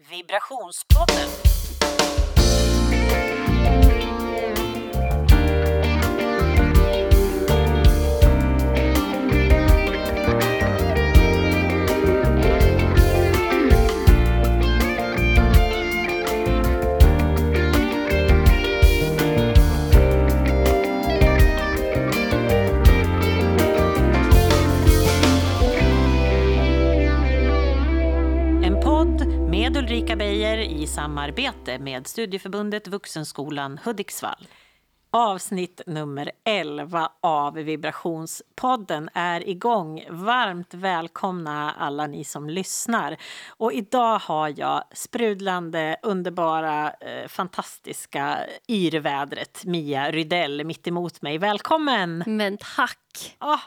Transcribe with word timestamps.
Vibrationspodden. 0.00 1.28
Ulrika 29.98 30.16
Beijer 30.16 30.58
i 30.58 30.86
samarbete 30.86 31.78
med 31.78 32.06
Studieförbundet 32.06 32.88
Vuxenskolan 32.88 33.78
Hudiksvall. 33.84 34.48
Avsnitt 35.10 35.80
nummer 35.86 36.30
11 36.44 37.08
av 37.22 37.54
Vibrationspodden 37.54 39.08
är 39.14 39.48
igång. 39.48 40.04
Varmt 40.10 40.74
välkomna 40.74 41.72
alla 41.72 42.06
ni 42.06 42.24
som 42.24 42.50
lyssnar. 42.50 43.16
Och 43.48 43.72
idag 43.72 44.18
har 44.18 44.54
jag 44.56 44.84
sprudlande, 44.92 45.96
underbara, 46.02 46.90
eh, 46.90 47.28
fantastiska 47.28 48.38
yrvädret 48.68 49.64
Mia 49.64 50.10
Rydell 50.10 50.64
mitt 50.64 50.86
emot 50.86 51.22
mig. 51.22 51.38
Välkommen! 51.38 52.24
Men 52.26 52.58
tack! 52.76 53.36
Ah, 53.38 53.60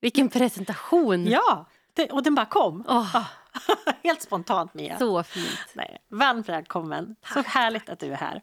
Vilken 0.00 0.28
presentation! 0.28 1.26
ja, 1.26 1.66
det, 1.94 2.10
och 2.10 2.22
den 2.22 2.34
bara 2.34 2.46
kom. 2.46 2.84
Åh, 2.88 3.16
Ah, 3.16 3.24
helt 4.02 4.22
spontant 4.22 4.74
Mia. 4.74 4.98
Så 4.98 5.22
fint. 5.22 5.58
Nej, 5.74 5.98
varmt 6.08 6.48
välkommen. 6.48 7.16
Så 7.26 7.34
Tack, 7.34 7.46
härligt 7.46 7.88
att 7.88 7.98
du 7.98 8.12
är 8.12 8.16
här. 8.16 8.42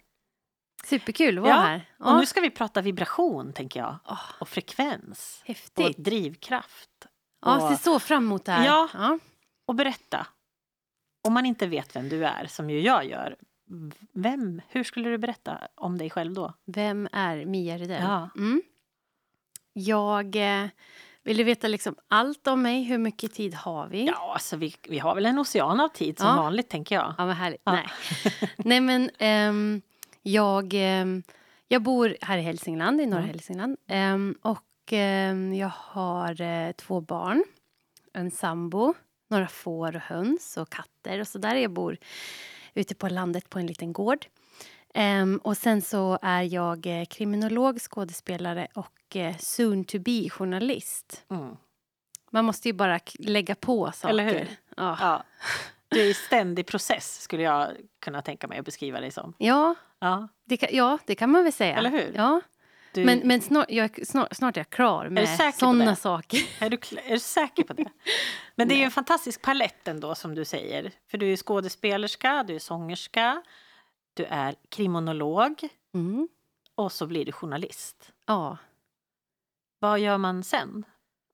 Superkul 0.86 1.38
att 1.38 1.44
vara 1.44 1.54
Ja, 1.54 1.60
här. 1.62 1.90
Och 2.00 2.08
Ja, 2.08 2.20
nu 2.20 2.26
ska 2.26 2.42
vi 2.42 2.50
prata 2.50 2.82
vibration, 2.82 3.54
tänker 3.54 3.80
jag. 3.80 3.98
Åh, 4.06 4.22
Och 4.40 4.50
frekvens. 4.50 5.40
Och 5.42 5.48
häftigt. 5.48 5.98
drivkraft. 5.98 6.90
Ja, 7.42 7.56
och, 7.56 7.78
ser 7.78 7.84
så 7.84 8.00
fram 8.00 8.24
emot 8.24 8.46
det 8.46 8.52
här. 8.52 8.66
Ja. 8.66 8.90
Ja. 8.94 9.20
och 9.66 9.76
berätta. 9.76 10.28
Om 11.24 11.34
man 11.34 11.46
inte 11.46 11.68
vet 11.68 11.96
vem 11.96 12.10
du 12.10 12.26
är, 12.26 12.46
som 12.48 12.70
ju 12.70 12.80
jag 12.82 13.06
gör. 13.06 13.36
Vem, 14.14 14.62
hur 14.70 14.84
skulle 14.84 15.10
du 15.10 15.18
berätta 15.18 15.68
om 15.76 15.98
dig 15.98 16.10
själv 16.10 16.34
då? 16.34 16.54
Vem 16.66 17.08
är 17.12 17.46
Mia 17.46 17.78
Rydell? 17.78 18.04
Ja. 18.04 18.30
Mm. 18.36 18.62
Jag 19.74 20.36
eh, 20.36 20.68
vill 21.26 21.38
du 21.38 21.44
veta 21.44 21.68
liksom 21.68 21.96
allt 22.08 22.48
om 22.48 22.62
mig. 22.62 22.84
Hur 22.84 22.98
mycket 22.98 23.34
tid 23.34 23.54
har 23.54 23.88
vi? 23.88 24.06
Ja, 24.06 24.34
alltså 24.34 24.56
vi, 24.58 24.76
vi 24.90 25.00
har 25.00 25.16
väl 25.16 25.26
en 25.26 25.40
ocean 25.40 25.80
av 25.80 25.90
tid 25.90 26.20
som 26.20 26.28
Ja. 26.28 26.36
vanligt, 26.36 26.70
tänker 26.70 26.96
jag. 26.96 27.14
Ja, 27.18 27.26
vad 27.26 27.36
härligt. 27.36 27.62
Ja. 27.64 27.72
Nej. 27.72 27.88
Nej, 28.58 28.80
men 28.80 29.10
ehm, 29.20 29.82
jag, 30.22 30.72
ehm, 30.74 31.24
jag 31.68 31.82
bor 31.82 32.18
här 32.22 32.38
i 32.38 32.42
Hälsingland, 32.42 33.02
i 33.02 33.06
norra 33.06 33.20
Mm. 33.20 33.30
Hälsingland. 33.30 33.78
Ehm, 33.88 34.36
och 34.42 34.62
jag 35.58 35.72
har 35.76 36.42
eh, 36.42 36.72
två 36.72 37.02
barn, 37.02 37.44
en 38.14 38.32
sambo, 38.32 38.94
några 39.30 39.48
får 39.48 39.96
och 39.96 40.02
höns 40.02 40.58
och 40.58 40.70
katter 40.70 41.20
och 41.20 41.28
så 41.28 41.38
där. 41.38 41.56
Jag 41.56 41.72
bor 41.72 41.98
ute 42.74 42.96
på 42.96 43.10
landet 43.10 43.50
på 43.50 43.60
en 43.60 43.68
liten 43.68 43.94
gård. 43.94 44.26
Ehm, 44.98 45.38
och 45.44 45.58
sen 45.58 45.82
så 45.82 46.20
är 46.22 46.42
jag 46.42 46.86
eh, 46.86 47.06
kriminolog, 47.06 47.80
skådespelare 47.80 48.68
och 48.74 49.16
eh, 49.16 49.38
soon 49.38 49.84
to 49.86 50.00
be 50.00 50.30
journalist. 50.30 51.24
Mm. 51.32 51.56
Man 52.32 52.46
måste 52.46 52.70
ju 52.70 52.74
bara 52.74 53.00
lägga 53.20 53.56
på 53.56 53.92
saker. 53.92 54.10
Eller 54.10 54.24
hur? 54.24 54.48
Ja. 54.78 54.98
Ja. 55.02 55.24
Du 55.88 56.02
är 56.02 56.06
i 56.06 56.14
ständig 56.14 56.68
process, 56.68 57.22
skulle 57.22 57.44
jag 57.44 57.68
kunna 58.02 58.22
tänka 58.22 58.48
mig 58.48 58.60
att 58.60 58.66
beskriva 58.66 59.00
dig 59.00 59.12
som. 59.12 59.34
Ja, 59.38 59.76
Ja, 60.00 60.28
det 60.46 60.58
kan, 60.58 60.70
ja, 60.72 60.98
det 61.06 61.16
kan 61.16 61.32
man 61.32 61.44
väl 61.44 61.54
säga. 61.54 61.78
Eller 61.78 61.90
hur? 61.90 62.12
Ja. 62.16 62.42
du, 62.94 63.06
Men, 63.06 63.20
men 63.24 63.42
snart, 63.42 63.66
jag, 63.70 64.00
är- 64.00 64.06
snart, 64.06 64.34
snart 64.36 64.58
är 64.58 64.60
jag 64.60 64.70
klar 64.70 65.10
med 65.10 65.54
sådana 65.60 65.96
saker. 65.96 66.40
Är 66.60 66.70
du, 66.70 66.78
är 67.06 67.12
du 67.12 67.20
säker 67.20 67.64
på 67.64 67.74
det? 67.74 67.86
Men 68.56 68.68
det 68.68 68.76
är 68.82 68.86
en 68.86 68.92
fantastisk 68.92 69.42
palett 69.42 69.88
ändå 69.88 70.16
som 70.16 70.36
du 70.36 70.46
säger. 70.46 70.92
För 71.12 71.18
du 71.18 71.34
är 71.34 71.38
skådespelerska, 71.38 72.44
du 72.48 72.56
är 72.56 72.60
sångerska, 72.60 73.42
du 74.16 74.24
är 74.26 74.56
kriminolog 74.70 75.68
Mm. 75.94 76.28
och 76.76 76.92
så 76.92 77.08
blir 77.08 77.26
du 77.26 77.32
journalist. 77.32 78.12
Ja. 78.26 78.58
Vad 79.80 80.00
gör 80.00 80.18
man 80.18 80.44
sen? 80.44 80.86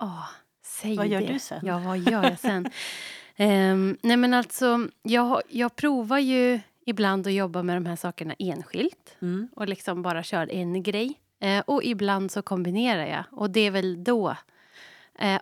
Åh, 0.04 0.28
säg 0.66 0.98
Vad 0.98 1.08
gör 1.08 1.22
det. 1.22 1.28
du 1.28 1.40
sen? 1.40 1.60
Ja, 1.66 1.80
vad 1.80 1.98
gör 1.98 2.24
jag 2.24 2.40
sen? 2.40 2.70
Ehm, 3.36 3.98
nej, 4.04 4.18
men 4.18 4.34
alltså, 4.34 4.88
jag, 5.02 5.42
jag 5.50 5.76
provar 5.76 6.18
ju 6.20 6.60
ibland 6.86 7.28
att 7.28 7.34
jobba 7.34 7.64
med 7.64 7.76
de 7.78 7.86
här 7.86 7.96
sakerna 7.96 8.36
enskilt 8.40 9.18
Mm. 9.22 9.48
och 9.56 9.68
liksom 9.68 10.02
bara 10.02 10.24
kör 10.24 10.52
en 10.52 10.84
grej. 10.84 11.14
Eh, 11.40 11.60
och 11.68 11.84
ibland 11.84 12.32
så 12.32 12.42
kombinerar 12.42 13.06
jag. 13.06 13.24
Och 13.32 13.50
det 13.50 13.60
är 13.60 13.72
väl 13.72 14.04
då 14.04 14.36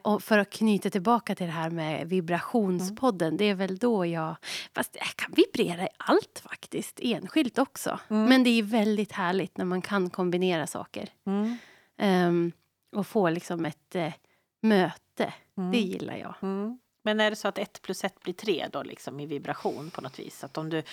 och 0.02 0.24
för 0.24 0.38
att 0.38 0.50
knyta 0.50 0.90
tillbaka 0.90 1.36
till 1.36 1.46
det 1.46 1.52
här 1.52 1.70
med 1.70 2.10
vibrationspodden. 2.10 3.38
Det 3.38 3.46
är 3.46 3.56
väl 3.56 3.78
då 3.78 4.06
jag... 4.06 4.36
Fast 4.74 4.96
jag 4.96 5.16
kan 5.16 5.34
vibrera 5.34 5.84
i 5.84 5.90
allt 5.98 6.42
faktiskt, 6.44 7.00
enskilt 7.04 7.58
också. 7.58 8.00
Mm. 8.10 8.26
Men 8.26 8.44
det 8.44 8.50
är 8.50 8.64
väldigt 8.64 9.12
härligt 9.12 9.58
när 9.58 9.66
man 9.66 9.82
kan 9.82 10.10
kombinera 10.10 10.68
saker. 10.68 11.10
Mm. 11.26 11.58
Ehm, 11.98 12.52
och 12.96 13.08
få 13.08 13.30
liksom 13.30 13.66
ett 13.66 13.96
eh, 13.96 14.14
möte. 14.62 15.34
Mm. 15.58 15.72
Det 15.72 15.80
gillar 15.80 16.16
jag. 16.16 16.36
Mm. 16.42 16.80
Men 17.04 17.20
är 17.20 17.30
det 17.30 17.36
så 17.36 17.48
att 17.48 17.58
ett 17.58 17.82
plus 17.82 18.04
ett 18.04 18.24
blir 18.24 18.34
tre 18.34 18.68
då 18.72 18.84
liksom 18.84 19.20
i 19.20 19.26
vibration 19.26 19.90
på 19.90 20.02
något 20.02 20.20
vis? 20.20 20.44
Att 20.44 20.58
om 20.58 20.70
du, 20.70 20.84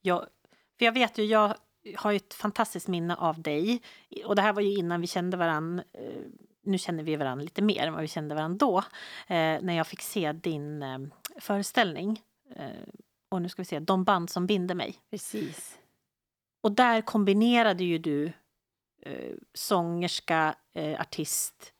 jag, 0.00 0.26
för 0.78 0.84
jag 0.84 0.92
vet 0.92 1.18
ju, 1.18 1.24
jag 1.24 1.54
har 1.96 2.10
ju 2.10 2.16
ett 2.16 2.34
fantastiskt 2.34 2.88
minne 2.88 3.14
av 3.14 3.42
dig. 3.42 3.82
Och 4.24 4.36
det 4.36 4.42
här 4.42 4.52
var 4.52 4.62
ju 4.62 4.74
innan 4.74 5.00
vi 5.00 5.06
kände 5.06 5.36
varann. 5.36 5.82
Nu 6.68 6.78
känner 6.78 7.02
vi 7.02 7.16
varandra 7.16 7.42
lite 7.44 7.62
mer 7.62 7.86
än 7.86 7.92
vad 7.92 8.02
vi 8.02 8.08
kände 8.08 8.34
varandra 8.34 8.66
då. 8.66 8.78
Eh, 9.34 9.62
när 9.62 9.72
jag 9.72 9.86
fick 9.86 10.00
se 10.02 10.32
din 10.32 10.82
eh, 10.82 10.98
föreställning. 11.40 12.22
Eh, 12.56 12.70
och 13.28 13.42
nu 13.42 13.48
ska 13.48 13.62
vi 13.62 13.66
se, 13.66 13.78
De 13.80 14.04
band 14.04 14.30
som 14.30 14.46
binder 14.46 14.74
mig. 14.74 14.96
Precis. 15.10 15.78
Och 16.60 16.72
där 16.72 17.00
kombinerade 17.00 17.84
ju 17.84 17.98
du 17.98 18.32
sångerska, 19.54 20.54
artist, 20.98 21.72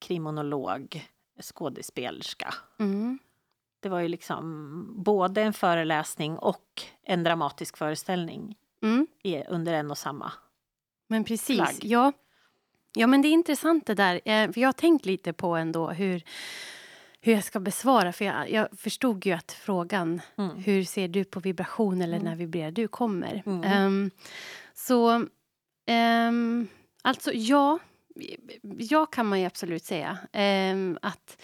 kriminolog, 0.00 1.08
skådespelerska. 1.42 2.54
Mm. 2.78 3.18
Det 3.80 3.88
var 3.88 4.00
ju 4.00 4.08
liksom 4.08 4.86
både 5.04 5.42
en 5.42 5.52
föreläsning 5.52 6.38
och 6.38 6.82
en 7.02 7.24
dramatisk 7.24 7.76
föreställning 7.76 8.56
Mm. 8.82 9.06
under 9.48 9.72
en 9.74 9.90
och 9.90 9.98
samma. 9.98 10.32
Men 11.08 11.24
precis, 11.24 11.56
Flagg. 11.56 11.78
ja. 11.82 12.12
Ja, 12.98 13.06
men 13.06 13.22
det 13.22 13.28
är 13.28 13.32
intressant 13.32 13.86
det 13.86 13.94
där. 13.94 14.14
Eh, 14.24 14.52
för 14.52 14.60
jag 14.60 14.68
har 14.68 14.72
tänkt 14.72 15.06
lite 15.06 15.32
på 15.32 15.56
ändå 15.56 15.90
hur, 15.90 16.22
hur 17.20 17.32
jag 17.32 17.44
ska 17.44 17.60
besvara. 17.60 18.12
För 18.12 18.24
jag, 18.24 18.50
jag 18.50 18.68
förstod 18.78 19.26
ju 19.26 19.32
att 19.32 19.52
frågan 19.52 20.20
Mm. 20.38 20.56
hur 20.56 20.84
ser 20.84 21.08
du 21.08 21.24
på 21.24 21.40
vibration 21.40 22.02
eller 22.02 22.16
Mm. 22.16 22.24
när 22.28 22.36
vibrerar 22.36 22.70
du 22.70 22.88
kommer. 22.88 23.42
Mm. 23.46 23.62
Ehm, 23.64 24.10
så 24.74 25.26
ehm, 25.86 26.68
alltså 27.02 27.32
ja, 27.34 27.78
ja 28.78 29.06
kan 29.06 29.26
man 29.26 29.40
ju 29.40 29.46
absolut 29.46 29.84
säga. 29.84 30.18
Ehm, 30.32 30.98
att 31.02 31.42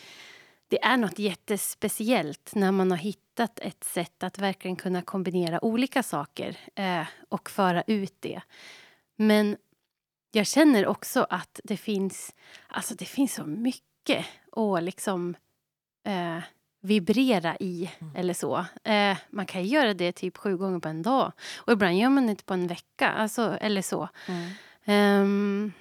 det 0.68 0.82
är 0.84 0.96
något 0.96 1.18
jättespeciellt 1.18 2.54
när 2.54 2.72
man 2.72 2.90
har 2.90 2.98
hittat 2.98 3.58
ett 3.58 3.84
sätt 3.84 4.22
att 4.22 4.38
verkligen 4.38 4.76
kunna 4.76 5.02
kombinera 5.02 5.64
olika 5.64 6.02
saker 6.02 6.56
eh, 6.74 7.06
och 7.28 7.50
föra 7.50 7.82
ut 7.86 8.14
det. 8.20 8.40
Men 9.16 9.56
jag 10.32 10.46
känner 10.46 10.86
också 10.86 11.26
att 11.30 11.60
det 11.64 11.76
finns, 11.76 12.34
alltså 12.68 12.94
det 12.94 13.04
finns 13.04 13.34
så 13.34 13.44
mycket 13.44 14.26
att 14.52 14.82
liksom 14.82 15.34
eh, 16.06 16.38
vibrera 16.80 17.56
i 17.60 17.90
Mm. 18.00 18.16
eller 18.16 18.34
så. 18.34 18.66
Eh, 18.84 19.16
man 19.30 19.46
kan 19.46 19.64
göra 19.64 19.94
det 19.94 20.12
typ 20.12 20.36
sju 20.36 20.56
gånger 20.56 20.78
på 20.80 20.88
en 20.88 21.02
dag 21.02 21.32
och 21.56 21.72
ibland 21.72 21.96
gör 21.98 22.08
man 22.08 22.26
det 22.26 22.46
på 22.46 22.54
en 22.54 22.66
vecka 22.66 23.08
alltså, 23.08 23.56
eller 23.60 23.82
så. 23.82 24.08
Mm. 24.28 24.50
Ehm, 24.84 25.72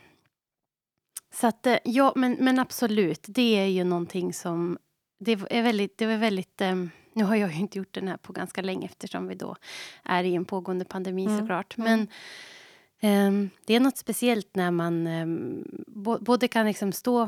så 1.34 1.48
att, 1.48 1.68
eh, 1.68 1.78
ja, 1.84 2.14
men, 2.16 2.38
men 2.40 2.60
absolut, 2.60 3.26
det 3.28 3.58
är 3.60 3.66
ju 3.66 3.84
någonting 3.84 4.34
som... 4.34 4.78
Det 5.20 5.32
är 5.32 5.62
väldigt... 5.62 5.98
Det 5.98 6.06
är 6.06 6.18
väldigt 6.18 6.62
ehm, 6.62 6.90
nu 7.14 7.24
har 7.24 7.36
jag 7.36 7.52
ju 7.52 7.60
inte 7.60 7.78
gjort 7.78 7.94
den 7.94 8.08
här 8.08 8.18
på 8.18 8.34
ganska 8.34 8.62
länge 8.62 8.86
eftersom 8.86 9.28
vi 9.28 9.36
då 9.36 9.56
är 10.04 10.24
i 10.24 10.36
en 10.36 10.46
pågående 10.46 10.86
pandemi 10.86 11.26
Mm, 11.26 11.40
såklart. 11.40 11.78
mm. 11.78 11.92
Men 12.00 12.08
det 13.66 13.74
är 13.76 13.80
något 13.80 13.98
speciellt 13.98 14.56
när 14.56 14.72
man 14.72 15.08
ehm, 15.08 15.64
både 16.20 16.48
kan 16.48 16.66
liksom 16.66 16.92
stå 16.92 17.22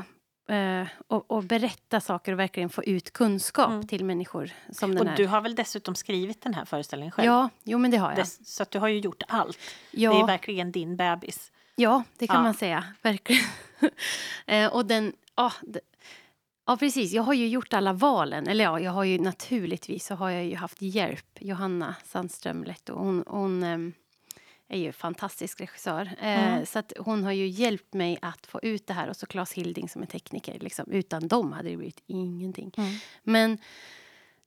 eh, 0.50 0.88
och, 1.08 1.32
och 1.32 1.44
berätta 1.44 2.02
saker 2.02 2.32
och 2.34 2.40
verkligen 2.40 2.70
få 2.70 2.84
ut 2.84 3.14
kunskap 3.14 3.70
Mm. 3.70 3.88
till 3.88 4.06
människor 4.06 4.52
som 4.72 4.98
Och 4.98 5.08
du 5.18 5.28
har 5.28 5.42
väl 5.42 5.56
dessutom 5.56 5.96
skrivit 5.96 6.42
den 6.42 6.54
här 6.54 6.66
föreställningen 6.66 7.12
själv? 7.12 7.26
Ja, 7.26 7.50
jo 7.64 7.78
men 7.78 7.92
det 7.92 7.98
har 7.98 8.10
jag. 8.10 8.18
Dess, 8.18 8.56
så 8.56 8.66
du 8.70 8.80
har 8.80 8.88
ju 8.88 9.00
gjort 9.00 9.24
allt. 9.28 9.58
ja. 9.92 10.14
Det 10.14 10.20
är 10.20 10.28
verkligen 10.28 10.72
din 10.72 10.96
bebis. 10.98 11.52
Ja, 11.76 12.04
det 12.18 12.28
kan 12.28 12.36
Ja. 12.36 12.44
man 12.44 12.54
säga. 12.54 12.84
Verkligen. 13.02 13.44
eh, 14.46 14.74
och 14.74 14.86
den... 14.86 15.14
Ja, 15.36 15.52
Ja, 16.66 16.78
precis. 16.78 17.12
Jag 17.14 17.24
har 17.24 17.34
ju 17.34 17.48
gjort 17.48 17.74
alla 17.74 17.94
valen. 17.94 18.48
Eller 18.48 18.64
ja, 18.64 18.80
jag 18.80 18.92
har 18.92 19.04
ju 19.04 19.20
naturligtvis 19.20 20.06
så 20.06 20.16
har 20.16 20.30
jag 20.30 20.46
ju 20.46 20.56
haft 20.56 20.82
hjälp. 20.82 21.26
Johanna 21.40 21.96
Sandström 22.06 22.64
Letto. 22.64 22.94
Hon, 22.96 23.24
hon 23.28 23.64
eh, 23.64 23.78
är 24.74 24.78
ju 24.78 24.92
fantastisk 24.92 25.62
regissör. 25.62 26.10
Eh, 26.20 26.54
Mm. 26.54 26.66
Så 26.66 26.80
att 26.80 26.94
hon 27.00 27.24
har 27.24 27.32
ju 27.32 27.48
hjälpt 27.48 27.94
mig 27.94 28.18
att 28.22 28.48
få 28.48 28.60
ut 28.62 28.88
det 28.88 28.94
här. 28.94 29.10
Och 29.10 29.16
så 29.16 29.26
Claes 29.26 29.54
Hilding 29.54 29.90
som 29.90 30.02
är 30.02 30.06
tekniker. 30.06 30.60
Liksom. 30.60 30.92
Utan 30.92 31.28
dem 31.28 31.52
hade 31.52 31.70
det 31.70 31.78
blivit 31.78 32.04
ingenting. 32.08 32.72
Mm. 32.78 32.94
Men 33.24 33.58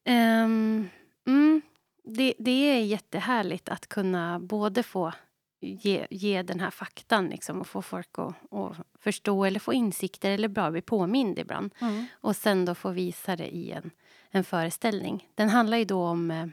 ehm, 0.04 0.88
mm, 1.26 1.62
det, 2.04 2.34
det 2.38 2.50
är 2.50 2.80
jättehärligt 2.80 3.68
att 3.68 3.86
kunna 3.86 4.38
både 4.40 4.82
få 4.82 5.12
ge, 5.60 6.06
ge 6.10 6.42
den 6.42 6.60
här 6.60 6.70
faktan 6.70 7.26
liksom, 7.28 7.60
och 7.60 7.66
få 7.66 7.82
folk 7.82 8.18
att, 8.18 8.52
att 8.52 8.76
förstå 8.98 9.44
eller 9.44 9.60
få 9.60 9.72
insikter 9.72 10.30
eller 10.30 10.48
bara 10.48 10.70
bli 10.70 10.82
påmind 10.82 11.38
ibland. 11.38 11.74
Mm. 11.80 12.06
Och 12.12 12.36
sen 12.36 12.64
då 12.64 12.74
få 12.74 12.90
visa 12.90 13.36
det 13.36 13.56
i 13.56 13.70
en, 13.70 13.90
en 14.30 14.44
föreställning. 14.44 15.28
Den 15.34 15.48
handlar 15.48 15.78
ju 15.78 15.84
då 15.84 16.04
om 16.04 16.30
eh, 16.30 16.46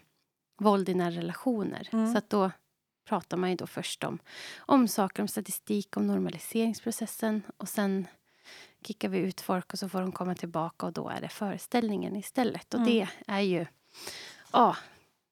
våld 0.58 0.90
i 0.90 0.94
nära 0.94 1.12
relationer. 1.12 1.90
Mm. 1.92 2.12
Så 2.12 2.18
att 2.18 2.30
då 2.30 2.52
pratar 3.06 3.38
man 3.38 3.50
ju 3.50 3.56
då 3.56 3.68
först 3.68 4.04
om, 4.04 4.20
om 4.58 4.88
saker, 4.88 5.22
om 5.24 5.28
statistik, 5.28 5.98
om 5.98 6.08
normaliseringsprocessen 6.08 7.42
och 7.58 7.70
sen 7.70 8.08
kickar 8.88 9.10
vi 9.10 9.18
ut 9.18 9.42
folk 9.42 9.74
och 9.74 9.80
så 9.80 9.90
får 9.90 10.02
de 10.02 10.12
komma 10.12 10.36
tillbaka 10.36 10.86
och 10.86 10.94
då 10.94 11.10
är 11.10 11.22
det 11.22 11.30
föreställningen 11.30 12.16
istället. 12.16 12.74
Och 12.74 12.80
Mm. 12.80 12.92
det 12.94 13.08
är 13.28 13.40
ju... 13.40 13.66
Ja, 14.52 14.76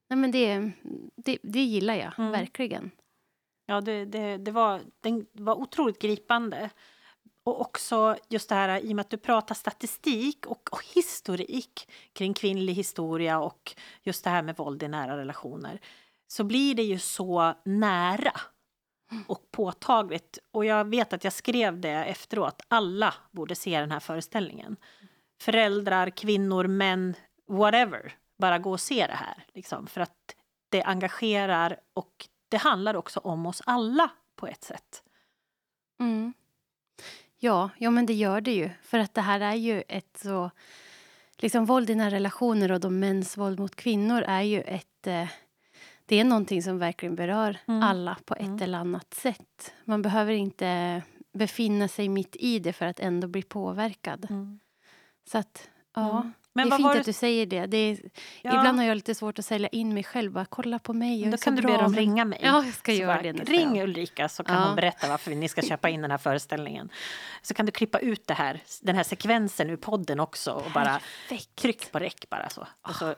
nej 0.10 0.18
men 0.18 0.32
det, 0.32 0.72
det, 1.16 1.38
det 1.44 1.64
gillar 1.64 1.96
jag 1.96 2.20
Mm. 2.20 2.32
verkligen. 2.32 2.92
Ja, 3.66 3.82
det, 3.82 4.06
det, 4.06 4.38
det, 4.38 4.52
var, 4.52 4.82
den 5.02 5.26
var 5.32 5.56
otroligt 5.56 6.02
gripande. 6.02 6.70
Och 7.44 7.62
också 7.62 8.16
just 8.30 8.50
det 8.50 8.56
här 8.56 8.80
i 8.80 8.92
och 8.92 8.96
med 8.96 9.02
att 9.04 9.10
du 9.10 9.18
pratar 9.18 9.56
statistik 9.56 10.46
och, 10.46 10.70
och 10.74 10.84
historik 10.96 11.90
kring 12.14 12.34
kvinnlig 12.34 12.74
historia 12.74 13.40
och 13.40 13.76
just 14.04 14.24
det 14.24 14.30
här 14.30 14.42
med 14.42 14.58
våld 14.58 14.84
i 14.84 14.88
nära 14.88 15.18
relationer 15.18 15.80
så 16.32 16.44
blir 16.44 16.76
det 16.76 16.84
ju 16.84 17.00
så 17.00 17.54
nära 17.66 18.42
och 19.28 19.52
påtagligt. 19.52 20.40
Och 20.52 20.66
jag 20.66 20.90
vet 20.90 21.14
att 21.14 21.24
jag 21.24 21.34
skrev 21.34 21.80
det 21.80 21.90
efteråt. 21.90 22.62
Alla 22.68 23.14
borde 23.32 23.56
se 23.56 23.80
den 23.80 23.92
här 23.92 24.00
föreställningen. 24.00 24.76
Föräldrar, 25.42 26.10
kvinnor, 26.10 26.68
män, 26.68 27.16
whatever. 27.48 28.14
Bara 28.38 28.60
gå 28.60 28.72
och 28.72 28.80
se 28.80 29.08
det 29.08 29.16
här. 29.16 29.46
Liksom, 29.54 29.88
för 29.88 30.02
att 30.02 30.36
det 30.70 30.84
engagerar 30.84 31.80
och 31.94 32.28
det 32.50 32.58
handlar 32.58 32.96
också 32.96 33.20
om 33.20 33.46
oss 33.46 33.62
alla 33.66 34.12
på 34.36 34.48
ett 34.48 34.64
sätt. 34.64 35.04
Mm. 36.00 36.34
Ja, 37.38 37.70
ja, 37.78 37.92
men 37.92 38.06
det 38.06 38.14
gör 38.14 38.42
det 38.42 38.54
ju. 38.54 38.70
För 38.84 39.00
att 39.00 39.14
det 39.14 39.22
här 39.22 39.40
är 39.40 39.56
ju 39.56 39.84
ett 39.88 40.20
så... 40.24 40.52
Liksom 41.38 41.66
våld 41.66 41.90
i 41.90 41.96
nära 41.96 42.12
relationer 42.12 42.72
och 42.72 42.80
då 42.80 42.90
mäns 42.90 43.38
våld 43.38 43.60
mot 43.60 43.76
kvinnor 43.76 44.22
är 44.22 44.42
ju 44.42 44.62
ett... 44.62 45.08
Eh, 45.08 45.28
det 46.12 46.20
är 46.20 46.24
någonting 46.24 46.64
som 46.64 46.80
verkligen 46.80 47.16
berör 47.16 47.58
Mm. 47.68 47.84
alla 47.84 48.18
på 48.26 48.34
ett 48.36 48.42
Mm. 48.42 48.62
eller 48.62 48.78
annat 48.78 49.14
sätt. 49.14 49.74
Man 49.86 50.02
behöver 50.02 50.34
inte 50.34 51.02
befinna 51.34 51.88
sig 51.88 52.10
mitt 52.10 52.36
i 52.40 52.60
det 52.60 52.74
för 52.74 52.86
att 52.86 53.00
ändå 53.00 53.28
bli 53.28 53.44
påverkad. 53.44 54.28
Så 55.32 55.38
att, 55.38 55.70
ja. 55.96 56.12
Mm. 56.20 56.34
Men 56.54 56.70
det 56.70 56.76
är 56.76 56.78
fint 56.78 56.90
att 56.90 57.06
du 57.06 57.14
säger 57.14 57.46
det. 57.46 57.66
det 57.66 57.78
är, 57.78 58.00
Ja. 58.42 58.58
Ibland 58.58 58.78
har 58.80 58.86
jag 58.86 58.96
lite 58.96 59.16
svårt 59.16 59.40
att 59.40 59.46
sälja 59.46 59.68
in 59.70 59.94
mig 59.94 60.04
själv. 60.04 60.32
Bara, 60.32 60.46
kolla 60.46 60.80
på 60.80 60.94
mig, 60.94 61.22
jag 61.22 61.32
Då 61.32 61.38
så 61.38 61.44
kan 61.44 61.56
du 61.56 61.62
be 61.62 61.78
dem 61.78 61.96
ringa 61.96 62.26
mig. 62.26 62.40
Ja, 62.44 62.64
jag 62.66 62.74
ska 62.74 62.92
Så 62.92 62.98
göra 62.98 63.14
bara, 63.22 63.34
det 63.34 63.44
Ring. 63.44 63.82
Ulrika 63.82 64.30
så 64.30 64.44
kan 64.44 64.56
Ja. 64.56 64.66
hon 64.68 64.76
berätta 64.76 65.10
varför 65.10 65.32
ni 65.36 65.48
ska 65.50 65.62
köpa 65.62 65.90
in 65.90 66.02
den 66.02 66.12
här 66.12 66.18
föreställningen. 66.18 66.90
Så 67.42 67.54
kan 67.54 67.66
du 67.66 67.72
klippa 67.72 68.00
ut 68.00 68.28
det 68.28 68.34
här, 68.34 68.64
den 68.82 68.96
här 68.96 69.04
sekvensen 69.04 69.70
ur 69.70 69.78
podden 69.78 70.20
också 70.20 70.52
och 70.52 70.72
bara 70.74 71.00
Perfekt. 71.30 71.56
tryck 71.56 71.92
på 71.92 72.00
räck 72.00 72.30
bara 72.30 72.50
så. 72.50 72.68
Och 72.88 72.96
så, 72.96 73.16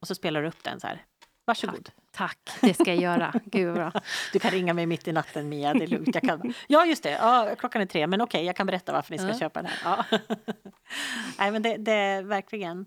och 0.00 0.06
så 0.06 0.14
spelar 0.14 0.42
du 0.42 0.48
upp 0.48 0.64
den 0.64 0.80
så 0.80 0.86
här. 0.86 1.02
Varsågod. 1.44 1.90
Tack, 2.10 2.38
det 2.60 2.74
ska 2.74 2.84
jag 2.94 3.02
göra. 3.02 3.34
Gud 3.44 3.74
bra. 3.74 3.92
Du 4.32 4.38
kan 4.38 4.50
ringa 4.50 4.74
mig 4.74 4.86
mitt 4.86 5.08
i 5.08 5.12
natten 5.12 5.48
Mia, 5.48 5.74
det 5.74 5.82
är 5.84 5.86
lugnt. 5.86 6.14
Jag 6.14 6.22
kan... 6.22 6.54
Ja 6.68 6.86
just 6.86 7.02
det, 7.02 7.10
ja, 7.10 7.54
klockan 7.58 7.82
är 7.82 7.86
tre 7.86 8.06
men 8.06 8.20
okej 8.20 8.44
jag 8.44 8.56
kan 8.56 8.66
berätta 8.66 8.92
varför 8.92 9.12
ni 9.12 9.18
ska 9.18 9.28
Ja. 9.28 9.38
köpa 9.38 9.62
den 9.62 9.70
här. 9.70 10.06
Ja. 10.10 10.18
Nej 11.38 11.50
men 11.50 11.62
det, 11.62 11.76
det 11.76 11.92
är 11.92 12.22
verkligen 12.22 12.86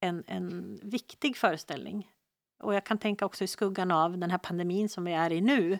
en, 0.00 0.24
en 0.26 0.78
viktig 0.82 1.36
föreställning. 1.36 2.10
Och 2.62 2.74
jag 2.74 2.84
kan 2.84 2.98
tänka 2.98 3.26
också 3.26 3.44
i 3.44 3.46
skuggan 3.46 3.90
av 3.90 4.18
den 4.18 4.30
här 4.30 4.38
pandemin 4.38 4.88
som 4.88 5.04
vi 5.04 5.12
är 5.12 5.32
i 5.32 5.40
nu 5.40 5.78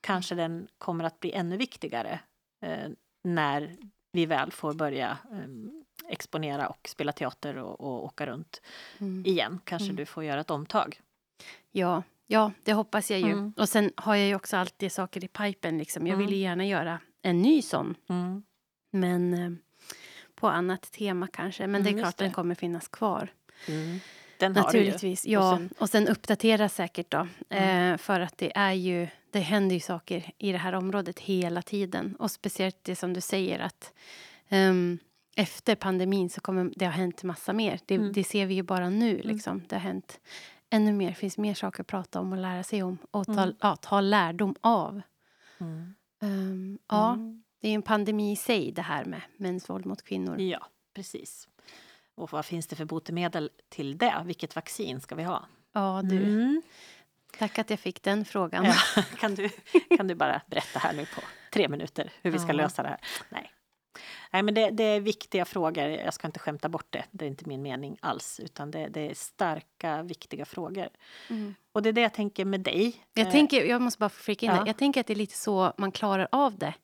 kanske 0.00 0.34
den 0.34 0.68
kommer 0.78 1.04
att 1.04 1.20
bli 1.20 1.32
ännu 1.32 1.56
viktigare 1.56 2.20
eh, 2.62 2.88
när 3.24 3.76
vi 4.12 4.26
väl 4.26 4.52
får 4.52 4.74
börja 4.74 5.18
eh, 5.32 5.38
exponera 6.08 6.68
och 6.68 6.88
spela 6.88 7.12
teater 7.12 7.56
och, 7.56 7.80
och 7.80 8.04
åka 8.04 8.26
runt 8.26 8.62
Mm. 8.98 9.26
igen. 9.26 9.60
Kanske 9.64 9.86
Mm. 9.86 9.96
du 9.96 10.06
får 10.06 10.24
göra 10.24 10.40
ett 10.40 10.50
omtag. 10.50 11.00
Ja, 11.72 12.02
ja, 12.26 12.52
det 12.62 12.72
hoppas 12.72 13.10
jag 13.10 13.20
ju. 13.20 13.30
Mm. 13.32 13.52
Och 13.56 13.68
sen 13.68 13.90
har 13.96 14.14
jag 14.16 14.26
ju 14.28 14.34
också 14.34 14.56
alltid 14.56 14.92
saker 14.92 15.24
i 15.24 15.28
pipen. 15.28 15.78
Liksom. 15.78 16.06
Jag 16.06 16.16
vill 16.16 16.26
Mm. 16.26 16.34
ju 16.38 16.42
gärna 16.42 16.66
göra 16.66 17.00
en 17.22 17.42
ny 17.42 17.62
sån. 17.62 17.94
Mm. 18.08 18.42
Men 18.90 19.34
eh, 19.34 19.50
på 20.34 20.48
annat 20.48 20.82
tema 20.92 21.26
kanske. 21.32 21.66
Men 21.66 21.82
det 21.82 21.88
är 21.88 21.92
Mm, 21.92 22.02
klart 22.02 22.16
det. 22.16 22.24
den 22.24 22.32
kommer 22.32 22.54
finnas 22.54 22.88
kvar. 22.88 23.28
Mm. 23.68 23.98
Den 24.38 24.56
har 24.56 24.72
du 24.72 24.78
ju. 24.78 24.84
Naturligtvis. 24.84 25.26
Ja, 25.26 25.52
Och 25.52 25.58
sen- 25.58 25.70
och 25.78 25.90
sen 25.90 26.08
uppdatera 26.08 26.68
säkert 26.68 27.10
då. 27.10 27.28
Mm. 27.48 27.92
Eh, 27.92 27.98
för 27.98 28.20
att 28.20 28.38
det 28.38 28.56
är 28.56 28.72
ju, 28.72 29.08
det 29.30 29.40
händer 29.40 29.74
ju 29.74 29.80
saker 29.80 30.30
i 30.38 30.52
det 30.52 30.58
här 30.58 30.72
området 30.72 31.18
hela 31.18 31.62
tiden. 31.62 32.16
Och 32.18 32.30
speciellt 32.30 32.76
det 32.84 32.96
som 32.96 33.12
du 33.12 33.20
säger 33.20 33.58
att 33.58 33.92
ehm, 34.48 34.98
efter 35.36 35.74
pandemin 35.74 36.30
så 36.30 36.40
kommer 36.40 36.72
det 36.76 36.84
ha 36.84 36.92
hänt 36.92 37.22
massa 37.22 37.52
mer. 37.52 37.80
Det, 37.86 37.94
Mm. 37.94 38.12
det 38.12 38.24
ser 38.24 38.46
vi 38.46 38.54
ju 38.54 38.62
bara 38.62 38.90
nu 38.90 39.20
liksom. 39.24 39.62
Det 39.68 39.74
har 39.74 39.80
hänt 39.80 40.20
ännu 40.70 40.92
mer. 40.92 41.12
Finns 41.12 41.38
mer 41.38 41.54
saker 41.54 41.80
att 41.80 41.86
prata 41.86 42.20
om 42.20 42.32
och 42.32 42.38
lära 42.38 42.62
sig 42.62 42.82
om. 42.82 42.98
Och 43.10 43.26
ta, 43.26 43.32
Mm. 43.42 43.54
ja, 43.60 43.76
ta 43.76 44.00
lärdom 44.00 44.54
av. 44.60 45.00
Mm. 45.58 45.94
Ehm, 46.22 46.78
ja, 46.88 47.12
Mm. 47.12 47.42
det 47.60 47.68
är 47.68 47.74
en 47.74 47.82
pandemi 47.82 48.32
i 48.32 48.36
sig 48.36 48.72
det 48.72 48.82
här 48.82 49.04
med 49.04 49.20
mäns 49.36 49.70
våld 49.70 49.86
mot 49.86 50.02
kvinnor. 50.02 50.40
Ja, 50.40 50.66
precis. 50.94 51.48
Och 52.14 52.32
vad 52.32 52.44
finns 52.46 52.66
det 52.66 52.76
för 52.76 52.84
botemedel 52.84 53.50
till 53.68 53.98
det? 53.98 54.22
Vilket 54.24 54.56
vaccin 54.56 55.00
ska 55.00 55.14
vi 55.14 55.22
ha? 55.22 55.46
Ja, 55.72 56.02
du. 56.04 56.22
Mm. 56.22 56.62
Tack 57.38 57.58
att 57.58 57.70
jag 57.70 57.80
fick 57.80 58.02
den 58.02 58.24
frågan. 58.24 58.64
Ja, 58.64 58.74
kan, 59.20 59.34
du, 59.34 59.48
kan 59.96 60.06
du 60.08 60.14
bara 60.14 60.42
berätta 60.46 60.78
här 60.78 60.92
nu 60.92 61.06
på 61.06 61.20
tre 61.52 61.68
minuter 61.68 62.12
hur 62.22 62.30
vi 62.30 62.38
ska 62.38 62.48
Ja. 62.48 62.52
lösa 62.52 62.82
det 62.82 62.88
här? 62.88 63.00
Nej. 63.28 63.50
Nej, 64.36 64.42
men 64.42 64.54
det, 64.54 64.70
det 64.70 64.84
är 64.84 65.00
viktiga 65.00 65.44
frågor. 65.44 65.84
Jag 65.88 66.14
ska 66.14 66.26
inte 66.28 66.38
skämta 66.38 66.68
bort 66.68 66.86
det. 66.90 67.04
Det 67.10 67.24
är 67.24 67.28
inte 67.28 67.48
min 67.48 67.62
mening 67.62 67.96
alls. 68.00 68.40
Utan 68.40 68.70
det, 68.70 68.88
det 68.88 69.00
är 69.10 69.14
starka, 69.14 70.02
viktiga 70.02 70.44
frågor. 70.44 70.88
Mm. 71.30 71.54
Och 71.72 71.82
det 71.82 71.88
är 71.88 71.92
det 71.92 72.00
jag 72.00 72.14
tänker 72.14 72.44
med 72.44 72.60
dig. 72.60 72.96
Jag, 73.14 73.26
Eh, 73.26 73.32
tänker, 73.32 73.64
jag 73.64 73.82
måste 73.82 73.98
bara 73.98 74.08
flika 74.08 74.46
in 74.46 74.52
ja. 74.52 74.60
det. 74.64 74.66
Jag 74.66 74.76
tänker 74.76 75.00
att 75.00 75.06
det 75.06 75.12
är 75.12 75.16
lite 75.16 75.36
så 75.36 75.72
man 75.78 75.92
klarar 75.92 76.28
av 76.32 76.58
det. 76.58 76.74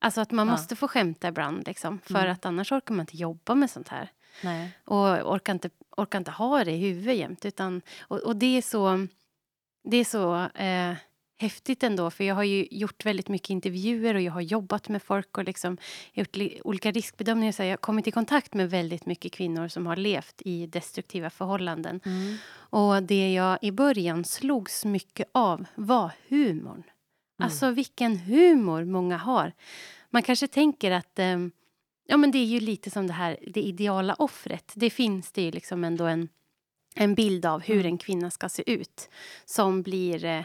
Alltså 0.00 0.20
att 0.20 0.30
man 0.30 0.46
Ja. 0.46 0.52
måste 0.52 0.76
få 0.76 0.88
skämta 0.88 1.28
ibland. 1.28 1.66
Liksom, 1.66 1.98
för 1.98 2.14
Mm. 2.18 2.32
att 2.32 2.46
annars 2.46 2.72
orkar 2.72 2.94
man 2.94 3.00
inte 3.02 3.16
jobba 3.16 3.54
med 3.54 3.70
sånt 3.70 3.88
här. 3.88 4.10
Nej. 4.44 4.70
Och 4.84 5.32
orkar 5.34 5.52
inte, 5.52 5.70
orkar 5.96 6.18
inte 6.18 6.30
ha 6.30 6.64
det 6.64 6.70
i 6.72 6.76
huvudet 6.78 7.16
jämt. 7.16 7.44
Utan, 7.44 7.82
och, 8.00 8.18
och 8.18 8.36
det 8.36 8.56
är 8.58 8.62
så, 8.62 9.06
det 9.84 9.96
är 9.96 10.04
så 10.04 10.34
eh, 10.62 10.94
häftigt 11.38 11.82
ändå. 11.82 12.10
För 12.10 12.24
jag 12.24 12.34
har 12.34 12.44
ju 12.44 12.68
gjort 12.70 13.04
väldigt 13.04 13.28
mycket 13.28 13.50
intervjuer 13.50 14.14
och 14.14 14.20
jag 14.20 14.32
har 14.32 14.40
jobbat 14.40 14.88
med 14.88 15.02
folk 15.02 15.38
och 15.38 15.44
liksom 15.44 15.76
gjort 16.12 16.36
li, 16.36 16.60
olika 16.64 16.90
riskbedömningar. 16.90 17.52
Så 17.52 17.62
jag 17.62 17.70
har 17.70 17.76
kommit 17.76 18.06
i 18.06 18.10
kontakt 18.10 18.54
med 18.54 18.70
väldigt 18.70 19.06
mycket 19.06 19.32
kvinnor 19.32 19.68
som 19.68 19.86
har 19.86 19.96
levt 19.96 20.42
i 20.44 20.66
destruktiva 20.66 21.30
förhållanden. 21.30 22.00
Mm. 22.04 22.36
Och 22.50 23.02
det 23.02 23.32
jag 23.32 23.58
i 23.62 23.72
början 23.72 24.24
slogs 24.24 24.84
mycket 24.84 25.28
av 25.32 25.64
var 25.74 26.12
humorn. 26.28 26.82
Alltså 27.42 27.70
vilken 27.70 28.16
humor 28.16 28.84
många 28.84 29.16
har. 29.16 29.52
Man 30.10 30.22
kanske 30.22 30.48
tänker 30.48 30.90
att 30.90 31.18
eh, 31.18 31.38
ja, 32.06 32.16
men 32.16 32.30
det 32.30 32.38
är 32.38 32.44
ju 32.44 32.60
lite 32.60 32.90
som 32.90 33.06
det 33.06 33.12
här 33.12 33.36
det 33.46 33.62
ideala 33.62 34.14
offret. 34.14 34.72
Det 34.74 34.90
finns 34.90 35.32
det 35.32 35.42
ju 35.42 35.50
liksom 35.50 35.84
ändå 35.84 36.04
en, 36.04 36.28
en 36.94 37.14
bild 37.14 37.46
av 37.46 37.60
hur 37.60 37.80
Mm. 37.80 37.86
en 37.86 37.98
kvinna 37.98 38.30
ska 38.30 38.48
se 38.48 38.72
ut 38.72 39.10
som 39.44 39.82
blir 39.82 40.24
eh, 40.24 40.44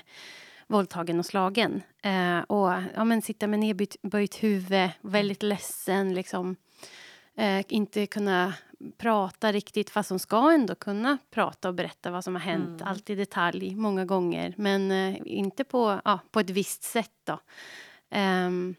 våldtagen 0.68 1.20
och 1.20 1.26
slagen. 1.26 1.82
Eh, 2.04 2.40
och 2.40 2.74
ja, 2.96 3.04
men 3.04 3.22
sitta 3.22 3.48
med 3.48 3.60
nedböjt 3.60 4.02
böjt 4.02 4.44
huvud, 4.44 4.90
väldigt 5.02 5.44
ledsen, 5.44 6.14
liksom. 6.14 6.56
Eh, 7.36 7.66
inte 7.68 8.08
kunna 8.08 8.54
prata 8.98 9.52
riktigt, 9.52 9.90
fast 9.90 10.10
hon 10.10 10.20
ska 10.20 10.52
ändå 10.52 10.76
kunna 10.76 11.18
prata 11.32 11.68
och 11.68 11.76
berätta 11.76 12.12
vad 12.12 12.24
som 12.24 12.36
har 12.36 12.42
hänt. 12.42 12.82
Mm. 12.82 12.88
Allt 12.88 13.10
i 13.10 13.16
detalj, 13.16 13.76
många 13.76 14.06
gånger. 14.06 14.54
Men 14.58 14.92
eh, 14.92 15.18
inte 15.26 15.64
på, 15.64 16.02
ja, 16.06 16.20
på 16.32 16.40
ett 16.40 16.50
visst 16.50 16.84
sätt. 16.84 17.12
Då. 17.24 17.40
Ehm, 18.10 18.76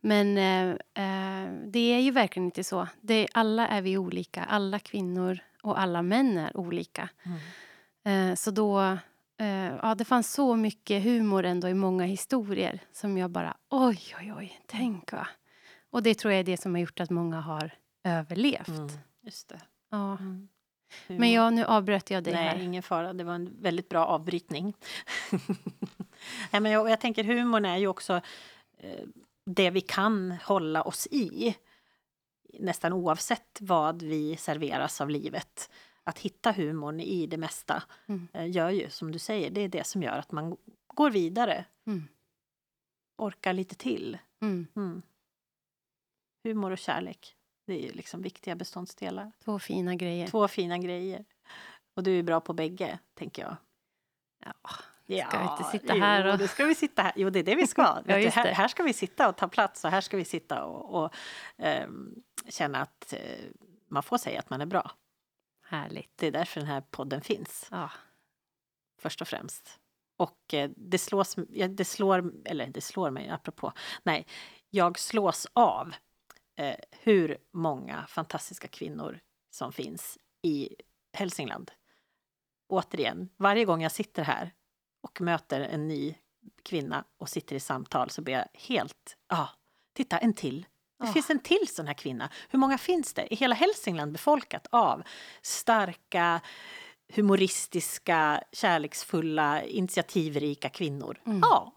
men 0.00 0.38
eh, 0.38 0.70
eh, 1.04 1.52
det 1.66 1.94
är 1.94 2.00
ju 2.00 2.10
verkligen 2.10 2.44
inte 2.44 2.64
så. 2.64 2.88
Det, 3.00 3.28
alla 3.32 3.68
är 3.68 3.82
vi 3.82 3.98
olika. 3.98 4.44
Alla 4.44 4.78
kvinnor 4.78 5.38
och 5.62 5.80
alla 5.80 6.02
män 6.02 6.38
är 6.38 6.56
olika. 6.56 7.08
Mm. 7.22 8.30
Eh, 8.30 8.34
så 8.34 8.50
då... 8.50 8.98
Eh, 9.42 9.76
ja, 9.82 9.94
det 9.94 10.04
fanns 10.04 10.32
så 10.32 10.56
mycket 10.56 11.04
humor 11.04 11.44
ändå 11.44 11.68
i 11.68 11.74
många 11.74 12.04
historier 12.04 12.80
som 12.92 13.18
jag 13.18 13.30
bara... 13.30 13.56
Oj, 13.68 14.00
oj, 14.18 14.32
oj, 14.36 14.60
tänk 14.66 15.12
va. 15.12 15.28
Och 15.90 16.02
det 16.02 16.14
tror 16.14 16.32
jag 16.32 16.40
är 16.40 16.44
det 16.44 16.56
som 16.56 16.74
har 16.74 16.80
gjort 16.80 17.00
att 17.00 17.10
många 17.10 17.40
har 17.40 17.70
överlevt. 18.04 18.68
Mm, 18.68 18.88
just 19.20 19.48
det. 19.48 19.60
Ja. 19.90 20.16
Mm. 20.16 20.48
Men 21.06 21.32
ja, 21.32 21.50
nu 21.50 21.64
avbröt 21.64 22.10
jag 22.10 22.24
dig 22.24 22.34
Nej, 22.34 22.48
här. 22.48 22.58
ingen 22.58 22.82
fara. 22.82 23.12
Det 23.12 23.24
var 23.24 23.34
en 23.34 23.56
väldigt 23.60 23.88
bra 23.88 24.06
avbrytning. 24.06 24.74
Nej, 26.50 26.60
men 26.60 26.72
jag, 26.72 26.90
jag 26.90 27.00
tänker 27.00 27.24
humorn 27.24 27.64
är 27.64 27.76
ju 27.76 27.86
också 27.86 28.20
eh, 28.78 29.06
det 29.46 29.70
vi 29.70 29.80
kan 29.80 30.30
hålla 30.44 30.82
oss 30.82 31.06
i. 31.10 31.56
Nästan 32.58 32.92
oavsett 32.92 33.58
vad 33.60 34.02
vi 34.02 34.36
serveras 34.36 35.00
av 35.00 35.10
livet. 35.10 35.70
Att 36.04 36.18
hitta 36.18 36.52
humorn 36.52 37.00
i 37.00 37.26
det 37.26 37.36
mesta 37.36 37.82
Mm. 38.06 38.28
eh, 38.32 38.50
gör 38.50 38.70
ju, 38.70 38.90
som 38.90 39.12
du 39.12 39.18
säger, 39.18 39.50
det 39.50 39.60
är 39.60 39.68
det 39.68 39.86
som 39.86 40.02
gör 40.02 40.18
att 40.18 40.32
man 40.32 40.56
går 40.86 41.10
vidare. 41.10 41.64
Mm. 41.86 42.08
Orkar 43.18 43.52
lite 43.52 43.74
till. 43.74 44.18
Mm. 44.40 44.66
Mm. 44.76 45.02
Humor 46.44 46.70
och 46.70 46.78
kärlek, 46.78 47.36
det 47.66 47.72
är 47.74 47.86
ju 47.86 47.92
liksom 47.92 48.22
viktiga 48.22 48.56
beståndsdelar. 48.56 49.32
Två 49.44 49.58
fina 49.58 49.94
grejer. 49.94 50.26
Två 50.26 50.48
fina 50.48 50.78
grejer. 50.78 51.24
Och 51.96 52.02
du 52.02 52.18
är 52.18 52.22
bra 52.22 52.40
på 52.40 52.52
bägge, 52.52 52.98
tänker 53.14 53.42
jag. 53.42 53.56
Ja. 54.44 54.52
Ja, 55.06 55.26
Ska 55.28 55.38
vi 55.38 55.44
inte 55.50 55.64
sitta 55.64 55.94
här 55.94 56.24
Jo, 56.26 56.32
och- 56.32 56.38
det 56.38 56.48
ska 56.48 56.64
vi 56.64 56.74
sitta 56.74 57.02
här. 57.02 57.12
Jo, 57.16 57.30
det 57.30 57.38
är 57.38 57.42
det 57.42 57.54
vi 57.54 57.66
ska. 57.66 58.02
Du, 58.06 58.14
just 58.18 58.36
här, 58.36 58.44
det. 58.44 58.54
här 58.54 58.68
ska 58.68 58.82
vi 58.82 58.92
sitta 58.92 59.28
och 59.28 59.36
ta 59.36 59.48
plats 59.48 59.84
och 59.84 59.90
här 59.90 60.00
ska 60.00 60.16
vi 60.16 60.24
sitta 60.24 60.64
och, 60.64 61.02
och 61.04 61.14
ehm, 61.58 62.14
känna 62.48 62.78
att 62.78 63.12
eh, 63.12 63.44
man 63.88 64.02
får 64.02 64.18
säga 64.18 64.38
att 64.38 64.50
man 64.50 64.60
är 64.60 64.66
bra. 64.66 64.90
Härligt. 65.72 66.12
Det 66.16 66.26
är 66.26 66.30
därför 66.30 66.60
den 66.60 66.68
här 66.68 66.80
podden 66.80 67.22
finns, 67.22 67.68
Ja. 67.70 67.90
först 68.98 69.20
och 69.20 69.28
främst. 69.28 69.80
Och 70.16 70.54
eh, 70.54 70.70
det 70.76 70.98
slås, 70.98 71.36
det 71.68 71.84
slår, 71.84 72.32
eller 72.44 72.66
det 72.66 72.80
slår 72.80 73.10
mig 73.10 73.28
apropå, 73.28 73.72
nej, 74.02 74.26
jag 74.70 74.98
slås 74.98 75.46
av 75.52 75.94
eh, 76.56 76.76
hur 76.90 77.38
många 77.52 78.06
fantastiska 78.06 78.68
kvinnor 78.68 79.20
som 79.50 79.72
finns 79.72 80.18
i 80.42 80.76
Hälsingland. 81.12 81.70
Återigen, 82.68 83.28
varje 83.36 83.64
gång 83.64 83.82
jag 83.82 83.92
sitter 83.92 84.22
här 84.22 84.54
och 85.02 85.20
möter 85.20 85.60
en 85.60 85.88
ny 85.88 86.14
kvinna 86.62 87.04
och 87.16 87.28
sitter 87.28 87.56
i 87.56 87.60
samtal 87.60 88.10
så 88.10 88.22
blir 88.22 88.34
jag 88.34 88.48
helt, 88.54 89.16
ja, 89.28 89.36
ah, 89.36 89.50
titta 89.92 90.18
en 90.18 90.34
till. 90.34 90.66
Det 91.06 91.12
finns 91.12 91.30
en 91.30 91.38
till 91.38 91.68
sån 91.68 91.86
här 91.86 91.94
kvinna. 91.94 92.30
Hur 92.48 92.58
många 92.58 92.78
finns 92.78 93.12
det? 93.14 93.34
I 93.34 93.36
hela 93.36 93.54
Hälsingland 93.54 94.12
befolkat 94.12 94.66
av 94.70 95.02
starka, 95.42 96.40
humoristiska, 97.14 98.42
kärleksfulla, 98.52 99.62
initiativrika 99.62 100.68
kvinnor. 100.68 101.20
Mm. 101.26 101.40
Ja, 101.42 101.72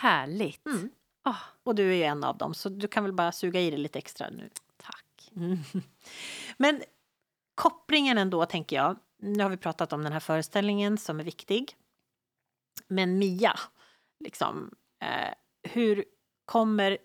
Härligt. 0.00 0.66
Mm. 0.66 0.90
Ah, 1.22 1.36
och 1.64 1.74
du 1.74 1.90
är 1.90 1.94
ju 1.94 2.02
en 2.02 2.24
av 2.24 2.38
dem 2.38 2.54
så 2.54 2.68
du 2.68 2.88
kan 2.88 3.04
väl 3.04 3.12
bara 3.12 3.32
suga 3.32 3.60
i 3.60 3.70
det 3.70 3.76
lite 3.76 3.98
extra 3.98 4.30
nu. 4.30 4.50
tack. 4.76 5.30
Mm. 5.36 5.58
Men 6.56 6.82
kopplingen 7.54 8.18
ändå, 8.18 8.46
tänker 8.46 8.76
jag. 8.76 8.96
Nu 9.18 9.42
har 9.42 9.50
vi 9.50 9.56
pratat 9.56 9.92
om 9.92 10.02
den 10.02 10.12
här 10.12 10.20
föreställningen 10.20 10.98
som 10.98 11.20
är 11.20 11.24
viktig. 11.24 11.76
Men 12.88 13.18
Mia, 13.18 13.58
liksom, 14.20 14.74
eh, 15.02 15.34
hur 15.62 16.04
kommer... 16.44 16.98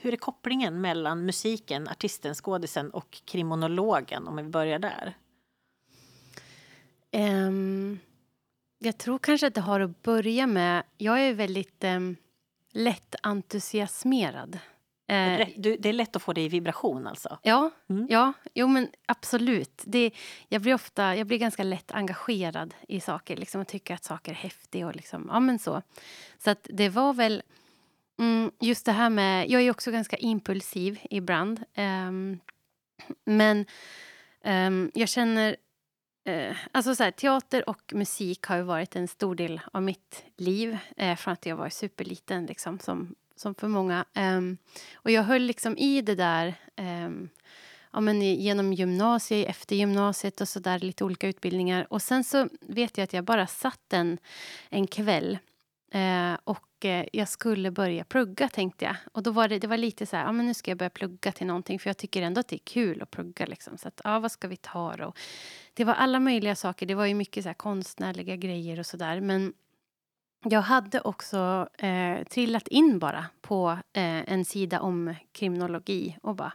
Hur 0.00 0.12
är 0.12 0.16
kopplingen 0.16 0.80
mellan 0.80 1.24
musiken, 1.24 1.88
artisten, 1.88 2.34
skådisen 2.34 2.90
och 2.90 3.22
kriminologen, 3.24 4.28
om 4.28 4.36
vi 4.36 4.42
börjar 4.42 4.78
där? 4.78 5.16
Ehm, 7.10 7.98
jag 8.78 8.98
tror 8.98 9.18
kanske 9.18 9.46
att 9.46 9.54
det 9.54 9.60
har 9.60 9.80
att 9.80 10.02
börja 10.02 10.46
med... 10.46 10.82
Jag 10.96 11.20
är 11.20 11.34
väldigt 11.34 11.84
um, 11.84 12.16
lätt 12.72 13.14
entusiasmerad. 13.22 14.58
Eh, 15.08 15.48
Du, 15.56 15.76
det 15.76 15.88
är 15.88 15.92
lätt 15.92 16.16
att 16.16 16.22
få 16.22 16.32
det 16.32 16.40
i 16.40 16.48
vibration 16.48 17.06
alltså? 17.06 17.38
Ja, 17.42 17.70
Mm. 17.88 18.06
ja 18.10 18.32
jo, 18.54 18.66
men 18.68 18.88
absolut. 19.06 19.82
Det, 19.84 20.10
jag, 20.48 20.62
blir 20.62 20.74
ofta, 20.74 21.16
jag 21.16 21.26
blir 21.26 21.38
ganska 21.38 21.62
lätt 21.62 21.92
engagerad 21.92 22.74
i 22.88 23.00
saker 23.00 23.36
liksom, 23.36 23.60
och 23.60 23.68
tycker 23.68 23.94
att 23.94 24.04
saker 24.04 24.32
är 24.32 24.36
häftiga. 24.36 24.86
Och 24.86 24.96
liksom, 24.96 25.28
ja, 25.32 25.40
men 25.40 25.58
så 25.58 25.82
så 26.38 26.50
att 26.50 26.66
det 26.72 26.88
var 26.88 27.12
väl 27.14 27.42
mm, 28.18 28.50
just 28.60 28.86
det 28.86 28.92
här 28.92 29.10
med... 29.10 29.50
Jag 29.50 29.62
är 29.62 29.70
också 29.70 29.90
ganska 29.90 30.16
impulsiv 30.16 30.98
ibland. 31.10 31.64
Um, 31.76 32.40
men 33.24 33.66
um, 34.44 34.90
jag 34.94 35.08
känner... 35.08 35.56
Uh, 36.28 36.56
alltså 36.72 36.94
så 36.94 37.04
här, 37.04 37.10
teater 37.10 37.68
och 37.68 37.92
musik 37.94 38.42
har 38.42 38.56
ju 38.56 38.62
varit 38.62 38.96
en 38.96 39.08
stor 39.08 39.34
del 39.34 39.60
av 39.72 39.82
mitt 39.82 40.24
liv 40.36 40.78
uh, 41.02 41.14
från 41.14 41.32
att 41.32 41.46
jag 41.46 41.56
var 41.56 41.68
superliten, 41.68 42.46
liksom, 42.46 42.78
som, 42.78 43.14
som 43.36 43.54
för 43.54 43.68
många. 43.68 44.04
Um, 44.14 44.58
och 44.94 45.10
jag 45.10 45.22
höll 45.22 45.42
liksom 45.42 45.76
i 45.76 46.02
det 46.02 46.14
där 46.14 46.54
ja, 47.92 48.00
men 48.00 48.22
genom 48.22 48.72
gymnasiet, 48.72 49.48
efter 49.48 49.76
gymnasiet 49.76 50.40
och 50.40 50.48
så 50.48 50.60
där, 50.60 50.78
lite 50.78 51.04
olika 51.04 51.28
utbildningar. 51.28 51.86
Och 51.90 52.02
sen 52.02 52.24
så 52.24 52.48
vet 52.60 52.98
jag 52.98 53.04
att 53.04 53.12
jag 53.12 53.24
bara 53.24 53.46
satt 53.46 53.92
en, 53.92 54.18
en 54.68 54.86
kväll 54.86 55.38
eh, 55.92 56.34
och 56.44 56.67
eh, 56.84 57.06
jag 57.12 57.28
skulle 57.28 57.70
börja 57.70 58.04
plugga, 58.04 58.48
tänkte 58.48 58.84
jag. 58.84 58.96
Och 59.12 59.22
då 59.22 59.30
var 59.30 59.48
det, 59.48 59.58
det 59.58 59.66
var 59.66 59.76
lite 59.76 60.06
så 60.06 60.16
här, 60.16 60.24
ja 60.24 60.32
men 60.32 60.46
nu 60.46 60.54
ska 60.54 60.70
jag 60.70 60.78
börja 60.78 60.90
plugga 60.90 61.32
till 61.32 61.46
någonting 61.46 61.78
för 61.78 61.90
jag 61.90 61.96
tycker 61.96 62.22
ändå 62.22 62.40
att 62.40 62.48
det 62.48 62.56
är 62.56 62.64
kul 62.64 63.02
att 63.02 63.10
plugga 63.10 63.46
liksom. 63.46 63.78
Så 63.78 63.88
att, 63.88 64.00
ja 64.04 64.18
vad 64.18 64.32
ska 64.32 64.48
vi 64.48 64.56
ta 64.56 64.96
då? 64.96 65.12
Det 65.74 65.84
var 65.84 65.94
alla 65.94 66.20
möjliga 66.20 66.54
saker, 66.54 66.86
det 66.86 66.94
var 66.94 67.06
ju 67.06 67.14
mycket 67.14 67.42
så 67.42 67.48
här 67.48 67.54
konstnärliga 67.54 68.36
grejer 68.36 68.78
och 68.78 68.86
så 68.86 68.96
där. 68.96 69.20
Men 69.20 69.52
jag 70.44 70.62
hade 70.62 71.00
också 71.00 71.68
eh, 71.78 72.24
trillat 72.24 72.68
in 72.68 72.98
bara 72.98 73.26
på 73.40 73.70
eh, 73.92 74.32
en 74.32 74.44
sida 74.44 74.80
om 74.80 75.14
kriminologi 75.32 76.18
och 76.22 76.34
bara... 76.34 76.52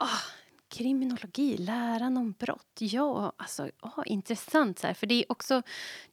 oh, 0.00 0.20
kriminologi, 0.68 1.56
läran 1.56 2.16
om 2.16 2.32
brott. 2.32 2.78
Ja, 2.78 3.32
alltså, 3.36 3.70
åh, 3.82 4.02
intressant. 4.06 4.78
Så 4.78 4.86
här. 4.86 4.94
För 4.94 5.06
det 5.06 5.14
är 5.14 5.32
också 5.32 5.62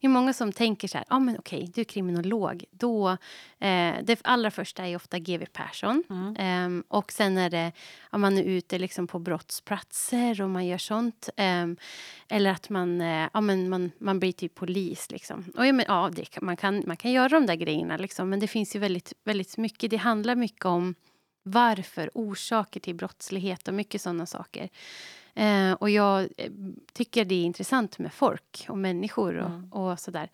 det 0.00 0.06
är 0.06 0.08
många 0.08 0.32
som 0.32 0.52
tänker 0.52 0.88
så 0.88 0.98
här, 0.98 1.06
ah, 1.08 1.18
men 1.18 1.38
okej, 1.38 1.70
du 1.74 1.80
är 1.80 1.84
kriminolog. 1.84 2.64
Då, 2.70 3.08
eh, 3.58 3.94
det 4.02 4.20
allra 4.24 4.50
första 4.50 4.86
är 4.86 4.96
ofta 4.96 5.18
GW 5.18 5.46
Persson. 5.52 6.04
Mm. 6.10 6.36
Ehm, 6.38 6.84
och 6.88 7.12
sen 7.12 7.38
är 7.38 7.50
det, 7.50 7.72
ja, 8.12 8.18
man 8.18 8.38
är 8.38 8.42
ute 8.42 8.78
liksom 8.78 9.06
på 9.06 9.18
brottsplatser 9.18 10.42
och 10.42 10.50
man 10.50 10.66
gör 10.66 10.78
sånt. 10.78 11.28
Ehm, 11.36 11.76
eller 12.28 12.50
att 12.50 12.70
man, 12.70 13.00
eh, 13.00 13.28
ja, 13.32 13.40
men 13.40 13.68
man, 13.68 13.90
man 13.98 14.20
blir 14.20 14.32
typ 14.32 14.54
polis. 14.54 15.10
Liksom. 15.10 15.52
Och 15.56 15.66
ja, 15.66 15.72
men, 15.72 15.84
ja, 15.88 16.10
det 16.12 16.40
man, 16.40 16.56
kan, 16.56 16.82
man 16.86 16.96
kan 16.96 17.12
göra 17.12 17.28
de 17.28 17.46
där 17.46 17.54
grejerna, 17.54 17.96
liksom, 17.96 18.30
men 18.30 18.40
det 18.40 18.48
finns 18.48 18.76
ju 18.76 18.80
väldigt, 18.80 19.12
väldigt 19.24 19.56
mycket. 19.56 19.90
Det 19.90 19.96
handlar 19.96 20.36
mycket 20.36 20.64
om 20.64 20.94
varför, 21.44 22.10
orsaker 22.14 22.80
till 22.80 22.94
brottslighet 22.94 23.68
och 23.68 23.74
mycket 23.74 24.02
sådana 24.02 24.26
saker. 24.26 24.68
Eh, 25.34 25.72
och 25.72 25.90
jag 25.90 26.28
eh, 26.36 26.52
tycker 26.92 27.24
det 27.24 27.34
är 27.34 27.44
intressant 27.44 27.98
med 27.98 28.12
folk 28.12 28.66
och 28.68 28.78
människor 28.78 29.36
och, 29.36 29.50
Mm. 29.50 29.72
och 29.72 30.00
sådär. 30.00 30.30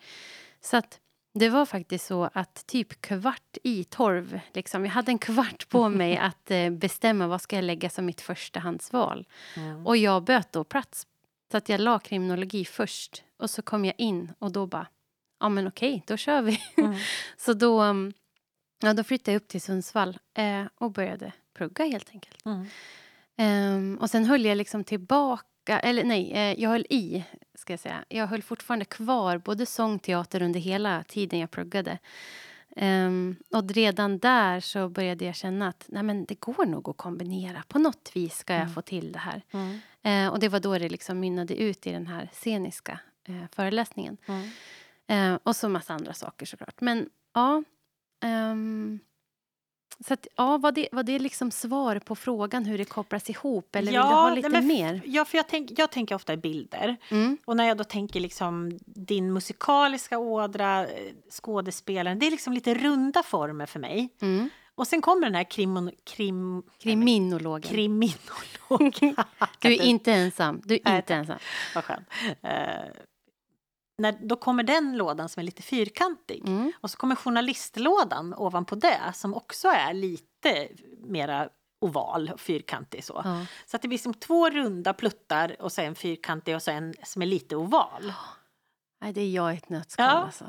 Så 0.61 0.77
att 0.77 0.99
det 1.33 1.49
var 1.49 1.65
faktiskt 1.65 2.05
så 2.05 2.29
att 2.33 2.67
typ 2.67 3.01
kvart 3.01 3.57
i 3.63 3.83
tolv, 3.83 4.39
liksom, 4.53 4.85
jag 4.85 4.91
hade 4.91 5.11
en 5.11 5.19
kvart 5.19 5.69
på 5.69 5.89
mig 6.01 6.17
att 6.17 6.51
eh, 6.51 6.69
bestämma 6.69 7.27
vad 7.27 7.41
ska 7.41 7.55
jag 7.55 7.65
lägga 7.65 7.89
som 7.89 8.05
mitt 8.05 8.21
förstahandsval. 8.21 9.27
Mm. 9.55 9.87
Och 9.87 9.97
jag 9.97 10.23
böt 10.23 10.51
då 10.51 10.63
plats. 10.63 11.07
Så 11.51 11.57
att 11.57 11.69
jag 11.69 11.81
la 11.81 11.99
kriminologi 11.99 12.65
först. 12.65 13.23
Och 13.37 13.49
så 13.49 13.61
kom 13.61 13.85
jag 13.85 13.95
in 13.97 14.33
och 14.39 14.51
då 14.51 14.65
bara, 14.67 14.87
ja 15.39 15.49
men 15.49 15.67
okej, 15.67 16.03
då 16.07 16.17
kör 16.17 16.41
vi. 16.41 16.59
Mm. 16.77 16.95
så 17.37 17.53
då, 17.53 17.83
um, 17.83 18.13
ja, 18.81 18.93
då 18.93 19.03
flyttade 19.03 19.31
jag 19.31 19.41
upp 19.41 19.47
till 19.47 19.61
Sundsvall 19.61 20.17
eh, 20.33 20.63
och 20.75 20.91
började 20.91 21.31
plugga 21.53 21.85
helt 21.85 22.09
enkelt. 22.13 22.45
Mm. 22.45 22.65
Ehm, 23.37 23.97
och 24.01 24.09
sen 24.09 24.25
höll 24.25 24.45
jag 24.45 24.57
liksom 24.57 24.83
tillbaka, 24.83 25.79
eller 25.79 26.03
nej, 26.03 26.31
eh, 26.31 26.61
jag 26.61 26.69
höll 26.69 26.85
i, 26.89 27.23
ska 27.55 27.73
jag 27.73 27.79
säga. 27.79 28.05
Jag 28.09 28.27
höll 28.27 28.41
fortfarande 28.41 28.85
kvar 28.85 29.37
både 29.37 29.65
sång 29.65 29.95
och 29.95 30.01
teater 30.01 30.41
under 30.41 30.59
hela 30.59 31.03
tiden 31.03 31.39
jag 31.39 31.51
pluggade. 31.51 31.97
Ehm, 32.75 33.35
och 33.53 33.71
redan 33.71 34.19
där 34.19 34.59
så 34.59 34.89
började 34.89 35.25
jag 35.25 35.35
känna 35.35 35.67
att 35.67 35.85
nej 35.87 36.03
men 36.03 36.25
det 36.25 36.39
går 36.39 36.65
nog 36.65 36.89
att 36.89 36.97
kombinera. 36.97 37.63
På 37.67 37.79
något 37.79 38.11
vis 38.13 38.37
ska 38.37 38.53
jag 38.53 38.61
Mm. 38.61 38.73
få 38.73 38.81
till 38.81 39.11
det 39.11 39.19
här. 39.19 39.41
Mm. 39.51 39.79
Eh, 40.03 40.33
och 40.33 40.39
det 40.39 40.49
var 40.49 40.59
då 40.59 40.77
det 40.77 40.89
liksom 40.89 41.19
mynnade 41.19 41.55
ut 41.61 41.87
i 41.87 41.91
den 41.91 42.07
här 42.07 42.29
sceniska 42.33 42.99
eh, 43.27 43.35
föreläsningen. 43.51 44.17
Eh, 45.07 45.37
och 45.43 45.55
så 45.55 45.69
massa 45.69 45.93
andra 45.93 46.13
saker 46.13 46.45
såklart. 46.45 46.81
Men 46.81 47.09
ja. 47.33 47.63
Ehm, 48.21 48.99
så 50.07 50.13
att, 50.13 50.27
ja, 50.35 50.57
var 50.57 50.71
det, 50.71 50.87
var 50.91 51.03
det 51.03 51.19
liksom 51.19 51.51
svar 51.51 51.99
på 51.99 52.15
frågan 52.15 52.65
hur 52.65 52.77
det 52.77 52.85
kopplas 52.85 53.29
ihop? 53.29 53.75
Eller 53.75 53.91
vill 53.91 54.01
du 54.01 54.05
ha 54.05 54.33
lite 54.33 54.49
men 54.49 54.67
mer? 54.67 55.01
Ja, 55.05 55.25
för 55.25 55.37
jag, 55.37 55.47
tänk, 55.47 55.71
jag 55.79 55.91
tänker 55.91 56.15
ofta 56.15 56.33
i 56.33 56.37
bilder. 56.37 56.97
Mm. 57.09 57.37
Och 57.45 57.57
när 57.57 57.67
jag 57.67 57.77
då 57.77 57.83
tänker 57.83 58.19
liksom 58.19 58.79
din 58.85 59.33
musikaliska 59.33 60.17
ådra, 60.17 60.87
eh, 60.87 61.13
skådespelaren, 61.29 62.19
det 62.19 62.27
är 62.27 62.31
liksom 62.31 62.53
lite 62.53 62.73
runda 62.73 63.23
former 63.23 63.65
för 63.65 63.79
mig. 63.79 64.09
Mm. 64.21 64.49
Och 64.75 64.87
sen 64.87 65.01
kommer 65.01 65.21
den 65.21 65.35
här 65.35 65.43
krimon, 65.43 65.91
krim, 66.03 66.63
Kriminologen. 66.79 67.71
kriminologen. 67.71 69.15
Du 69.59 69.73
är 69.73 69.81
inte 69.85 70.11
ensam. 70.11 70.61
Du 70.65 70.79
är 70.85 70.97
inte 70.97 71.13
ensam. 71.15 71.37
Vad 71.75 71.83
skönt. 71.83 72.07
När, 74.01 74.17
då 74.21 74.35
kommer 74.35 74.63
den 74.63 74.97
lådan 74.97 75.29
som 75.29 75.39
är 75.39 75.43
lite 75.43 75.61
fyrkantig. 75.61 76.47
Mm. 76.47 76.71
Och 76.81 76.91
så 76.91 76.97
kommer 76.97 77.15
journalistlådan 77.15 78.33
ovanpå 78.33 78.75
det 78.75 78.99
som 79.13 79.33
också 79.33 79.67
är 79.67 79.93
lite 79.93 80.67
mera 80.99 81.49
oval 81.81 82.29
och 82.33 82.39
fyrkantig. 82.39 83.03
Så, 83.03 83.21
Ja. 83.25 83.45
så 83.65 83.75
att 83.75 83.81
det 83.81 83.87
blir 83.87 83.97
som 83.97 84.13
två 84.13 84.49
runda 84.49 84.93
pluttar 84.93 85.55
och 85.61 85.71
så 85.71 85.81
en 85.81 85.95
fyrkantig 85.95 86.55
och 86.55 86.61
så 86.63 86.71
en 86.71 86.93
som 87.03 87.21
är 87.21 87.25
lite 87.25 87.55
oval. 87.55 88.13
Nej, 89.01 89.13
det 89.13 89.21
är 89.21 89.29
jag 89.29 89.53
i 89.53 89.57
ett 89.57 89.69
nötskal. 89.69 90.05
Ja. 90.05 90.11
Alltså. 90.11 90.45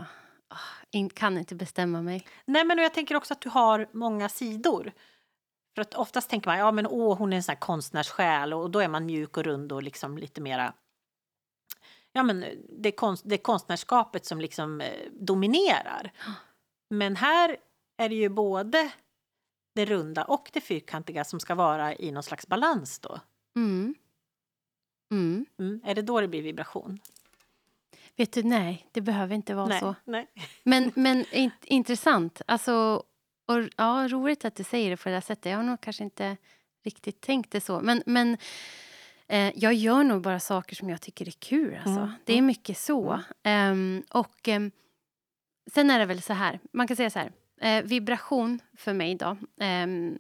Ah, 0.49 0.57
in, 0.91 1.11
kan 1.11 1.39
inte 1.39 1.55
bestämma 1.55 2.03
mig. 2.03 2.27
Nej, 2.45 2.65
men 2.65 2.79
jag 2.79 2.95
tänker 2.95 3.15
också 3.17 3.35
att 3.35 3.41
du 3.41 3.49
har 3.49 3.89
många 3.93 4.29
sidor. 4.29 4.93
För 5.75 5.83
att 5.83 5.95
oftast 5.95 6.31
tänker 6.31 6.49
man, 6.51 6.59
ja 6.59 6.73
men 6.73 6.87
åh, 6.87 7.19
hon 7.19 7.33
är 7.33 7.37
en 7.37 7.43
sån 7.43 7.53
här 7.53 7.61
konstnärssjäl 7.61 8.53
och 8.55 8.71
då 8.71 8.81
är 8.81 8.89
man 8.89 9.07
mjuk 9.07 9.37
och 9.37 9.45
rund 9.45 9.73
och 9.73 9.83
liksom 9.83 10.19
lite 10.19 10.41
mera 10.41 10.73
Ja 12.13 12.23
men 12.23 12.45
det 12.69 12.93
konst, 12.93 13.23
det 13.27 13.35
är 13.35 13.39
konstnärskapet 13.39 14.27
som 14.27 14.41
liksom 14.41 14.81
eh, 14.81 14.93
dominerar. 15.13 16.13
Men 16.91 17.17
här 17.17 17.57
är 17.97 18.09
det 18.09 18.15
ju 18.15 18.29
både 18.29 18.93
det 19.75 19.85
runda 19.85 20.25
och 20.25 20.51
det 20.53 20.61
fyrkantiga 20.61 21.25
som 21.25 21.41
ska 21.41 21.55
vara 21.55 21.95
i 21.95 22.13
någon 22.13 22.23
slags 22.23 22.47
balans 22.47 22.99
då. 22.99 23.21
Mm. 23.57 23.95
Mm. 25.11 25.47
Mm. 25.59 25.81
Är 25.85 25.95
det 25.95 26.03
då 26.03 26.21
det 26.21 26.29
blir 26.29 26.43
vibration? 26.43 27.01
Vet 28.17 28.33
du, 28.33 28.43
nej, 28.43 28.87
det 28.93 29.01
behöver 29.01 29.35
inte 29.35 29.55
vara 29.55 29.67
nej, 29.67 29.81
så. 29.81 29.95
nej. 30.05 30.27
Men, 30.63 30.93
men 30.95 31.25
in, 31.35 31.51
intressant. 31.63 32.43
Alltså, 32.47 33.03
och, 33.47 33.69
ja, 33.77 34.09
roligt 34.11 34.45
att 34.45 34.55
du 34.55 34.65
säger 34.65 34.91
det 34.91 34.97
på 34.97 35.09
det 35.09 35.15
där 35.15 35.21
sättet. 35.21 35.51
Jag 35.51 35.57
har 35.57 35.65
nog 35.65 35.81
kanske 35.81 36.05
inte 36.05 36.37
riktigt 36.85 37.21
tänkt 37.21 37.51
det 37.51 37.61
så. 37.61 37.81
Men, 37.81 38.03
men 38.07 38.37
eh, 39.33 39.53
jag 39.57 39.75
gör 39.75 40.03
nog 40.05 40.23
bara 40.23 40.41
saker 40.41 40.77
som 40.77 40.91
jag 40.91 41.01
tycker 41.01 41.27
är 41.27 41.31
kul. 41.31 41.75
Alltså. 41.75 42.01
Mm, 42.01 42.11
Det 42.25 42.39
är 42.39 42.43
mycket 42.43 42.79
så. 42.79 43.21
Ehm, 43.43 44.03
och 44.11 44.49
ehm, 44.49 44.71
sen 45.73 45.91
är 45.91 45.99
det 45.99 46.05
väl 46.07 46.23
så 46.23 46.33
här. 46.33 46.61
Man 46.73 46.87
kan 46.89 46.97
säga 46.97 47.11
så 47.11 47.19
här. 47.19 47.33
Eh, 47.61 47.83
vibration 47.85 48.61
för 48.77 48.93
mig 48.93 49.15
då. 49.15 49.37
ehm, 49.61 50.19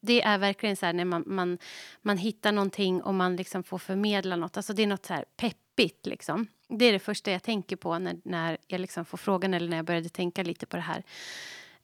det 0.00 0.22
är 0.22 0.38
verkligen 0.38 0.76
så 0.76 0.86
här 0.86 0.92
när 0.92 1.04
man, 1.04 1.24
man, 1.26 1.58
man 2.02 2.18
hittar 2.18 2.52
någonting 2.52 3.02
och 3.02 3.14
man 3.14 3.36
liksom 3.36 3.62
får 3.64 3.78
förmedla 3.78 4.36
något. 4.36 4.56
Alltså 4.56 4.72
det 4.72 4.82
är 4.82 4.86
något 4.86 5.06
så 5.06 5.14
här 5.14 5.24
peppigt 5.36 6.06
liksom. 6.06 6.46
Det 6.68 6.84
är 6.84 6.92
det 6.92 6.98
första 6.98 7.30
jag 7.30 7.42
tänker 7.42 7.76
på 7.76 7.98
när, 7.98 8.16
när 8.24 8.58
jag 8.66 8.80
liksom 8.80 9.04
får 9.04 9.18
frågan 9.18 9.54
eller 9.54 9.68
när 9.68 9.76
jag 9.76 9.86
började 9.86 10.08
tänka 10.08 10.42
lite 10.42 10.66
på 10.66 10.76
det 10.76 10.82
här. 10.82 11.02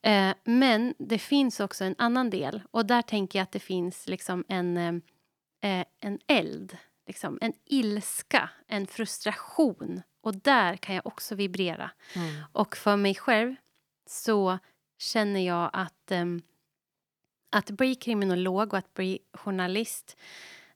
Eh, 0.03 0.35
men 0.45 0.95
det 0.99 1.19
finns 1.19 1.61
också 1.61 1.85
en 1.85 1.95
annan 1.99 2.31
del 2.31 2.63
och 2.71 2.87
där 2.87 3.03
tänker 3.03 3.39
jag 3.39 3.43
att 3.43 3.53
det 3.53 3.59
finns 3.61 4.09
liksom 4.09 4.45
en, 4.49 5.03
eh, 5.61 5.85
en 6.00 6.19
eld. 6.26 6.76
Liksom, 7.07 7.38
en 7.40 7.52
ilska, 7.64 8.50
en 8.67 8.87
frustration. 8.87 10.02
Och 10.21 10.37
där 10.37 10.76
kan 10.76 10.95
jag 10.95 11.07
också 11.07 11.35
vibrera. 11.35 11.90
Mm. 12.14 12.43
Och 12.52 12.76
för 12.76 12.97
mig 12.97 13.14
själv 13.14 13.55
så 14.07 14.59
känner 14.99 15.47
jag 15.47 15.71
att 15.73 16.11
ehm, 16.11 16.43
att 17.52 17.71
bli 17.71 17.95
kriminolog 17.95 18.73
och 18.73 18.79
att 18.79 18.95
bli 18.95 19.19
journalist 19.33 20.17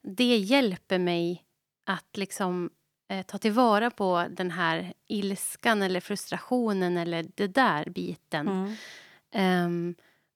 det 0.04 0.36
hjälper 0.36 0.98
mig 0.98 1.44
att 1.86 2.16
liksom 2.16 2.70
eh, 3.08 3.26
ta 3.26 3.38
tillvara 3.38 3.90
på 3.90 4.26
den 4.30 4.50
här 4.50 4.92
ilskan 5.06 5.82
eller 5.82 6.00
frustrationen 6.00 6.96
eller 6.96 7.26
det 7.34 7.46
där 7.46 7.90
biten. 7.90 8.48
Mm. 8.48 8.74
Ehm, 9.32 9.94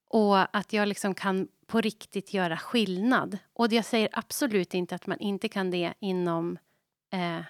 och 0.09 0.57
att 0.57 0.73
jag 0.73 0.87
liksom 0.87 1.15
kan 1.15 1.47
på 1.69 1.81
riktigt 1.81 2.33
göra 2.33 2.57
skillnad. 2.57 3.37
Och 3.53 3.73
jag 3.73 3.85
säger 3.85 4.09
absolut 4.11 4.73
inte 4.73 4.95
att 4.95 5.07
man 5.07 5.19
inte 5.19 5.49
kan 5.49 5.71
det 5.71 5.93
inom 5.99 6.57
eh, 7.11 7.41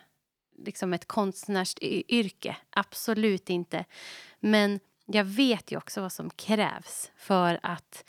liksom 0.58 0.94
ett 0.94 1.08
konstnärsyrke. 1.08 2.58
Absolut 2.70 3.50
inte. 3.50 3.86
Men 4.40 4.80
jag 5.06 5.24
vet 5.24 5.72
ju 5.72 5.78
också 5.78 6.02
vad 6.02 6.12
som 6.12 6.30
krävs 6.30 7.12
för 7.18 7.60
att 7.64 8.06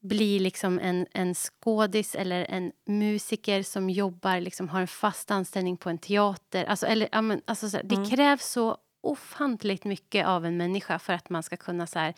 bli 0.00 0.38
liksom 0.38 0.78
en, 0.78 1.06
en 1.12 1.34
skådis 1.34 2.14
eller 2.14 2.44
en 2.44 2.72
musiker 2.86 3.62
som 3.62 3.90
jobbar, 3.90 4.40
liksom 4.40 4.68
har 4.68 4.80
en 4.80 4.88
fast 4.88 5.30
anställning 5.30 5.76
på 5.76 5.90
en 5.90 5.98
teater. 5.98 6.64
Alltså, 6.64 6.86
eller, 6.86 7.08
alltså, 7.46 7.70
så 7.70 7.76
här, 7.76 7.84
Mm. 7.84 8.02
Det 8.04 8.10
krävs 8.10 8.46
så 8.46 8.76
ofantligt 9.00 9.84
mycket 9.84 10.26
av 10.26 10.46
en 10.46 10.56
människa 10.56 10.98
för 10.98 11.12
att 11.12 11.30
man 11.30 11.42
ska 11.42 11.56
kunna 11.56 11.86
så 11.86 11.98
här, 11.98 12.14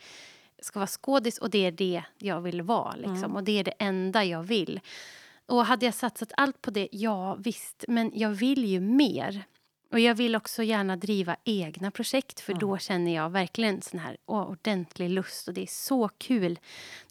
ska 0.62 0.78
vara 0.78 0.86
skådis 0.86 1.38
och 1.38 1.50
det 1.50 1.66
är 1.66 1.72
det 1.72 2.02
jag 2.18 2.40
vill 2.40 2.62
vara. 2.62 2.94
Liksom, 2.96 3.16
Mm. 3.16 3.36
Och 3.36 3.44
det 3.44 3.58
är 3.58 3.64
det 3.64 3.74
enda 3.78 4.24
jag 4.24 4.42
vill. 4.42 4.80
Och 5.46 5.66
hade 5.66 5.86
jag 5.86 5.94
satsat 5.94 6.32
allt 6.36 6.62
på 6.62 6.70
det? 6.70 6.88
Ja, 6.92 7.34
visst. 7.34 7.84
Men 7.88 8.12
jag 8.14 8.30
vill 8.30 8.64
ju 8.64 8.80
mer. 8.80 9.42
Och 9.92 10.00
jag 10.00 10.14
vill 10.14 10.36
också 10.36 10.62
gärna 10.62 10.96
driva 10.96 11.36
egna 11.44 11.90
projekt 11.90 12.40
för 12.40 12.52
Mm. 12.52 12.60
då 12.60 12.78
känner 12.78 13.14
jag 13.14 13.30
verkligen 13.30 13.82
sån 13.82 14.00
här 14.00 14.16
åh, 14.26 14.50
ordentlig 14.50 15.10
lust 15.10 15.48
och 15.48 15.54
det 15.54 15.62
är 15.62 15.66
så 15.66 16.08
kul 16.08 16.58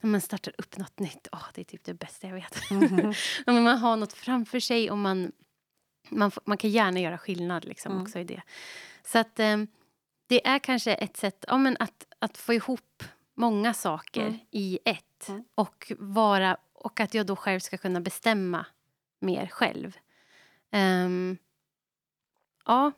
när 0.02 0.10
man 0.10 0.22
startar 0.22 0.54
upp 0.58 0.78
något 0.78 1.00
nytt. 1.00 1.28
Åh, 1.32 1.44
det 1.54 1.62
är 1.62 1.66
typ 1.66 1.84
det 1.84 1.94
bästa 1.94 2.28
jag 2.28 2.34
vet. 2.36 2.72
Mhm. 2.72 3.14
Ja, 3.46 3.54
men 3.54 3.64
man 3.64 3.78
har 3.78 3.98
något 3.98 4.14
framför 4.14 4.60
sig 4.60 4.92
och 4.92 4.98
man, 4.98 5.32
man, 6.10 6.32
man 6.46 6.58
kan 6.58 6.70
gärna 6.70 7.00
göra 7.00 7.18
skillnad 7.18 7.66
liksom 7.66 7.92
Mm. 7.92 8.04
också 8.04 8.20
i 8.20 8.24
det. 8.24 8.42
Så 9.06 9.18
att 9.20 9.40
eh, 9.40 9.58
det 10.28 10.48
är 10.48 10.60
kanske 10.60 10.94
ett 10.94 11.18
sätt 11.18 11.46
ja, 11.48 11.58
men 11.58 11.78
att, 11.80 12.06
att 12.20 12.38
få 12.38 12.54
ihop 12.54 13.04
många 13.40 13.74
saker 13.74 14.22
Mm. 14.28 14.40
i 14.52 14.80
ett 14.86 15.30
Mm. 15.30 15.44
och, 15.56 15.92
vara, 16.00 16.58
och 16.74 17.00
att 17.00 17.14
jag 17.14 17.26
då 17.26 17.36
själv 17.36 17.60
ska 17.60 17.78
kunna 17.78 18.02
bestämma 18.02 18.66
mer 19.20 19.48
själv. 19.48 19.98
Ehm, 20.72 21.38
ja, 22.66 22.92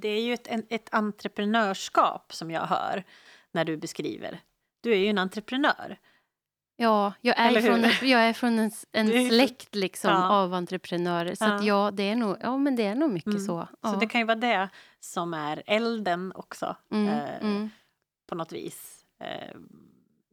Det 0.00 0.08
är 0.08 0.22
ju 0.22 0.34
ett, 0.34 0.48
ett 0.72 0.94
entreprenörskap 0.94 2.32
som 2.34 2.50
jag 2.50 2.66
hör 2.66 3.04
när 3.52 3.64
du 3.64 3.76
beskriver. 3.76 4.40
Du 4.80 4.92
är 4.92 4.96
ju 4.96 5.06
en 5.06 5.18
entreprenör. 5.18 5.98
Ja, 6.76 7.12
jag 7.20 7.38
är, 7.38 7.60
från, 7.62 8.08
jag 8.08 8.20
är 8.20 8.32
från 8.32 8.58
en, 8.58 8.70
en 8.92 9.28
släkt 9.28 9.74
liksom 9.74 10.10
Ja. 10.10 10.28
av 10.28 10.54
entreprenörer. 10.54 11.34
Så 11.34 11.44
Ja. 11.44 11.62
ja, 11.62 11.90
det 11.90 12.02
är 12.02 12.16
nog, 12.16 12.36
ja, 12.40 12.56
men 12.56 12.76
det 12.76 12.86
är 12.86 12.94
nog 12.94 13.10
mycket 13.10 13.26
Mm. 13.34 13.46
så. 13.46 13.68
Så 13.70 13.88
Ja. 13.88 13.96
det 14.00 14.06
kan 14.06 14.20
ju 14.20 14.26
vara 14.26 14.38
det 14.38 14.68
som 15.00 15.34
är 15.34 15.62
elden 15.66 16.32
också 16.34 16.76
mm, 16.90 17.08
eh, 17.08 17.36
mm. 17.40 17.70
på 18.26 18.34
något 18.34 18.52
vis. 18.52 19.04
Eh, 19.20 19.56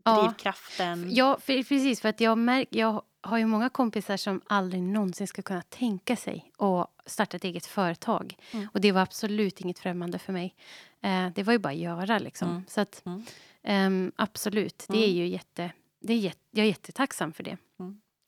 Ja. 0.06 0.22
drivkraften. 0.24 1.16
Ja, 1.16 1.40
för, 1.40 1.54
precis. 1.64 2.02
För 2.02 2.10
att 2.10 2.22
jag, 2.22 2.38
märk, 2.38 2.68
jag 2.72 3.02
har 3.22 3.38
ju 3.38 3.46
många 3.46 3.70
kompisar 3.70 4.18
som 4.18 4.42
aldrig 4.48 4.82
någonsin 4.84 5.28
ska 5.28 5.42
kunna 5.42 5.62
tänka 5.62 6.16
sig 6.16 6.52
att 6.58 6.90
starta 7.06 7.38
ett 7.38 7.44
eget 7.44 7.66
företag. 7.66 8.36
Mm. 8.52 8.68
Och 8.74 8.82
det 8.82 8.92
var 8.92 9.02
absolut 9.02 9.62
inget 9.62 9.80
främmande 9.80 10.20
för 10.20 10.34
mig. 10.34 10.56
Eh, 11.02 11.28
det 11.36 11.44
var 11.44 11.54
ju 11.54 11.60
bara 11.60 11.70
att 11.74 11.80
göra 11.80 12.20
liksom. 12.20 12.50
Mm. 12.50 12.64
Så 12.68 12.82
att 12.82 13.06
Mm. 13.06 13.24
ehm, 13.64 14.12
absolut, 14.16 14.86
det 14.90 14.98
är 14.98 15.04
Mm. 15.08 15.16
ju 15.18 15.28
jätte... 15.28 15.72
Det 16.00 16.14
är 16.14 16.18
jätte, 16.18 16.40
jag 16.52 16.64
är 16.64 16.68
jättetacksam 16.70 17.34
för 17.34 17.44
det. 17.44 17.58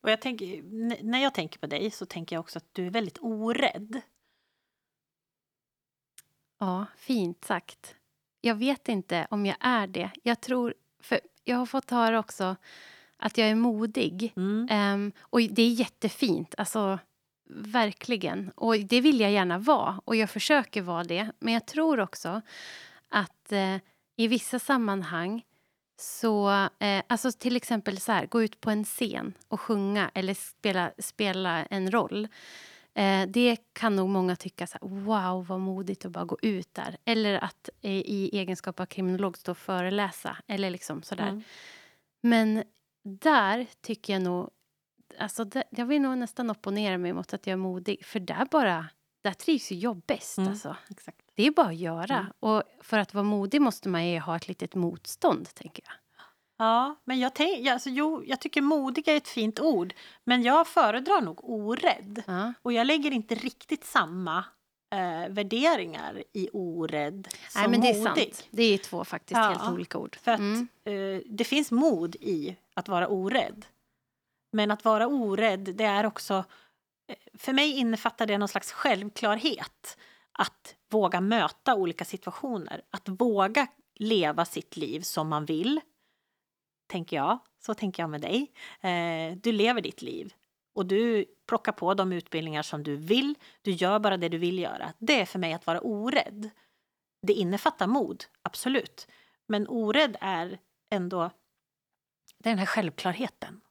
Och 0.04 0.12
jag 0.12 0.22
tänker, 0.22 0.64
när 1.04 1.20
jag 1.24 1.34
tänker 1.34 1.60
på 1.60 1.68
dig 1.68 1.92
så 1.92 2.06
tänker 2.06 2.36
jag 2.36 2.40
också 2.40 2.58
att 2.58 2.66
du 2.74 2.86
är 2.86 2.90
väldigt 2.90 3.18
orädd. 3.22 4.02
Ja, 6.60 6.86
fint 6.96 7.46
sagt. 7.46 7.96
Jag 8.42 8.56
vet 8.56 8.90
inte 8.90 9.28
om 9.30 9.46
jag 9.46 9.58
är 9.60 9.88
det. 9.88 10.12
Jag 10.24 10.42
tror... 10.42 10.74
För 11.00 11.20
jag 11.48 11.58
har 11.58 11.66
fått 11.66 11.92
höra 11.92 12.20
också 12.20 12.56
att 13.18 13.38
jag 13.38 13.50
är 13.50 13.56
modig. 13.56 14.34
Mm. 14.36 14.68
Ehm, 14.72 15.12
och 15.20 15.42
det 15.42 15.62
är 15.62 15.70
jättefint, 15.70 16.56
alltså 16.58 17.00
verkligen. 17.50 18.52
Och 18.56 18.80
det 18.80 19.02
vill 19.02 19.20
jag 19.20 19.32
gärna 19.32 19.58
vara 19.58 20.02
och 20.06 20.16
jag 20.16 20.30
försöker 20.30 20.82
vara 20.82 21.04
det. 21.04 21.32
Men 21.40 21.54
jag 21.54 21.66
tror 21.66 22.00
också 22.00 22.42
att 23.10 23.52
eh, 23.52 23.76
i 24.16 24.28
vissa 24.28 24.60
sammanhang 24.60 25.44
så, 26.00 26.50
eh, 26.80 27.04
alltså 27.08 27.32
till 27.32 27.56
exempel 27.56 28.00
så 28.00 28.12
här, 28.12 28.26
gå 28.26 28.44
ut 28.44 28.62
på 28.62 28.70
en 28.70 28.84
scen 28.84 29.34
och 29.48 29.62
sjunga 29.62 30.12
eller 30.14 30.34
spela, 30.34 30.92
spela 31.00 31.66
en 31.66 31.92
roll. 31.92 32.28
Eh, 32.98 33.28
det 33.28 33.58
kan 33.74 33.96
nog 33.96 34.10
många 34.10 34.36
tycka 34.36 34.68
så 34.68 34.78
här, 34.82 34.90
wow 34.90 35.48
vad 35.48 35.60
modigt 35.60 36.06
att 36.06 36.12
bara 36.12 36.26
gå 36.26 36.38
ut 36.42 36.74
där. 36.74 36.98
Eller 37.06 37.44
att 37.44 37.70
eh, 37.82 37.92
i 37.92 38.30
egenskap 38.34 38.80
av 38.80 38.86
kriminolog 38.86 39.38
stå 39.38 39.52
och 39.52 39.58
föreläsa 39.58 40.38
eller 40.48 40.70
liksom 40.70 41.04
sådär. 41.04 41.28
Mm. 41.28 41.44
Men 42.22 42.64
där 43.04 43.68
tycker 43.82 44.14
jag 44.14 44.22
nog... 44.22 44.50
Alltså 45.20 45.46
där, 45.46 45.64
jag 45.70 45.86
vill 45.86 46.02
nog 46.02 46.18
nästan 46.18 46.50
opponera 46.50 46.98
mig 46.98 47.14
mot 47.14 47.34
att 47.34 47.48
jag 47.48 47.52
är 47.52 47.58
modig. 47.58 48.06
För 48.06 48.20
där 48.20 48.48
bara... 48.52 48.86
Där 49.22 49.34
trivs 49.34 49.72
ju 49.72 49.76
jag 49.76 50.02
bäst. 50.02 50.38
Mm. 50.38 50.50
Alltså. 50.50 50.76
Exakt. 50.90 51.22
Det 51.36 51.48
är 51.48 51.52
bara 51.52 51.68
att 51.68 51.76
göra. 51.76 52.18
Mm. 52.18 52.32
Och 52.40 52.64
för 52.82 53.00
att 53.00 53.14
vara 53.14 53.24
modig 53.24 53.62
måste 53.62 53.90
man 53.90 54.08
ju 54.08 54.20
ha 54.20 54.36
ett 54.36 54.48
litet 54.48 54.76
motstånd, 54.76 55.48
tänker 55.54 55.84
jag. 55.86 55.94
Ja, 56.58 56.96
men 57.06 57.20
jag, 57.20 57.34
tänk, 57.36 57.68
alltså, 57.68 57.90
jo, 57.90 58.24
jag 58.26 58.40
tycker 58.42 58.62
modig 58.62 59.08
är 59.08 59.16
ett 59.18 59.28
fint 59.28 59.60
ord. 59.60 59.94
Men 60.24 60.44
jag 60.44 60.68
föredrar 60.68 61.22
nog 61.22 61.50
orädd. 61.50 62.24
Ja. 62.28 62.54
Och 62.62 62.74
jag 62.74 62.88
lägger 62.88 63.12
inte 63.12 63.36
riktigt 63.36 63.86
samma 63.86 64.38
eh, 64.94 65.30
värderingar 65.30 66.24
i 66.34 66.50
orädd 66.54 67.28
som 67.50 67.62
Nej, 67.62 67.70
men 67.72 67.82
det 67.82 67.88
är 67.90 68.10
modig. 68.10 68.36
sant. 68.36 68.48
Det 68.52 68.64
är 68.64 68.78
två 68.78 69.06
faktiskt 69.06 69.38
Ja, 69.38 69.44
helt 69.44 69.74
olika 69.74 69.98
ord. 69.98 70.16
För 70.16 70.32
att 70.32 70.40
Mm. 70.40 70.68
eh, 70.84 71.22
det 71.26 71.44
finns 71.44 71.72
mod 71.72 72.16
i 72.16 72.58
att 72.74 72.88
vara 72.88 73.08
orädd. 73.08 73.66
Men 74.52 74.72
att 74.72 74.86
vara 74.86 75.08
orädd, 75.08 75.60
det 75.76 75.84
är 75.86 76.06
också... 76.06 76.34
eh, 77.08 77.16
För 77.34 77.54
mig 77.54 77.72
innefattar 77.78 78.26
det 78.26 78.38
någon 78.38 78.48
slags 78.48 78.72
självklarhet. 78.72 79.98
Att 80.32 80.76
våga 80.92 81.22
möta 81.22 81.76
olika 81.76 82.06
situationer. 82.06 82.82
Att 82.90 83.10
våga 83.10 83.68
leva 83.96 84.46
sitt 84.46 84.78
liv 84.78 85.02
som 85.02 85.28
man 85.28 85.46
vill. 85.46 85.82
Tänker 86.88 87.16
jag. 87.16 87.40
Så 87.60 87.74
tänker 87.74 88.04
jag 88.04 88.10
med 88.10 88.22
dig. 88.22 88.52
Eh, 88.82 89.38
du 89.38 89.52
lever 89.52 89.82
ditt 89.82 90.02
liv 90.02 90.34
och 90.74 90.86
du 90.86 91.26
plockar 91.48 91.72
på 91.72 91.94
de 91.94 92.12
utbildningar 92.14 92.62
som 92.62 92.84
du 92.84 92.96
vill. 92.96 93.36
Du 93.62 93.72
gör 93.72 94.00
bara 94.00 94.18
det 94.18 94.30
du 94.30 94.38
vill 94.38 94.60
göra. 94.60 94.94
Det 94.98 95.22
är 95.22 95.26
för 95.26 95.40
mig 95.40 95.54
att 95.54 95.68
vara 95.68 95.82
orädd. 95.82 96.50
Det 97.22 97.34
innefattar 97.34 97.88
mod, 97.88 98.24
absolut. 98.42 99.08
Men 99.48 99.68
orädd 99.68 100.18
är 100.22 100.60
ändå 100.90 101.32
det 102.38 102.50
är 102.50 102.52
den 102.52 102.60
här 102.60 102.66
självklarheten 102.66 103.62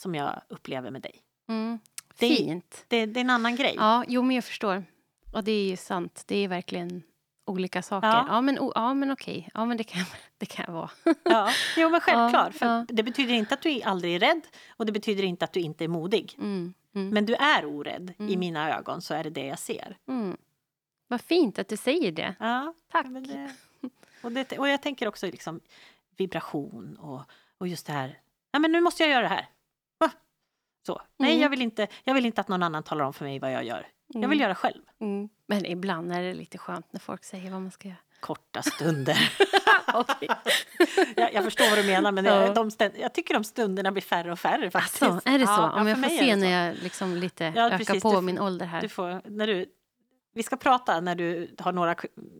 som 0.00 0.14
jag 0.14 0.42
upplever 0.48 0.90
med 0.90 1.02
dig. 1.02 1.22
Mm. 1.48 1.78
Det- 2.18 2.28
Fint. 2.36 2.84
Det, 2.88 3.06
det 3.06 3.20
är 3.20 3.24
en 3.24 3.30
annan 3.30 3.56
grej. 3.56 3.74
Ja, 3.76 4.04
jo, 4.08 4.22
men 4.22 4.36
jag 4.36 4.44
förstår. 4.44 4.84
Och 5.32 5.44
det 5.44 5.52
är 5.52 5.64
ju 5.68 5.76
sant. 5.76 6.24
Det 6.26 6.36
är 6.36 6.48
verkligen 6.48 7.02
olika 7.44 7.82
saker. 7.82 8.08
Ja. 8.08 8.24
Ja, 8.28 8.40
men, 8.40 8.58
o- 8.58 8.72
ja, 8.74 8.94
men 8.94 9.10
okej. 9.10 9.48
Ja, 9.54 9.64
men 9.64 9.76
det 9.76 9.84
kan, 9.84 10.04
det 10.38 10.46
kan 10.46 10.74
vara. 10.74 10.90
Ja, 11.24 11.50
jo, 11.76 11.90
men 11.90 12.00
självklart. 12.06 12.52
Ja, 12.54 12.58
för 12.58 12.66
ja. 12.66 12.84
Det 12.88 13.02
betyder 13.02 13.34
inte 13.34 13.54
att 13.54 13.62
du 13.62 13.82
aldrig 13.82 14.14
är 14.14 14.18
rädd 14.18 14.40
och 14.76 14.86
det 14.86 14.92
betyder 14.92 15.22
inte 15.24 15.44
att 15.44 15.52
du 15.52 15.60
inte 15.60 15.84
är 15.84 15.88
modig. 15.88 16.34
Mm, 16.38 16.74
mm, 16.94 17.08
Men 17.08 17.26
du 17.26 17.34
är 17.34 17.64
orädd 17.66 18.10
i 18.18 18.22
Mm. 18.22 18.40
mina 18.40 18.78
ögon, 18.78 19.02
så 19.02 19.14
är 19.14 19.24
det 19.24 19.30
det 19.30 19.46
jag 19.46 19.58
ser. 19.58 19.96
mm. 20.08 20.36
Vad 21.08 21.20
fint 21.20 21.58
att 21.58 21.68
du 21.68 21.76
säger 21.76 22.12
det. 22.12 22.34
Ja, 22.40 22.74
Tack. 22.92 23.06
det, 23.06 23.50
och, 24.22 24.32
det, 24.32 24.58
och 24.58 24.68
jag 24.68 24.82
tänker 24.82 25.08
också 25.08 25.26
liksom 25.26 25.60
vibration 26.16 26.96
och, 26.96 27.20
och 27.58 27.68
just 27.68 27.86
det 27.86 27.92
här. 27.92 28.18
Nej, 28.52 28.60
men 28.60 28.72
nu 28.72 28.80
måste 28.80 29.02
jag 29.02 29.10
göra 29.12 29.22
det 29.22 29.28
här. 29.28 29.46
Va? 29.98 30.10
Så. 30.86 31.02
Nej, 31.16 31.30
Mm. 31.30 31.42
jag, 31.42 31.50
vill 31.50 31.62
inte, 31.62 31.86
jag 32.04 32.14
vill 32.14 32.26
inte 32.26 32.40
att 32.40 32.48
någon 32.48 32.62
annan 32.62 32.82
talar 32.82 33.04
om 33.04 33.12
för 33.12 33.24
mig 33.24 33.38
vad 33.38 33.52
jag 33.52 33.64
gör. 33.64 33.86
Jag 34.14 34.28
vill 34.28 34.38
Mm. 34.38 34.38
göra 34.40 34.54
själv. 34.54 34.82
Mm. 35.00 35.28
Men 35.46 35.66
ibland 35.66 36.12
är 36.12 36.22
det 36.22 36.34
lite 36.34 36.58
skönt 36.58 36.92
när 36.92 37.00
folk 37.00 37.24
säger 37.24 37.50
vad 37.50 37.60
man 37.62 37.70
ska 37.70 37.88
göra. 37.88 37.98
Korta 38.20 38.62
stunder. 38.62 39.32
Jag, 41.16 41.34
jag 41.34 41.44
förstår 41.44 41.68
vad 41.70 41.78
du 41.78 41.82
menar, 41.82 42.12
men 42.12 42.24
Ja. 42.24 42.42
jag, 42.46 42.54
de, 42.54 42.68
stä- 42.70 42.92
jag 43.00 43.14
tycker 43.14 43.34
de 43.34 43.44
stunderna 43.44 43.92
blir 43.92 44.02
färre 44.02 44.32
och 44.32 44.38
färre. 44.38 44.70
Faktiskt. 44.70 45.02
Alltså, 45.02 45.28
är 45.30 45.38
det 45.38 45.46
så? 45.46 45.52
Ja, 45.52 45.80
Om 45.80 45.86
jag 45.86 46.02
får 46.02 46.08
se 46.08 46.36
när 46.36 46.66
jag 46.66 46.76
liksom 46.82 47.16
lite 47.16 47.52
Ja, 47.56 47.66
ökar 47.66 47.78
precis. 47.78 48.02
på 48.02 48.14
Du 48.14 48.20
min 48.20 48.38
ålder 48.38 48.66
här. 48.66 48.80
Du 48.80 48.88
får, 48.88 49.22
när 49.30 49.46
du, 49.46 49.66
vi 50.34 50.42
ska 50.42 50.56
prata 50.56 51.00
när 51.00 51.14
du 51.14 51.54
har 51.58 51.72
några 51.72 51.96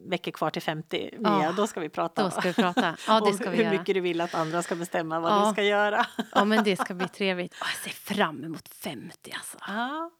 veckor 0.08 0.30
kvar 0.32 0.50
till 0.50 0.62
50, 0.62 1.10
Mia. 1.18 1.30
Ja, 1.42 1.52
då 1.56 1.66
ska 1.66 1.80
vi 1.80 1.88
prata 1.88 2.22
Då 2.24 2.30
ska 2.30 2.40
vi 2.40 2.52
prata. 2.54 2.96
Ja, 3.06 3.20
det 3.20 3.26
om 3.26 3.32
ska 3.32 3.50
vi 3.50 3.56
hur 3.56 3.64
göra. 3.64 3.72
mycket 3.78 3.94
du 3.94 4.00
vill 4.00 4.20
att 4.20 4.34
andra 4.34 4.62
ska 4.62 4.74
bestämma 4.74 5.20
vad 5.20 5.32
Ja. 5.32 5.46
du 5.46 5.52
ska 5.52 5.62
göra. 5.62 6.06
Ja, 6.34 6.44
men 6.44 6.64
det 6.64 6.76
ska 6.76 6.94
bli 6.94 7.08
trevligt. 7.18 7.54
Jag 7.60 7.68
ser 7.92 8.14
fram 8.14 8.44
emot 8.44 8.68
50 8.68 9.32
alltså. 9.34 9.58
Ja. 9.68 10.10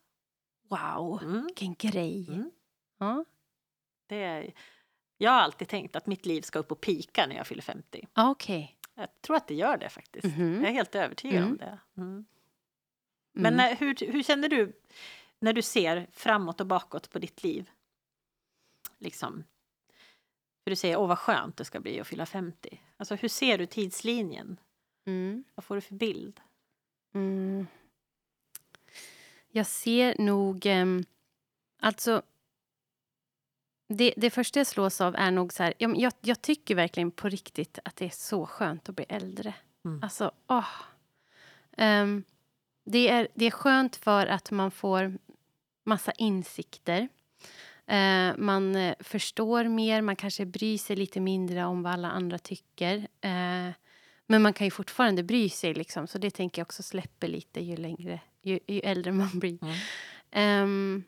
Wow, 0.73 1.23
Mm. 1.23 1.45
vilken 1.47 1.75
grej. 1.75 2.29
Mm. 2.29 2.51
Ja. 2.99 3.25
Det 4.07 4.17
är, 4.23 4.53
jag 5.19 5.31
har 5.31 5.41
alltid 5.41 5.69
tänkt 5.69 5.97
att 5.97 6.07
mitt 6.07 6.27
liv 6.27 6.43
ska 6.43 6.59
upp 6.59 6.73
och 6.73 6.81
pika 6.81 7.27
när 7.27 7.37
jag 7.37 7.47
fyller 7.47 7.63
50. 7.63 8.09
Ja, 8.15 8.31
Okej. 8.31 8.79
Jag 8.95 9.09
tror 9.21 9.37
att 9.37 9.49
det 9.49 9.55
gör 9.55 9.77
det 9.77 9.89
faktiskt. 9.89 10.25
Mhm. 10.37 10.55
Jag 10.61 10.69
är 10.71 10.73
helt 10.75 10.95
övertygad 10.95 11.39
om 11.43 11.49
Mm. 11.49 11.57
det. 11.57 11.79
Mm. 11.97 12.09
Mm. 12.11 12.25
Men 13.33 13.61
eh, 13.61 13.79
hur, 13.79 14.13
hur 14.13 14.23
känner 14.23 14.49
du 14.49 14.73
när 15.41 15.53
du 15.53 15.63
ser 15.63 16.07
framåt 16.13 16.61
och 16.61 16.67
bakåt 16.67 17.11
på 17.11 17.19
ditt 17.19 17.43
liv? 17.43 17.71
Liksom. 18.99 19.45
För 20.65 20.71
du 20.71 20.77
säger 20.77 20.97
åh 20.97 21.09
vad 21.09 21.19
skönt 21.19 21.57
det 21.57 21.65
ska 21.65 21.81
bli 21.81 22.01
att 22.01 22.07
fylla 22.07 22.27
50. 22.27 22.81
Alltså 22.97 23.15
hur 23.15 23.29
ser 23.29 23.59
du 23.59 23.67
tidslinjen? 23.67 24.61
Mm. 25.07 25.45
Vad 25.55 25.65
får 25.65 25.75
du 25.75 25.81
för 25.81 25.95
bild? 25.95 26.41
Mm. 27.15 27.67
Jag 29.55 29.67
ser 29.67 30.15
nog... 30.19 30.67
ehm, 30.67 31.05
alltså... 31.81 32.23
Det, 33.88 34.15
det 34.17 34.31
första 34.31 34.61
jag 34.61 34.67
slås 34.67 35.01
av 35.01 35.15
är 35.15 35.31
nog 35.31 35.53
så 35.53 35.62
här... 35.62 35.75
Jag, 35.79 36.12
jag 36.21 36.43
tycker 36.43 36.75
verkligen 36.75 37.11
på 37.11 37.29
riktigt 37.29 37.79
att 37.85 37.97
det 37.97 38.05
är 38.05 38.11
så 38.11 38.47
skönt 38.47 38.88
att 38.88 38.97
bli 38.97 39.05
äldre. 39.09 39.55
Mm. 39.85 40.03
Alltså, 40.03 40.33
åh. 40.47 40.69
Ehm, 41.77 42.25
det, 42.85 43.09
är, 43.09 43.29
det 43.35 43.45
är 43.45 43.51
skönt 43.51 43.97
för 43.97 44.27
att 44.27 44.51
man 44.51 44.71
får 44.71 45.19
massa 45.85 46.12
insikter. 46.12 47.09
Eh, 47.87 48.37
man 48.37 48.77
eh, 48.77 48.95
förstår 49.01 49.65
mer, 49.65 50.03
man 50.03 50.17
kanske 50.17 50.47
bryr 50.47 50.79
sig 50.79 50.97
lite 50.97 51.21
mindre 51.21 51.65
om 51.65 51.83
vad 51.83 51.93
alla 51.93 52.11
andra 52.11 52.38
tycker. 52.38 52.97
Eh, 53.21 53.71
men 54.27 54.43
man 54.43 54.53
kan 54.53 54.67
ju 54.67 54.71
fortfarande 54.71 55.23
bry 55.23 55.49
sig, 55.49 55.75
liksom, 55.75 56.07
så 56.07 56.19
det 56.19 56.31
tänker 56.31 56.61
jag 56.61 56.67
också 56.67 56.83
släpper 56.83 57.29
lite 57.29 57.61
ju 57.61 57.77
längre, 57.77 58.21
ju, 58.42 58.59
ju 58.66 58.81
äldre 58.81 59.12
man 59.12 59.38
blir. 59.38 59.59
Mm. 60.31 60.62
Um, 60.64 61.05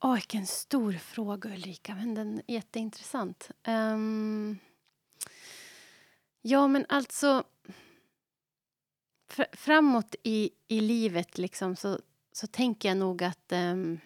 Åh, 0.00 0.14
vilken 0.14 0.46
stor 0.46 0.92
fråga, 0.92 1.50
Ulrika. 1.50 1.94
Men 1.94 2.14
den 2.14 2.38
är 2.46 2.54
jätteintressant. 2.54 3.50
Ehm, 3.62 4.58
ja, 6.42 6.68
men 6.68 6.86
alltså... 6.88 7.44
Fr- 9.30 9.56
framåt 9.56 10.14
i, 10.22 10.50
i 10.68 10.80
livet 10.80 11.38
liksom, 11.38 11.76
så, 11.76 12.00
så 12.32 12.46
tänker 12.46 12.88
jag 12.88 12.98
nog 12.98 13.22
att... 13.22 13.52
ehm, 13.52 14.00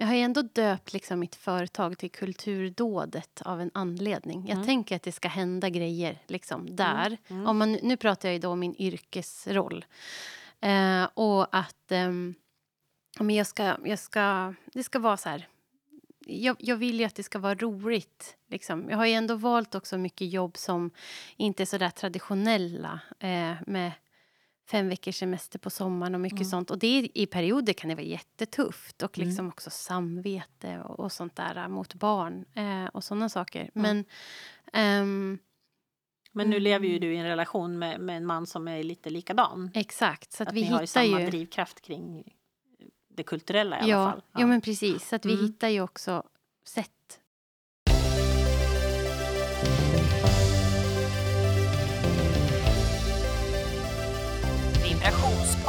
jag 0.00 0.06
har 0.06 0.14
ju 0.14 0.20
ändå 0.20 0.42
döpt 0.42 0.92
liksom, 0.92 1.18
mitt 1.20 1.34
företag 1.34 1.98
till 1.98 2.10
Kulturdådet 2.10 3.42
av 3.44 3.60
en 3.60 3.70
anledning. 3.74 4.40
Jag 4.46 4.54
Mm. 4.54 4.66
tänker 4.66 4.96
att 4.96 5.02
det 5.02 5.12
ska 5.12 5.28
hända 5.28 5.68
grejer 5.68 6.18
liksom, 6.26 6.76
där. 6.76 7.16
Mm. 7.28 7.46
Om 7.46 7.58
man, 7.58 7.72
nu 7.72 7.96
pratar 7.96 8.28
jag 8.28 8.38
ju 8.42 8.46
om 8.48 8.60
min 8.60 8.74
yrkesroll. 8.78 9.84
Eh, 10.60 11.04
och 11.14 11.56
att 11.56 11.76
ja, 11.88 13.22
men 13.22 13.36
jag 13.36 13.46
ska, 13.46 13.76
jag 13.84 13.98
ska, 13.98 14.54
det 14.72 14.82
ska 14.82 14.98
vara 14.98 15.16
så 15.16 15.28
här... 15.28 15.46
Jag, 16.26 16.56
jag 16.58 16.76
vill 16.76 17.00
ju 17.00 17.06
att 17.06 17.14
det 17.14 17.22
ska 17.22 17.38
vara 17.38 17.54
roligt. 17.54 18.36
Liksom. 18.50 18.90
Jag 18.90 18.96
har 18.96 19.06
ju 19.06 19.12
ändå 19.12 19.34
valt 19.34 19.74
också 19.74 19.98
mycket 19.98 20.32
jobb 20.32 20.56
som 20.56 20.90
inte 21.36 21.62
är 21.62 21.64
så 21.64 21.78
där 21.78 21.90
traditionella. 21.90 23.00
Eh, 23.18 23.52
med 23.66 23.92
fem 24.70 24.88
veckors 24.88 25.16
semester 25.18 25.58
på 25.58 25.70
sommaren 25.70 26.14
och 26.14 26.20
mycket 26.20 26.38
Mm. 26.40 26.50
sånt. 26.50 26.70
Och 26.70 26.78
det 26.78 27.10
i 27.14 27.26
perioder 27.26 27.72
kan 27.72 27.88
det 27.88 27.94
vara 27.94 28.04
jättetufft. 28.06 29.02
Och 29.02 29.18
Mm. 29.18 29.28
liksom 29.28 29.48
också 29.48 29.70
samvete 29.70 30.80
och, 30.80 31.00
och 31.00 31.12
sånt 31.12 31.36
där 31.36 31.56
eh, 31.56 31.68
mot 31.68 31.94
barn. 31.94 32.44
Eh, 32.54 32.84
och 32.86 33.04
såna 33.04 33.28
saker. 33.28 33.70
Men... 33.74 34.04
ehm, 34.72 35.38
Men 36.32 36.50
nu 36.50 36.60
lever 36.60 36.86
ju 36.86 36.90
Mm. 36.96 37.00
du 37.00 37.14
i 37.14 37.16
en 37.16 37.26
relation 37.26 37.78
med, 37.78 38.00
med 38.00 38.16
en 38.16 38.26
man 38.26 38.46
som 38.46 38.68
är 38.68 38.82
lite 38.82 39.10
likadan. 39.10 39.70
exakt. 39.74 40.32
Så 40.32 40.42
att, 40.42 40.48
Att 40.48 40.54
vi 40.54 40.60
ni 40.62 40.68
har 40.68 40.80
ju 40.80 40.86
samma 40.86 41.20
ju... 41.20 41.26
drivkraft 41.26 41.80
kring 41.80 42.34
det 43.08 43.22
kulturella 43.22 43.76
i 43.76 43.80
alla 43.82 43.88
ja, 43.90 44.10
fall. 44.12 44.22
ja, 44.40 44.46
men 44.46 44.60
precis. 44.60 45.08
Så 45.08 45.16
att 45.16 45.24
vi 45.26 45.32
Mm. 45.32 45.46
hittar 45.46 45.68
ju 45.68 45.80
också 45.80 46.22
sätt. 46.64 46.90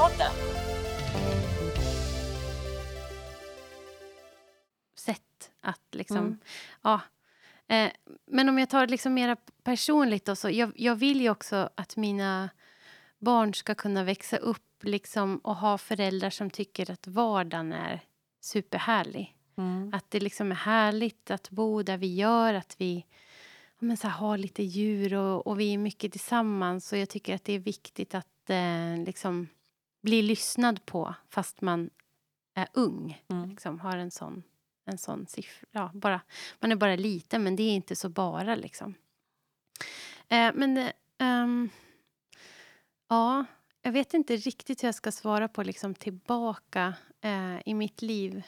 Vibrationspodden. 0.01 0.31
sätt 4.95 5.51
att 5.61 5.81
liksom... 5.91 6.17
Mm. 6.17 6.37
Ja. 6.81 7.01
Eh, 7.67 7.91
men 8.25 8.49
om 8.49 8.59
jag 8.59 8.69
tar 8.69 8.85
det 8.85 8.91
liksom 8.91 9.13
mera 9.13 9.35
personligt 9.63 10.25
då, 10.25 10.35
så 10.35 10.49
jag, 10.49 10.71
jag 10.75 10.95
vill 10.95 11.21
ju 11.21 11.29
också 11.29 11.69
att 11.75 11.97
mina 11.97 12.49
barn 13.19 13.53
ska 13.53 13.75
kunna 13.75 14.03
växa 14.03 14.37
upp 14.37 14.83
liksom 14.83 15.37
och 15.37 15.55
ha 15.55 15.77
föräldrar 15.77 16.29
som 16.29 16.49
tycker 16.49 16.91
att 16.91 17.07
vardagen 17.07 17.73
är 17.73 18.01
superhärlig. 18.41 19.37
Mm. 19.57 19.93
Att 19.93 20.11
det 20.11 20.19
liksom 20.19 20.51
är 20.51 20.55
härligt 20.55 21.31
att 21.31 21.49
bo 21.49 21.83
där 21.83 21.97
vi 21.97 22.15
gör, 22.15 22.53
att 22.53 22.75
vi 22.77 23.05
men 23.79 23.97
så 23.97 24.07
här, 24.07 24.17
har 24.17 24.37
lite 24.37 24.63
djur 24.63 25.13
och, 25.13 25.47
och 25.47 25.59
vi 25.59 25.73
är 25.73 25.77
mycket 25.77 26.11
tillsammans. 26.11 26.91
Och 26.91 26.97
jag 26.97 27.09
tycker 27.09 27.35
att 27.35 27.43
det 27.43 27.53
är 27.53 27.59
viktigt 27.59 28.15
att 28.15 28.49
eh, 28.49 29.05
liksom 29.05 29.47
bli 30.01 30.21
lyssnad 30.21 30.85
på 30.85 31.15
fast 31.29 31.61
man 31.61 31.89
är 32.55 32.67
ung. 32.73 33.21
Mm. 33.29 33.49
Liksom, 33.49 33.79
har 33.79 33.97
en 33.97 34.11
sån, 34.11 34.43
en 34.85 34.97
sån 34.97 35.27
siffra. 35.27 35.67
Ja, 35.71 35.91
bara, 35.93 36.21
man 36.59 36.71
är 36.71 36.75
bara 36.75 36.95
liten, 36.95 37.43
men 37.43 37.55
det 37.55 37.63
är 37.63 37.75
inte 37.75 37.95
så 37.95 38.09
bara. 38.09 38.55
Liksom. 38.55 38.93
Eh, 40.27 40.51
men 40.55 40.77
eh, 40.77 40.91
ehm, 41.17 41.69
ja, 43.09 43.45
jag 43.81 43.91
vet 43.91 44.13
inte 44.13 44.35
riktigt 44.35 44.83
hur 44.83 44.87
jag 44.87 44.95
ska 44.95 45.11
svara 45.11 45.47
på 45.47 45.63
liksom, 45.63 45.93
tillbaka 45.95 46.93
eh, 47.21 47.57
i 47.65 47.73
mitt 47.73 48.01
liv. 48.01 48.43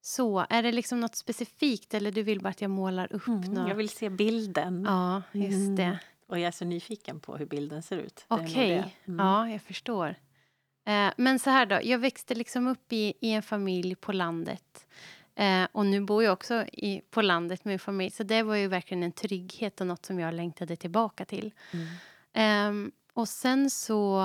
Så, 0.00 0.46
är 0.50 0.62
det 0.62 0.72
liksom 0.72 1.00
något 1.00 1.16
specifikt 1.16 1.94
eller 1.94 2.12
du 2.12 2.22
vill 2.22 2.40
bara 2.40 2.48
att 2.48 2.60
jag 2.60 2.70
målar 2.70 3.12
upp 3.12 3.26
Mm. 3.28 3.40
något? 3.40 3.68
Jag 3.68 3.74
vill 3.76 3.88
se 3.88 4.10
bilden. 4.10 4.84
Ja, 4.88 5.22
just 5.32 5.54
Mm. 5.56 5.76
det. 5.76 5.98
Och 6.26 6.38
jag 6.38 6.46
är 6.46 6.50
så 6.50 6.64
nyfiken 6.64 7.20
på 7.20 7.36
hur 7.36 7.46
bilden 7.46 7.82
ser 7.82 7.96
ut. 7.98 8.24
Okej, 8.28 8.68
det. 8.68 8.90
Mm. 9.12 9.26
ja, 9.26 9.50
jag 9.50 9.62
förstår. 9.62 10.14
Eh, 10.88 11.12
men 11.16 11.38
så 11.38 11.50
här 11.50 11.66
då, 11.66 11.80
jag 11.82 11.98
växte 11.98 12.34
liksom 12.34 12.66
upp 12.66 12.92
i, 12.92 13.14
i 13.20 13.32
en 13.32 13.42
familj 13.42 13.94
på 13.94 14.12
landet. 14.12 14.86
Eh, 15.34 15.64
och 15.72 15.86
nu 15.86 16.00
bor 16.00 16.24
jag 16.24 16.32
också 16.32 16.64
i, 16.72 17.02
på 17.10 17.22
landet 17.22 17.64
med 17.64 17.72
min 17.72 17.78
familj. 17.78 18.10
Så 18.10 18.22
det 18.22 18.42
var 18.42 18.56
ju 18.56 18.68
verkligen 18.68 19.02
en 19.02 19.12
trygghet 19.12 19.80
och 19.80 19.86
något 19.86 20.06
som 20.06 20.20
jag 20.20 20.34
längtade 20.34 20.76
tillbaka 20.76 21.24
till. 21.24 21.54
Mm. 21.72 21.86
Ehm, 22.32 22.92
och 23.12 23.28
sen 23.28 23.70
så 23.70 24.22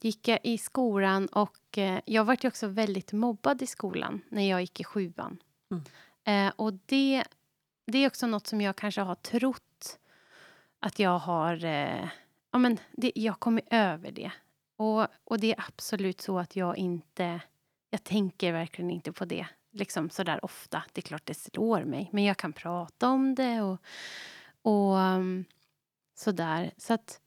gick 0.00 0.28
jag 0.28 0.38
i 0.42 0.58
skolan 0.58 1.26
och 1.26 1.78
eh, 1.78 2.00
jag 2.04 2.24
var 2.24 2.36
ju 2.40 2.48
också 2.48 2.66
väldigt 2.66 3.12
mobbad 3.12 3.62
i 3.62 3.66
skolan 3.66 4.20
när 4.28 4.50
jag 4.50 4.60
gick 4.60 4.80
i 4.80 4.84
sjuan. 4.84 5.38
Mm. 5.70 6.52
Och 6.56 6.72
det, 6.86 7.24
det 7.86 7.98
är 7.98 8.06
också 8.06 8.26
något 8.26 8.46
som 8.46 8.60
jag 8.60 8.76
kanske 8.76 9.00
har 9.00 9.14
trott 9.14 9.98
att 10.80 10.98
jag 10.98 11.18
har... 11.18 11.56
Ja, 12.50 12.58
men 12.58 12.78
det, 12.92 13.12
jag 13.14 13.40
kommer 13.40 13.62
över 13.70 14.10
det. 14.10 14.32
Och, 14.80 15.06
och 15.24 15.40
det 15.40 15.52
är 15.52 15.64
absolut 15.68 16.20
så 16.20 16.38
att 16.38 16.56
jag 16.56 16.76
inte... 16.76 17.40
Jag 17.90 18.04
tänker 18.04 18.52
verkligen 18.52 18.90
inte 18.90 19.12
på 19.12 19.24
det 19.24 19.46
liksom 19.70 20.10
sådär 20.10 20.44
ofta. 20.44 20.82
Det 20.92 21.00
är 21.00 21.02
klart 21.02 21.26
det 21.26 21.34
slår 21.34 21.84
mig, 21.84 22.08
men 22.12 22.24
jag 22.24 22.36
kan 22.36 22.52
prata 22.52 23.08
om 23.08 23.34
det 23.34 23.60
och, 23.60 23.78
och 24.62 24.96
um, 24.96 25.44
sådär. 26.14 26.70
Så 26.76 26.94
att 26.94 27.20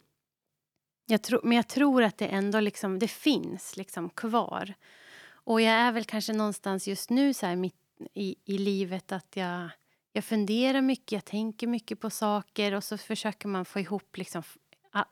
jag 1.05 1.23
tro, 1.23 1.39
men 1.43 1.57
jag 1.57 1.67
tror 1.67 2.03
att 2.03 2.17
det 2.17 2.27
ändå 2.27 2.59
liksom, 2.59 2.99
det 2.99 3.07
finns 3.07 3.77
liksom 3.77 4.09
kvar. 4.09 4.73
Och 5.29 5.61
jag 5.61 5.73
är 5.73 5.91
väl 5.91 6.05
kanske 6.05 6.33
någonstans 6.33 6.87
just 6.87 7.09
nu 7.09 7.33
så 7.33 7.45
här 7.45 7.55
mitt 7.55 7.75
i, 8.13 8.35
i 8.45 8.57
livet 8.57 9.11
att 9.11 9.35
jag, 9.35 9.69
jag 10.13 10.23
funderar 10.23 10.81
mycket, 10.81 11.11
jag 11.11 11.25
tänker 11.25 11.67
mycket 11.67 11.99
på 11.99 12.09
saker 12.09 12.73
och 12.73 12.83
så 12.83 12.97
försöker 12.97 13.47
man 13.47 13.65
få 13.65 13.79
ihop 13.79 14.17
liksom 14.17 14.43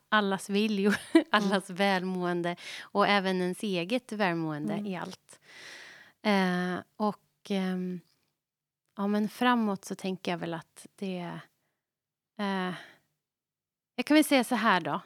allas 0.09 0.49
viljor, 0.49 0.95
allas 1.29 1.69
mm. 1.69 1.77
välmående 1.77 2.55
och 2.81 3.07
även 3.07 3.41
ens 3.41 3.63
eget 3.63 4.11
välmående 4.11 4.73
mm. 4.73 4.85
i 4.85 4.97
allt. 4.97 5.39
Eh, 6.21 6.83
och 6.95 7.51
eh, 7.51 7.77
ja, 8.97 9.07
men 9.07 9.29
framåt 9.29 9.85
så 9.85 9.95
tänker 9.95 10.31
jag 10.31 10.37
väl 10.37 10.53
att 10.53 10.87
det... 10.95 11.39
Eh, 12.39 12.73
jag 13.95 14.05
kan 14.05 14.15
väl 14.15 14.23
säga 14.23 14.43
så 14.43 14.55
här 14.55 14.81
då. 14.81 15.01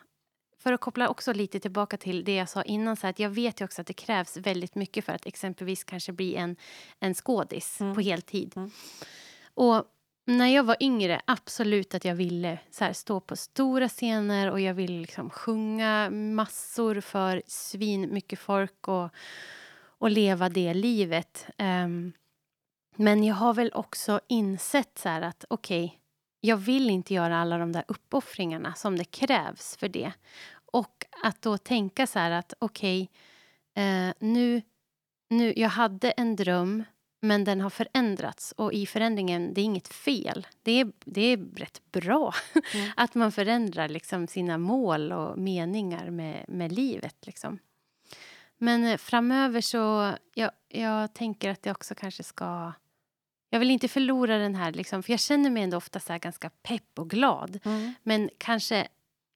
För 0.58 0.74
att 0.74 0.82
koppla 0.82 1.10
också 1.10 1.34
lite 1.34 1.60
tillbaka 1.60 1.98
till 1.98 2.24
det 2.24 2.36
jag 2.36 2.50
sa 2.50 2.64
innan. 2.64 2.96
Så 2.96 3.08
att 3.08 3.20
jag 3.20 3.30
vet 3.30 3.62
ju 3.62 3.66
också 3.66 3.82
att 3.82 3.88
det 3.88 3.94
krävs 3.94 4.38
väldigt 4.38 4.76
mycket 4.76 5.06
för 5.06 5.14
att 5.14 5.26
exempelvis 5.26 5.84
kanske 5.84 6.12
bli 6.12 6.36
en, 6.36 6.56
en 7.00 7.14
skådis 7.14 7.82
mm. 7.82 7.96
på 7.96 8.02
heltid. 8.02 8.54
Mm. 8.56 8.72
Och 9.54 9.86
när 10.26 10.48
jag 10.48 10.64
var 10.64 10.78
yngre, 10.80 11.22
absolut 11.26 11.96
att 11.96 12.06
jag 12.06 12.16
ville 12.16 12.60
så 12.72 12.84
här, 12.84 12.94
stå 12.94 13.20
på 13.20 13.36
stora 13.36 13.90
scener 13.90 14.52
och 14.52 14.60
jag 14.60 14.74
ville 14.74 15.02
liksom 15.02 15.30
sjunga 15.30 16.10
massor 16.10 17.02
för 17.02 17.42
svin 17.48 18.14
mycket 18.14 18.40
folk 18.40 18.88
och, 18.88 19.10
och 19.98 20.12
leva 20.12 20.50
det 20.50 20.74
livet. 20.74 21.48
Um, 21.58 22.14
men 22.96 23.24
jag 23.24 23.36
har 23.36 23.54
väl 23.54 23.72
också 23.74 24.20
insett 24.28 24.98
så 24.98 25.10
att 25.10 25.46
okej, 25.50 25.86
okay, 25.86 25.98
jag 26.42 26.58
vill 26.58 26.90
inte 26.90 27.14
göra 27.14 27.38
alla 27.38 27.58
de 27.58 27.72
där 27.72 27.84
uppoffringarna 27.88 28.74
som 28.74 28.98
det 28.98 29.06
krävs 29.06 29.78
för 29.78 29.90
det. 29.90 30.12
Och 30.72 31.06
att 31.24 31.42
då 31.42 31.58
tänka 31.58 32.08
så 32.08 32.20
här 32.20 32.32
att 32.32 32.54
okej, 32.60 33.10
okay, 33.74 33.84
eh, 33.84 34.14
nu, 34.20 34.62
nu, 35.30 35.54
jag 35.56 35.70
hade 35.70 36.12
en 36.12 36.36
dröm 36.36 36.84
men 37.28 37.44
den 37.44 37.62
har 37.62 37.70
förändrats 37.70 38.52
och 38.52 38.74
i 38.74 38.86
förändringen, 38.86 39.54
det 39.54 39.62
är 39.62 39.66
inget 39.66 39.88
fel. 39.88 40.48
Det 40.64 40.72
är, 40.72 40.92
det 41.06 41.22
är 41.22 41.38
rätt 41.38 41.82
bra 41.92 42.34
mm. 42.74 42.92
att 42.96 43.16
man 43.16 43.32
förändrar 43.32 43.90
liksom 43.90 44.28
sina 44.28 44.58
mål 44.58 45.12
och 45.12 45.38
meningar 45.38 46.10
med, 46.10 46.46
med 46.48 46.72
livet. 46.72 47.16
Liksom. 47.26 47.60
Men 48.58 48.86
eh, 48.86 48.98
framöver 48.98 49.62
så, 49.62 50.14
jag, 50.34 50.52
jag 50.70 51.14
tänker 51.14 51.50
att 51.50 51.64
det 51.64 51.72
också 51.72 51.96
kanske 51.96 52.24
ska 52.24 52.74
jag 53.50 53.60
vill 53.60 53.72
inte 53.72 53.88
förlora 53.88 54.38
den 54.38 54.56
här, 54.56 54.72
liksom, 54.72 55.04
för 55.04 55.14
jag 55.14 55.20
känner 55.20 55.50
mig 55.50 55.64
ändå 55.64 55.78
ofta 55.78 56.00
så 56.00 56.18
ganska 56.18 56.50
pepp 56.50 57.00
och 57.00 57.10
glad. 57.10 57.60
Mm. 57.66 57.94
Men 58.04 58.30
kanske 58.38 58.88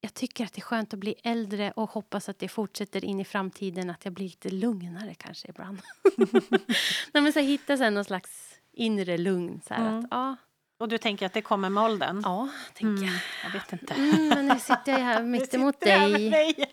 jag 0.02 0.14
tycker 0.14 0.46
att 0.46 0.54
det 0.54 0.60
är 0.60 0.64
skönt 0.64 0.94
att 0.94 1.00
bli 1.00 1.16
äldre 1.24 1.72
och 1.72 1.90
hoppas 1.90 2.30
att 2.30 2.40
det 2.40 2.48
fortsätter 2.48 3.06
in 3.06 3.20
i 3.20 3.26
framtiden, 3.26 3.90
att 3.90 4.06
jag 4.06 4.14
blir 4.14 4.26
lite 4.26 4.50
lugnare 4.50 5.14
kanske 5.14 5.48
ibland. 5.48 5.82
Nej, 7.14 7.24
men 7.24 7.34
så 7.34 7.40
hitta 7.40 7.78
så 7.78 7.90
någon 7.90 8.06
slags 8.06 8.60
inre 8.74 9.18
lugn. 9.18 9.62
Så 9.68 9.74
mm. 9.74 10.00
att, 10.00 10.06
ja. 10.12 10.36
Och 10.80 10.88
du 10.88 10.98
tänker 10.98 11.26
att 11.26 11.34
det 11.34 11.42
kommer 11.42 11.70
med 11.70 11.84
åldern? 11.84 12.22
Ja, 12.24 12.50
tänker 12.74 13.04
jag. 13.04 13.10
Mm, 13.10 13.20
jag 13.44 13.52
vet 13.52 13.74
inte. 13.74 13.94
Mm, 13.94 14.28
men 14.28 14.48
nu 14.48 14.60
sitter 14.60 14.92
jag 14.92 15.00
här 15.00 15.24
mitt 15.24 15.54
emot 15.54 15.80
dig. 15.80 16.30
dig. 16.30 16.72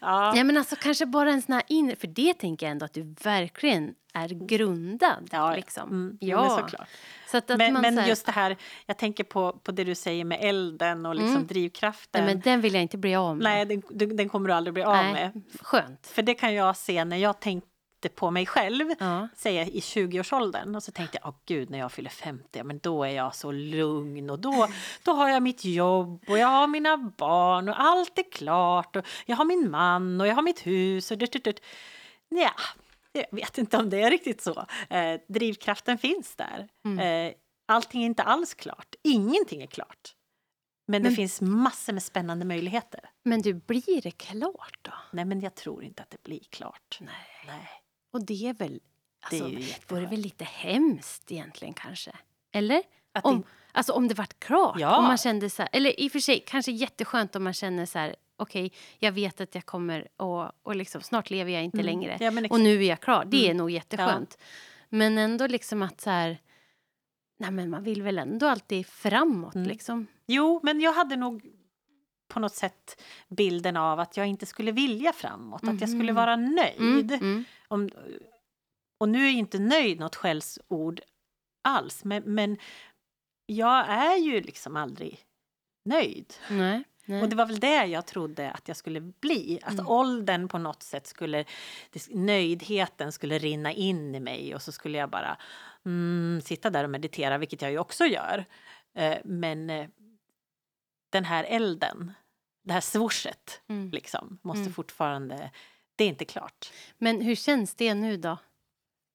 Ja. 0.00 0.36
ja. 0.36 0.44
men 0.44 0.56
alltså 0.56 0.76
kanske 0.76 1.06
bara 1.06 1.30
en 1.30 1.42
sån 1.42 1.52
här 1.52 1.62
inre, 1.68 1.96
för 1.96 2.06
det 2.06 2.34
tänker 2.34 2.66
jag 2.66 2.70
ändå 2.70 2.84
att 2.84 2.94
du 2.94 3.14
verkligen 3.22 3.94
är 4.24 4.28
grundad. 4.28 5.28
Ja, 5.32 5.54
liksom. 5.54 5.88
mm, 5.88 6.18
ja. 6.20 6.48
såklart. 6.48 6.88
Så 7.30 7.36
att, 7.36 7.50
att 7.50 7.58
men, 7.58 7.74
men 7.74 7.98
här... 7.98 8.08
just 8.08 8.26
det 8.26 8.32
här, 8.32 8.56
jag 8.86 8.98
tänker 8.98 9.24
på, 9.24 9.52
på 9.52 9.72
det 9.72 9.84
du 9.84 9.94
säger 9.94 10.24
med 10.24 10.38
elden 10.40 11.06
och 11.06 11.14
liksom 11.14 11.34
mm. 11.34 11.46
drivkraften. 11.46 12.24
Nej, 12.24 12.34
men 12.34 12.42
den 12.42 12.60
vill 12.60 12.74
jag 12.74 12.82
inte 12.82 12.98
bli 12.98 13.14
av 13.14 13.36
med. 13.36 13.44
Nej, 13.44 13.82
den, 13.90 14.16
den 14.16 14.28
kommer 14.28 14.48
du 14.48 14.54
aldrig 14.54 14.74
bli 14.74 14.82
av 14.82 14.96
Nej, 14.96 15.12
med. 15.12 15.42
Skönt. 15.60 16.06
För 16.06 16.22
det 16.22 16.34
kan 16.34 16.54
jag 16.54 16.76
se 16.76 17.04
när 17.04 17.16
jag 17.16 17.40
tänkte 17.40 17.68
på 18.14 18.30
mig 18.30 18.46
själv, 18.46 18.86
ja. 18.98 19.28
säga 19.36 19.66
i 19.66 19.80
20-årsåldern. 19.80 20.74
Och 20.74 20.82
så 20.82 20.92
tänkte 20.92 21.18
jag, 21.22 21.28
åh 21.28 21.34
gud, 21.46 21.70
när 21.70 21.78
jag 21.78 21.92
fyller 21.92 22.10
50, 22.10 22.64
men 22.64 22.78
då 22.78 23.04
är 23.04 23.10
jag 23.10 23.34
så 23.34 23.52
lugn 23.52 24.30
och 24.30 24.38
då, 24.38 24.68
då 25.02 25.12
har 25.12 25.28
jag 25.28 25.42
mitt 25.42 25.64
jobb 25.64 26.24
och 26.28 26.38
jag 26.38 26.48
har 26.48 26.66
mina 26.66 26.96
barn 26.96 27.68
och 27.68 27.80
allt 27.80 28.18
är 28.18 28.32
klart 28.32 28.96
och 28.96 29.06
jag 29.26 29.36
har 29.36 29.44
min 29.44 29.70
man 29.70 30.20
och 30.20 30.26
jag 30.26 30.34
har 30.34 30.42
mitt 30.42 30.66
hus 30.66 31.10
och 31.10 31.18
det, 31.18 31.44
det, 31.44 31.60
Ja, 32.28 32.50
jag 33.12 33.26
vet 33.32 33.58
inte 33.58 33.76
om 33.76 33.90
det 33.90 34.02
är 34.02 34.10
riktigt 34.10 34.40
så. 34.40 34.66
Eh, 34.90 35.20
drivkraften 35.28 35.98
finns 35.98 36.36
där. 36.36 36.68
Mm. 36.84 37.28
Eh, 37.28 37.34
allting 37.66 38.02
är 38.02 38.06
inte 38.06 38.22
alls 38.22 38.54
klart. 38.54 38.94
Ingenting 39.02 39.62
är 39.62 39.66
klart. 39.66 40.14
Men, 40.86 41.02
men 41.02 41.10
det 41.10 41.16
finns 41.16 41.40
massor 41.40 41.92
med 41.92 42.02
spännande 42.02 42.44
möjligheter. 42.44 43.00
Men 43.24 43.42
du, 43.42 43.54
blir 43.54 44.02
det 44.02 44.10
klart 44.10 44.78
då? 44.82 44.92
Nej, 45.12 45.24
men 45.24 45.40
jag 45.40 45.54
tror 45.54 45.84
inte 45.84 46.02
att 46.02 46.10
det 46.10 46.22
blir 46.22 46.40
klart. 46.50 46.98
Nej. 47.00 47.14
Nej. 47.46 47.68
Och 48.12 48.24
det 48.24 48.48
är 48.48 48.54
väl... 48.54 48.80
Alltså, 49.20 49.48
det 49.48 49.56
är 49.56 49.94
vore 49.94 50.06
väl 50.06 50.20
lite 50.20 50.44
hemskt 50.44 51.32
egentligen 51.32 51.74
kanske? 51.74 52.12
Eller? 52.52 52.82
Att 53.12 53.24
om, 53.24 53.40
det... 53.40 53.46
Alltså 53.72 53.92
om 53.92 54.08
det 54.08 54.14
vart 54.14 54.40
klart? 54.40 54.80
Ja. 54.80 54.96
Om 54.96 55.04
man 55.04 55.18
kände 55.18 55.50
så 55.50 55.62
här, 55.62 55.68
eller 55.72 56.00
i 56.00 56.08
och 56.08 56.12
för 56.12 56.18
sig 56.18 56.44
kanske 56.46 56.72
jätteskönt 56.72 57.36
om 57.36 57.44
man 57.44 57.54
känner 57.54 57.86
så 57.86 57.98
här 57.98 58.16
okej, 58.38 58.66
okay, 58.66 58.78
jag 58.98 59.12
vet 59.12 59.40
att 59.40 59.54
jag 59.54 59.66
kommer 59.66 60.08
och, 60.16 60.52
och 60.62 60.76
liksom, 60.76 61.00
snart 61.00 61.30
lever 61.30 61.52
jag 61.52 61.64
inte 61.64 61.80
mm. 61.80 61.86
längre. 61.86 62.16
Ja, 62.20 62.32
och 62.50 62.60
nu 62.60 62.84
är 62.84 62.88
jag 62.88 63.00
klar. 63.00 63.24
Det 63.24 63.44
mm. 63.44 63.50
är 63.50 63.54
nog 63.54 63.70
jätteskönt. 63.70 64.36
Ja. 64.38 64.44
Men 64.88 65.18
ändå 65.18 65.46
liksom 65.46 65.82
att 65.82 66.00
så 66.00 66.10
här, 66.10 66.38
nej 67.38 67.50
men 67.50 67.70
man 67.70 67.82
vill 67.82 68.02
väl 68.02 68.18
ändå 68.18 68.46
alltid 68.46 68.86
framåt 68.86 69.54
mm. 69.54 69.68
liksom. 69.68 70.06
Jo, 70.26 70.60
men 70.62 70.80
jag 70.80 70.92
hade 70.92 71.16
nog 71.16 71.42
på 72.28 72.40
något 72.40 72.54
sätt 72.54 73.02
bilden 73.28 73.76
av 73.76 74.00
att 74.00 74.16
jag 74.16 74.26
inte 74.26 74.46
skulle 74.46 74.72
vilja 74.72 75.12
framåt, 75.12 75.68
att 75.68 75.80
jag 75.80 75.90
skulle 75.90 76.12
mhm. 76.12 76.14
vara 76.14 76.36
nöjd. 76.36 77.12
Mm, 77.12 77.20
mm. 77.20 77.44
Om, 77.68 77.90
och 78.98 79.08
nu 79.08 79.26
är 79.26 79.30
inte 79.30 79.58
nöjd 79.58 80.00
något 80.00 80.16
skällsord 80.16 81.00
alls, 81.62 82.04
men, 82.04 82.22
men 82.34 82.58
jag 83.46 83.88
är 83.88 84.16
ju 84.16 84.40
liksom 84.40 84.76
aldrig 84.76 85.20
nöjd. 85.84 86.34
Nej. 86.50 86.84
Nej. 87.08 87.22
Och 87.22 87.28
det 87.28 87.36
var 87.36 87.46
väl 87.46 87.60
det 87.60 87.86
jag 87.86 88.06
trodde 88.06 88.50
att 88.50 88.68
jag 88.68 88.76
skulle 88.76 89.00
bli. 89.00 89.60
Att 89.62 89.72
mm. 89.72 89.88
åldern 89.88 90.48
på 90.48 90.58
något 90.58 90.82
sätt 90.82 91.06
skulle, 91.06 91.44
nöjdheten 92.10 93.12
skulle 93.12 93.38
rinna 93.38 93.72
in 93.72 94.14
i 94.14 94.20
mig 94.20 94.54
och 94.54 94.62
så 94.62 94.72
skulle 94.72 94.98
jag 94.98 95.10
bara 95.10 95.36
mm, 95.84 96.40
sitta 96.44 96.70
där 96.70 96.84
och 96.84 96.90
meditera, 96.90 97.38
vilket 97.38 97.62
jag 97.62 97.70
ju 97.70 97.78
också 97.78 98.04
gör. 98.04 98.44
Eh, 98.94 99.18
men 99.24 99.70
eh, 99.70 99.88
den 101.10 101.24
här 101.24 101.44
elden, 101.44 102.12
det 102.62 102.72
här 102.72 102.80
swooshet, 102.80 103.60
mm. 103.68 103.90
liksom, 103.90 104.38
måste 104.42 104.60
mm. 104.60 104.72
fortfarande... 104.72 105.50
Det 105.96 106.04
är 106.04 106.08
inte 106.08 106.24
klart. 106.24 106.72
Men 106.98 107.20
hur 107.20 107.34
känns 107.34 107.74
det 107.74 107.94
nu 107.94 108.16
då? 108.16 108.38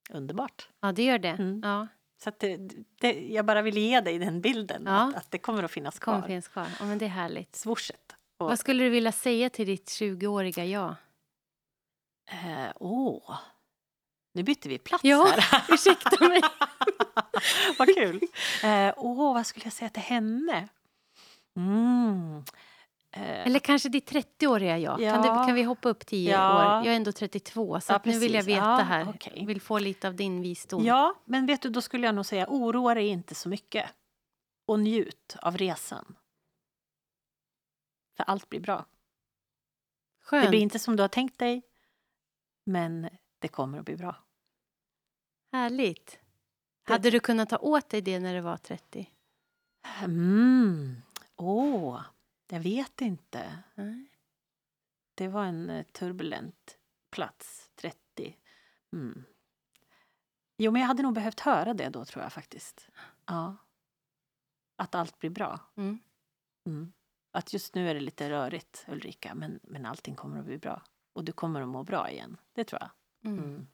Underbart. 0.10 0.70
Ja, 0.80 0.92
det 0.92 1.04
gör 1.04 1.20
det. 1.20 1.30
Mm. 1.30 1.62
Ja. 1.64 1.88
Så 2.24 2.32
det, 2.38 2.58
det, 3.00 3.28
jag 3.28 3.46
bara 3.46 3.62
ville 3.62 3.80
ge 3.80 4.02
dig 4.02 4.20
den 4.20 4.42
bilden, 4.42 4.84
ja. 4.86 5.10
att, 5.10 5.16
att, 5.16 5.32
det 5.32 5.38
kommer 5.38 5.64
att 5.64 5.72
finnas 5.72 6.00
kvar. 6.00 6.14
Kommer 6.14 6.28
finnas 6.28 6.48
kvar. 6.48 6.68
Ja, 6.80 6.86
men 6.86 6.98
det 6.98 7.06
är 7.06 7.10
härligt. 7.10 7.56
Swooshet. 7.56 8.16
Och, 8.38 8.48
Vad 8.48 8.60
skulle 8.60 8.84
du 8.84 8.90
vilja 8.90 9.12
säga 9.12 9.50
till 9.50 9.68
ditt 9.68 9.90
20-åriga 9.90 10.66
jag? 10.66 10.96
Åh, 12.32 12.62
eh, 12.62 12.72
oh. 12.80 13.36
nu 14.34 14.44
bytte 14.44 14.70
vi 14.70 14.78
plats 14.78 15.04
ja, 15.04 15.36
här. 15.38 15.64
ursäkta 15.74 16.28
mig. 16.28 16.42
vad 17.78 17.96
kul. 17.96 18.22
Eh, 18.64 18.94
åh, 18.98 19.34
vad 19.34 19.48
skulle 19.48 19.66
jag 19.66 19.74
säga 19.74 19.90
till 19.90 20.02
henne? 20.02 20.68
Mm. 21.58 22.44
Eh, 23.16 23.48
Eller 23.48 23.60
kanske 23.60 23.90
ditt 23.90 24.12
30-åriga 24.12 24.78
jag. 24.78 25.02
Ja. 25.02 25.12
Kan, 25.12 25.22
det, 25.22 25.28
kan 25.28 25.56
vi 25.56 25.64
hoppa 25.64 25.90
upp 25.90 26.06
10 26.06 26.32
ja. 26.32 26.56
år? 26.56 26.86
Jag 26.86 26.94
är 26.94 26.98
ändå 26.98 27.12
32, 27.12 27.80
så 27.80 27.94
ja, 27.94 28.02
nu 28.04 28.20
vill 28.20 28.34
jag 28.34 28.44
veta 28.44 28.66
här. 28.66 29.10
Okay. 29.10 29.46
Vill 29.46 29.62
få 29.62 29.80
lite 29.80 30.08
av 30.08 30.16
din 30.16 30.42
visdom. 30.42 30.86
Ja, 30.86 31.16
men 31.26 31.46
vet 31.46 31.62
du, 31.62 31.70
då 31.70 31.82
skulle 31.82 32.06
jag 32.06 32.16
nog 32.16 32.26
säga 32.26 32.48
oroa 32.50 32.94
dig 32.94 33.08
inte 33.08 33.36
så 33.36 33.50
mycket. 33.50 33.90
Och 34.66 34.80
njut 34.80 35.36
av 35.42 35.58
resan. 35.58 36.16
För 38.18 38.24
allt 38.24 38.50
blir 38.50 38.60
bra. 38.60 38.86
Skönt. 40.24 40.44
Det 40.44 40.50
blir 40.50 40.60
inte 40.60 40.80
som 40.80 40.96
du 40.96 41.04
har 41.04 41.08
tänkt 41.08 41.40
dig, 41.40 41.62
men 42.66 43.10
det 43.40 43.48
kommer 43.48 43.80
att 43.80 43.86
bli 43.86 43.96
bra. 43.96 44.16
Härligt. 45.52 46.20
Det... 46.86 46.94
Hade 46.94 47.10
du 47.10 47.20
kunnat 47.20 47.50
ta 47.50 47.58
åt 47.58 47.90
dig 47.90 48.02
det 48.02 48.20
när 48.20 48.34
du 48.34 48.42
var 48.42 48.58
30? 48.58 49.10
Mm. 50.04 50.96
Åh, 51.36 52.02
jag 52.54 52.60
vet 52.60 53.02
inte. 53.02 53.64
Mm. 53.76 54.08
Det 55.16 55.28
var 55.28 55.46
en 55.46 55.70
eh, 55.70 55.84
turbulent 55.84 56.78
plats, 57.10 57.72
30. 57.76 58.38
Mm. 58.94 59.24
Jo, 60.58 60.72
men 60.72 60.82
jag 60.82 60.88
hade 60.88 61.04
nog 61.04 61.14
behövt 61.14 61.40
höra 61.40 61.74
det 61.74 61.90
då, 61.90 62.06
tror 62.06 62.24
jag 62.24 62.34
faktiskt. 62.34 62.90
Ja. 63.26 63.56
Att 64.76 64.96
allt 64.96 65.20
blir 65.20 65.30
bra. 65.30 65.60
Mm. 65.76 66.00
Mm. 66.66 66.94
Att 67.32 67.54
just 67.54 67.76
nu 67.76 67.90
är 67.90 67.94
det 67.94 68.00
lite 68.00 68.30
rörigt, 68.30 68.86
Ulrika, 68.88 69.36
men, 69.36 69.60
men 69.64 69.86
allting 69.86 70.16
kommer 70.16 70.40
att 70.40 70.46
bli 70.46 70.58
bra. 70.58 70.82
Och 71.14 71.24
du 71.24 71.32
kommer 71.32 71.62
att 71.62 71.68
må 71.68 71.84
bra 71.84 72.10
igen. 72.10 72.38
Det 72.54 72.64
tror 72.64 72.82
jag. 72.82 72.92
Mm. 73.32 73.68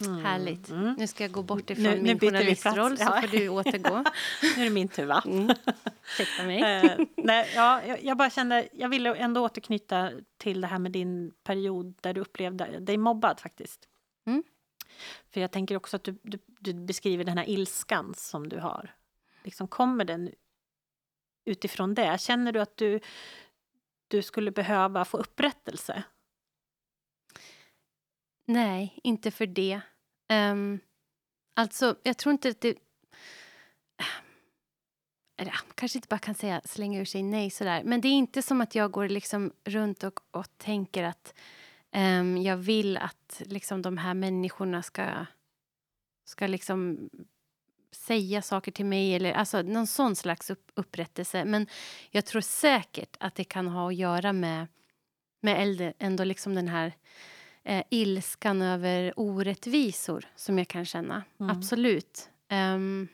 Mm. 0.00 0.24
Härligt. 0.24 0.70
Mm. 0.70 0.94
Nu 0.98 1.06
ska 1.06 1.24
jag 1.24 1.30
gå 1.32 1.42
bort 1.42 1.70
ifrån 1.70 1.84
Nu- 1.84 1.96
nu 1.96 2.02
min 2.02 2.18
plats. 2.18 2.32
journalistroll 2.32 2.98
så 2.98 3.04
får 3.04 3.28
du 3.38 3.48
återgå. 3.48 3.96
Nu 4.56 4.60
är 4.62 4.64
det 4.64 4.70
min 4.70 4.88
tur, 4.88 5.06
va? 5.06 5.22
Mm. 5.26 5.56
Mig. 6.46 6.62
Eh, 6.62 6.98
nej, 7.16 7.52
ja, 7.54 7.82
jag, 7.86 8.04
jag 8.04 8.16
bara 8.16 8.30
kände, 8.30 8.68
jag 8.72 8.88
ville 8.88 9.14
ändå 9.14 9.44
återknyta 9.44 10.10
till 10.36 10.60
det 10.60 10.66
här 10.66 10.78
med 10.78 10.92
din 10.92 11.32
period 11.44 11.94
där 12.00 12.14
du 12.14 12.20
upplevde 12.20 12.78
dig 12.80 12.96
mobbad 12.96 13.40
faktiskt. 13.40 13.88
Mm. 14.26 14.42
För 15.30 15.40
jag 15.40 15.50
tänker 15.50 15.76
också 15.76 15.96
att 15.96 16.04
du, 16.04 16.18
du, 16.22 16.38
du 16.46 16.74
beskriver 16.74 17.24
den 17.24 17.38
här 17.38 17.48
ilskan 17.48 18.14
som 18.16 18.48
du 18.48 18.58
har. 18.60 18.94
Liksom 19.44 19.68
kommer 19.68 20.04
den 20.04 20.30
utifrån 21.44 21.94
det? 21.94 22.20
Känner 22.20 22.52
du 22.52 22.60
att 22.60 22.76
du, 22.76 23.00
du 24.08 24.22
skulle 24.22 24.50
behöva 24.50 25.04
få 25.04 25.16
upprättelse? 25.16 26.02
Nej, 28.46 28.98
inte 29.02 29.30
för 29.30 29.46
det. 29.46 29.80
Um, 30.32 30.80
alltså, 31.54 31.96
jag 32.02 32.18
tror 32.18 32.32
inte 32.32 32.48
att 32.48 32.60
det... 32.60 32.78
Eller, 35.36 35.60
kanske 35.74 35.98
inte 35.98 36.08
bara 36.08 36.18
kan 36.18 36.34
säga 36.34 36.60
slänga 36.64 37.00
ur 37.00 37.04
sig 37.04 37.22
nej 37.22 37.50
sådär. 37.50 37.82
Men 37.84 38.00
det 38.00 38.08
är 38.08 38.12
inte 38.12 38.42
som 38.42 38.60
att 38.60 38.74
jag 38.74 38.90
går 38.90 39.08
liksom 39.08 39.52
runt 39.64 40.02
och, 40.02 40.20
och 40.30 40.46
tänker 40.58 41.04
att 41.04 41.34
um, 41.96 42.36
jag 42.36 42.56
vill 42.56 42.96
att 42.96 43.42
liksom, 43.44 43.82
de 43.82 43.98
här 43.98 44.14
människorna 44.14 44.82
ska, 44.82 45.26
ska 46.24 46.46
liksom 46.46 47.10
säga 47.92 48.42
saker 48.42 48.72
till 48.72 48.86
mig 48.86 49.14
eller 49.14 49.32
alltså 49.32 49.62
någon 49.62 49.86
sån 49.86 50.16
slags 50.16 50.50
upp, 50.50 50.70
upprättelse. 50.74 51.44
Men 51.44 51.66
jag 52.10 52.26
tror 52.26 52.40
säkert 52.40 53.16
att 53.20 53.34
det 53.34 53.44
kan 53.44 53.68
ha 53.68 53.88
att 53.88 53.94
göra 53.94 54.32
med, 54.32 54.66
med 55.40 55.62
äldre, 55.62 55.92
ändå 55.98 56.24
liksom 56.24 56.54
den 56.54 56.68
här 56.68 56.92
eh, 57.64 57.84
ilskan 57.90 58.62
över 58.62 59.12
orättvisor 59.16 60.24
som 60.36 60.58
jag 60.58 60.68
kan 60.68 60.84
känna. 60.84 61.22
Mm. 61.40 61.56
Absolut. 61.58 62.30
Ehm, 62.48 63.08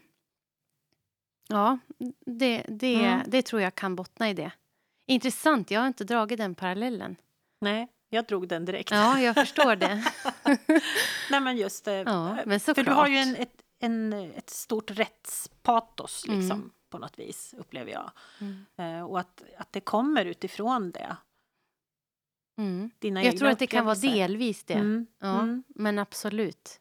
ja, 1.49 1.79
det, 2.27 2.65
det, 2.69 2.95
Mm. 3.05 3.21
det 3.27 3.43
tror 3.43 3.63
jag 3.63 3.75
kan 3.75 3.97
bottna 3.97 4.31
i 4.31 4.35
det. 4.35 4.51
Intressant, 5.07 5.71
jag 5.71 5.81
har 5.81 5.87
inte 5.87 6.05
dragit 6.05 6.39
den 6.39 6.55
parallellen. 6.55 7.17
Nej, 7.61 7.89
jag 8.11 8.25
drog 8.25 8.49
den 8.49 8.65
direkt. 8.65 8.91
Ja, 8.91 9.21
jag 9.21 9.35
förstår 9.35 9.77
det. 9.77 10.05
Nej, 11.31 11.41
men 11.41 11.57
just 11.57 11.89
eh, 11.89 11.95
Ja, 11.95 12.39
men 12.47 12.61
För 12.61 12.75
såklart. 12.75 12.87
du 12.87 12.93
har 12.93 13.07
ju 13.09 13.17
en, 13.17 13.37
ett, 13.37 13.63
en, 13.79 14.13
ett 14.13 14.51
stort 14.51 14.91
rättspatos 14.91 16.25
Mm. 16.29 16.41
liksom, 16.41 16.71
på 16.91 16.99
något 16.99 17.19
vis, 17.19 17.55
upplever 17.59 17.93
jag. 17.93 18.11
Mm. 18.41 18.65
Eh, 18.77 19.03
och 19.07 19.21
att, 19.21 19.43
att 19.59 19.73
det 19.73 19.81
kommer 19.81 20.25
utifrån 20.25 20.91
det. 20.91 21.17
Mm. 22.59 22.91
Dina 22.99 23.25
Jag 23.25 23.39
tror 23.39 23.49
att 23.49 23.59
det 23.59 23.67
kan 23.67 23.85
vara 23.85 23.95
delvis 23.95 24.65
det. 24.65 24.75
Mm. 24.75 25.07
Ja, 25.19 25.41
Mm. 25.41 25.65
Men 25.69 25.99
absolut. 25.99 26.81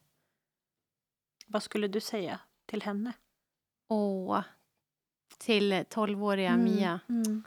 Vad 1.46 1.62
skulle 1.62 1.88
du 1.88 2.00
säga 2.00 2.40
till 2.66 2.82
henne? 2.82 3.12
Åh, 3.88 4.42
till 5.38 5.72
12-åriga 5.72 6.48
Mm. 6.50 6.64
Mia. 6.64 7.00
Mm. 7.08 7.44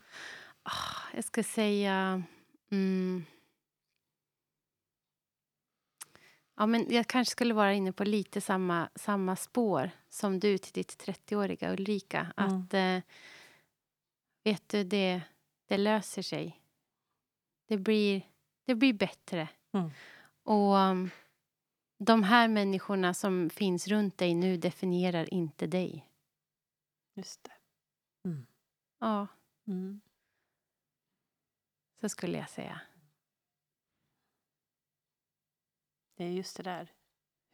Ah, 0.63 1.15
jag 1.15 1.23
ska 1.23 1.43
säga... 1.43 2.23
Mm. 2.71 3.25
Ja, 6.55 6.65
men 6.65 6.85
jag 6.89 7.07
kanske 7.07 7.31
skulle 7.31 7.53
vara 7.53 7.73
inne 7.73 7.91
på 7.91 8.03
lite 8.03 8.41
samma, 8.41 8.89
samma 8.95 9.35
spår 9.35 9.91
som 10.09 10.39
du 10.39 10.57
till 10.57 10.73
ditt 10.73 11.05
30-åriga 11.05 11.73
Ulrika. 11.73 12.33
Att, 12.35 12.73
eh, 12.73 12.97
vet 14.43 14.69
du, 14.69 14.83
det, 14.83 15.21
det 15.67 15.77
löser 15.77 16.21
sig. 16.21 16.60
Det 17.71 17.77
blir, 17.77 18.21
det 18.65 18.75
blir 18.75 18.93
bättre. 18.93 19.49
Mm. 19.71 19.91
Och 20.43 20.75
um, 20.75 21.09
de 21.97 22.23
här 22.23 22.47
människorna 22.47 23.13
som 23.13 23.49
finns 23.49 23.87
runt 23.87 24.17
dig 24.17 24.33
nu 24.35 24.57
definierar 24.57 25.33
inte 25.33 25.67
dig. 25.67 26.11
Just 27.13 27.43
det. 27.43 27.51
Ja, 28.99 29.27
Mm. 29.67 30.01
så 32.01 32.09
skulle 32.09 32.37
jag 32.37 32.49
säga. 32.49 32.81
Det 36.17 36.23
är 36.23 36.29
just 36.31 36.57
det 36.57 36.63
där. 36.63 36.91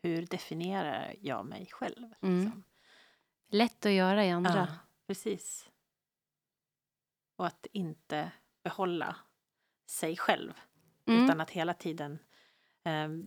Hur 0.01 0.25
definierar 0.25 1.15
jag 1.21 1.45
mig 1.45 1.65
själv? 1.71 2.13
Mm. 2.21 2.39
liksom? 2.43 2.63
Lätt 3.47 3.85
att 3.85 3.91
göra 3.91 4.25
i 4.25 4.31
andra. 4.31 4.55
Ja, 4.55 4.67
precis. 5.07 5.69
Och 7.35 7.47
att 7.47 7.67
inte 7.71 8.31
behålla 8.63 9.15
sig 9.87 10.17
själv. 10.17 10.53
Mm. 11.05 11.23
Utan 11.23 11.41
att 11.41 11.49
hela 11.49 11.73
tiden... 11.73 12.19
ehm, 12.83 13.25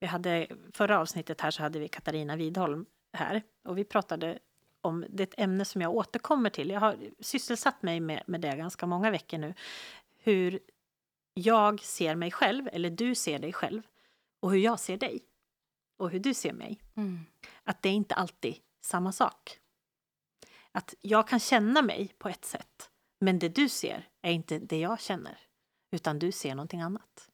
vi 0.00 0.06
hade, 0.06 0.46
förra 0.72 0.98
avsnittet 0.98 1.40
här 1.40 1.50
så 1.50 1.62
hade 1.62 1.78
vi 1.78 1.88
Katarina 1.88 2.36
Widholm 2.36 2.86
här. 3.12 3.42
Och 3.64 3.78
vi 3.78 3.84
pratade 3.84 4.38
om 4.80 5.04
det 5.08 5.22
är 5.22 5.26
ett 5.26 5.38
ämne 5.40 5.64
som 5.64 5.80
jag 5.80 5.94
återkommer 5.94 6.50
till. 6.50 6.70
Jag 6.70 6.80
har 6.80 6.96
sysselsatt 7.20 7.82
mig 7.82 8.00
med, 8.00 8.22
med 8.26 8.40
det 8.40 8.56
ganska 8.56 8.86
många 8.86 9.10
veckor 9.10 9.38
nu. 9.38 9.54
Hur 10.18 10.60
jag 11.34 11.80
ser 11.80 12.14
mig 12.14 12.30
själv, 12.30 12.68
eller 12.72 12.90
du 12.90 13.14
ser 13.14 13.38
dig 13.38 13.52
själv. 13.52 13.82
Och 14.40 14.50
hur 14.52 14.58
jag 14.58 14.80
ser 14.80 14.96
dig. 14.96 15.24
Och 15.96 16.10
hur 16.10 16.20
du 16.20 16.34
ser 16.34 16.52
mig 16.52 16.80
Mm. 16.96 17.18
att 17.64 17.82
det 17.82 17.88
är 17.88 17.92
inte 17.92 18.14
alltid 18.14 18.56
samma 18.80 19.12
sak. 19.12 19.58
Att 20.72 20.94
jag 21.00 21.28
kan 21.28 21.40
känna 21.40 21.82
mig 21.82 22.14
på 22.18 22.28
ett 22.28 22.44
sätt, 22.44 22.90
men 23.20 23.38
det 23.38 23.48
du 23.48 23.68
ser 23.68 24.08
är 24.22 24.32
inte 24.32 24.58
det 24.58 24.78
jag 24.80 25.00
känner, 25.00 25.38
utan 25.90 26.18
du 26.18 26.32
ser 26.32 26.54
någonting 26.54 26.80
annat. 26.80 27.30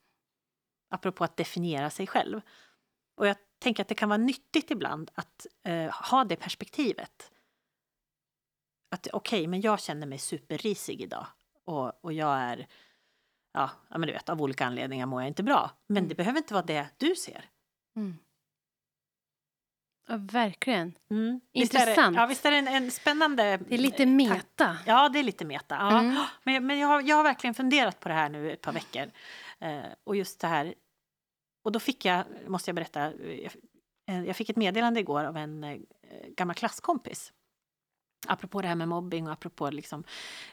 Apropå 0.91 1.25
att 1.25 1.37
definiera 1.37 1.91
sig 1.91 2.07
själv. 2.07 2.41
Och 3.17 3.27
jag 3.27 3.37
tänker 3.59 3.83
att 3.83 3.89
det 3.89 3.95
kan 3.95 4.09
vara 4.09 4.17
nyttigt 4.19 4.71
ibland 4.71 5.11
att 5.15 5.47
eh, 5.65 5.91
ha 6.11 6.25
det 6.25 6.37
perspektivet. 6.37 7.31
Att 8.91 9.09
okej, 9.13 9.47
men 9.47 9.61
jag 9.61 9.81
känner 9.81 10.07
mig 10.07 10.19
superrisig 10.19 11.01
idag 11.03 11.27
och, 11.65 12.05
och 12.05 12.13
jag 12.13 12.37
är, 12.39 12.67
ja, 13.53 13.71
men 13.91 14.01
du 14.01 14.13
vet, 14.13 14.29
av 14.29 14.43
olika 14.43 14.67
anledningar 14.67 15.07
mår 15.07 15.23
jag 15.23 15.29
inte 15.29 15.43
bra. 15.43 15.71
Men 15.87 15.97
Mm. 15.97 16.09
det 16.09 16.15
behöver 16.15 16.39
inte 16.39 16.55
vara 16.55 16.65
det 16.65 16.89
du 16.97 17.15
ser. 17.15 17.51
Mm. 17.97 18.19
Ja, 20.07 20.17
verkligen. 20.17 20.95
Mm. 21.11 21.41
Visst 21.53 21.75
är 21.75 21.79
det, 21.79 21.83
Intressant. 21.83 22.17
ja, 22.17 22.27
visst 22.27 22.47
är 22.47 22.51
det 22.51 22.57
en, 22.57 22.69
en 22.69 22.91
spännande... 22.91 23.57
Det 23.69 23.75
är 23.75 23.79
lite 23.79 24.07
meta. 24.07 24.77
Ja, 24.87 25.09
det 25.09 25.19
är 25.19 25.23
lite 25.23 25.45
meta. 25.45 25.75
Ja. 25.75 26.01
Mm. 26.01 26.17
Men, 26.45 26.67
men 26.67 26.79
jag, 26.79 26.89
har, 26.89 27.03
jag 27.03 27.17
har 27.17 27.23
verkligen 27.23 27.55
funderat 27.55 28.01
på 28.01 28.09
det 28.09 28.15
här 28.15 28.29
nu 28.29 28.53
ett 28.53 28.61
par 28.61 28.73
veckor. 28.73 29.11
Eh, 29.61 29.81
och 30.05 30.17
just 30.17 30.41
det 30.41 30.47
här... 30.47 30.75
Och 31.65 31.73
då 31.73 31.81
fick 31.81 32.05
jag, 32.05 32.25
måste 32.47 32.69
jag 32.71 32.75
berätta, 32.75 33.13
eh, 34.07 34.23
jag 34.25 34.37
fick 34.37 34.51
ett 34.51 34.57
meddelande 34.57 35.01
igår 35.01 35.25
av 35.25 35.37
en 35.37 35.65
eh, 35.65 35.79
gammal 36.37 36.57
klasskompis. 36.57 37.33
Apropå 38.27 38.63
det 38.63 38.69
här 38.69 38.75
med 38.75 38.89
mobbing 38.89 39.27
och 39.27 39.33
apropå 39.33 39.71
liksom, 39.71 40.05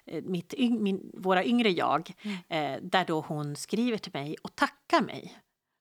eh, 0.06 0.24
mitt, 0.24 0.54
yng, 0.54 0.84
min, 0.84 1.12
våra 1.14 1.46
yngre 1.46 1.70
jag. 1.70 2.14
Mm. 2.22 2.38
Eh, 2.50 2.82
där 2.84 3.06
då 3.06 3.22
hon 3.22 3.56
skriver 3.56 3.98
till 3.98 4.14
mig 4.14 4.36
och 4.44 4.56
tackar 4.56 5.02
mig 5.02 5.38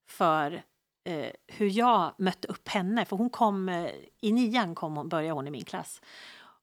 för 0.08 0.62
eh, 1.04 1.30
hur 1.46 1.70
jag 1.70 2.14
mötte 2.18 2.48
upp 2.48 2.68
henne. 2.68 3.04
För 3.04 3.16
hon 3.16 3.30
kom, 3.30 3.68
eh, 3.68 3.90
i 4.20 4.32
nian 4.32 4.74
kom 4.74 4.96
hon, 4.96 5.08
började 5.08 5.34
hon 5.34 5.48
i 5.48 5.50
min 5.50 5.64
klass. 5.64 6.02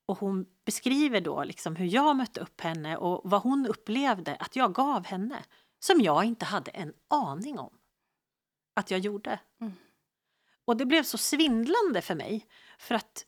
Och 0.06 0.20
hon 0.20 0.46
beskriver 0.66 1.22
då 1.22 1.44
liksom 1.44 1.76
hur 1.76 1.86
jag 1.86 2.16
mötte 2.16 2.40
upp 2.40 2.62
henne 2.62 2.98
och 2.98 3.22
vad 3.24 3.42
hon 3.42 3.68
upplevde 3.68 4.36
att 4.36 4.56
jag 4.56 4.74
gav 4.74 5.06
henne. 5.06 5.44
Som 5.80 6.02
jag 6.02 6.24
inte 6.24 6.46
hade 6.46 6.72
en 6.72 6.94
aning 7.08 7.60
om 7.60 7.78
att 8.74 8.92
jag 8.92 9.00
gjorde. 9.00 9.40
Mm. 9.62 9.74
Och 10.66 10.78
det 10.78 10.86
blev 10.86 11.04
så 11.04 11.18
svindlande 11.18 12.02
för 12.02 12.16
mig. 12.16 12.46
För 12.80 12.96
att 12.96 13.26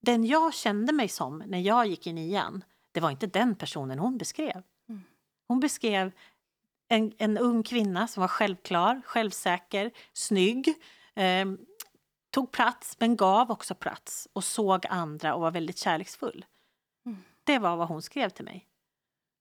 den 0.00 0.24
jag 0.24 0.54
kände 0.54 0.92
mig 0.92 1.08
som 1.08 1.38
när 1.46 1.58
jag 1.58 1.86
gick 1.86 2.06
i 2.06 2.12
nian, 2.12 2.64
det 2.92 3.00
var 3.00 3.10
inte 3.10 3.26
den 3.26 3.54
personen 3.54 3.98
hon 3.98 4.18
beskrev. 4.18 4.62
Mm. 4.88 5.02
Hon 5.48 5.60
beskrev 5.60 6.12
en, 6.88 7.12
en 7.18 7.38
ung 7.38 7.62
kvinna 7.62 8.08
som 8.08 8.20
var 8.20 8.28
självklar, 8.28 9.02
självsäker, 9.04 9.90
snygg. 10.12 10.74
Eh, 11.14 11.46
tog 12.30 12.50
plats, 12.52 12.96
men 13.00 13.16
gav 13.16 13.50
också 13.50 13.74
plats 13.74 14.28
och 14.32 14.44
såg 14.44 14.86
andra 14.86 15.34
och 15.34 15.40
var 15.40 15.50
väldigt 15.50 15.78
kärleksfull. 15.78 16.44
Mm. 17.06 17.18
Det 17.44 17.58
var 17.58 17.76
vad 17.76 17.88
hon 17.88 18.02
skrev 18.02 18.28
till 18.28 18.44
mig. 18.44 18.68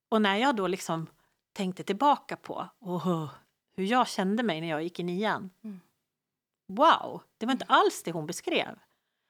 Och 0.09 0.21
när 0.21 0.35
jag 0.35 0.55
då 0.55 0.67
liksom 0.67 1.07
tänkte 1.53 1.83
tillbaka 1.83 2.35
på 2.35 2.69
oh, 2.79 3.29
hur 3.75 3.85
jag 3.85 4.07
kände 4.07 4.43
mig 4.43 4.61
när 4.61 4.67
jag 4.69 4.83
gick 4.83 4.99
i 4.99 5.03
nian. 5.03 5.49
Mm. 5.63 5.79
Wow, 6.67 7.21
det 7.37 7.45
var 7.45 7.53
inte 7.53 7.65
alls 7.65 8.03
det 8.03 8.11
hon 8.11 8.25
beskrev. 8.25 8.79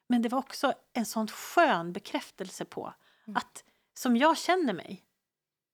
Men 0.09 0.21
det 0.21 0.29
var 0.29 0.39
också 0.39 0.73
en 0.93 1.05
sån 1.05 1.27
skön 1.27 1.93
bekräftelse 1.93 2.65
på 2.65 2.93
Mm. 3.27 3.37
att 3.37 3.63
som 3.93 4.17
jag 4.17 4.37
känner 4.37 4.73
mig 4.73 5.03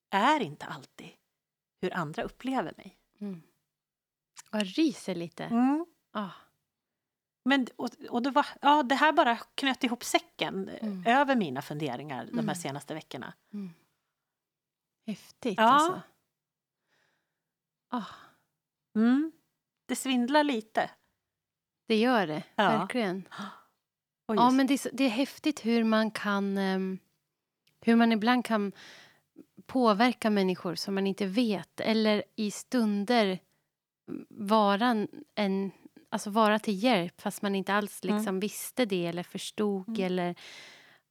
är 0.09 0.39
inte 0.39 0.65
alltid 0.65 1.09
hur 1.83 1.93
andra 1.93 2.23
upplever 2.23 2.73
mig. 2.77 2.97
Mm. 3.21 3.41
Jag 4.51 4.61
ryser 4.77 5.15
lite. 5.15 5.43
Mm. 5.43 5.85
Ah. 6.11 6.29
Men, 7.45 7.67
och, 7.75 7.89
och 8.09 8.21
det, 8.21 8.31
var, 8.31 8.45
ja, 8.61 8.83
det 8.83 8.95
här 8.95 9.11
bara 9.13 9.37
knöt 9.37 9.83
ihop 9.83 10.03
säcken 10.03 10.69
eh, 10.69 10.83
Mm. 10.87 11.03
över 11.07 11.35
mina 11.35 11.61
funderingar 11.61 12.25
de 12.25 12.31
här 12.33 12.39
Mm. 12.43 12.55
senaste 12.55 12.93
veckorna. 12.93 13.33
Mm. 13.53 13.69
Häftigt 15.07 15.57
Ja. 15.57 15.63
alltså. 15.63 16.01
Ah, 17.89 18.05
Mm. 18.95 19.31
Det 19.85 19.95
svindlar 19.95 20.43
lite. 20.43 20.89
det 21.87 21.95
gör 21.95 22.27
det, 22.27 22.43
Ja. 22.55 22.63
verkligen. 22.77 23.27
Oj, 24.27 24.37
Ja, 24.37 24.51
men 24.51 24.67
det 24.67 24.73
är, 24.85 24.89
det 24.93 25.03
är 25.03 25.09
häftigt 25.09 25.65
hur 25.65 25.83
man 25.83 26.11
kan... 26.11 26.57
ehm, 26.57 26.99
hur 27.81 27.95
man 27.95 28.11
ibland 28.11 28.45
kan 28.45 28.71
påverka 29.73 30.29
människor 30.29 30.75
som 30.75 30.95
man 30.95 31.07
inte 31.07 31.25
vet. 31.25 31.79
Eller 31.79 32.23
i 32.35 32.51
stunder 32.51 33.39
vara 34.29 35.07
en-. 35.35 35.71
Alltså 36.09 36.29
vara 36.29 36.59
till 36.59 36.83
hjälp 36.83 37.21
fast 37.21 37.41
man 37.41 37.55
inte 37.55 37.73
alls 37.73 37.99
Mm. 38.03 38.15
liksom 38.15 38.39
visste 38.39 38.85
det 38.85 39.05
eller 39.05 39.23
förstod. 39.23 39.87
Mm. 39.87 40.03
Eller, 40.03 40.35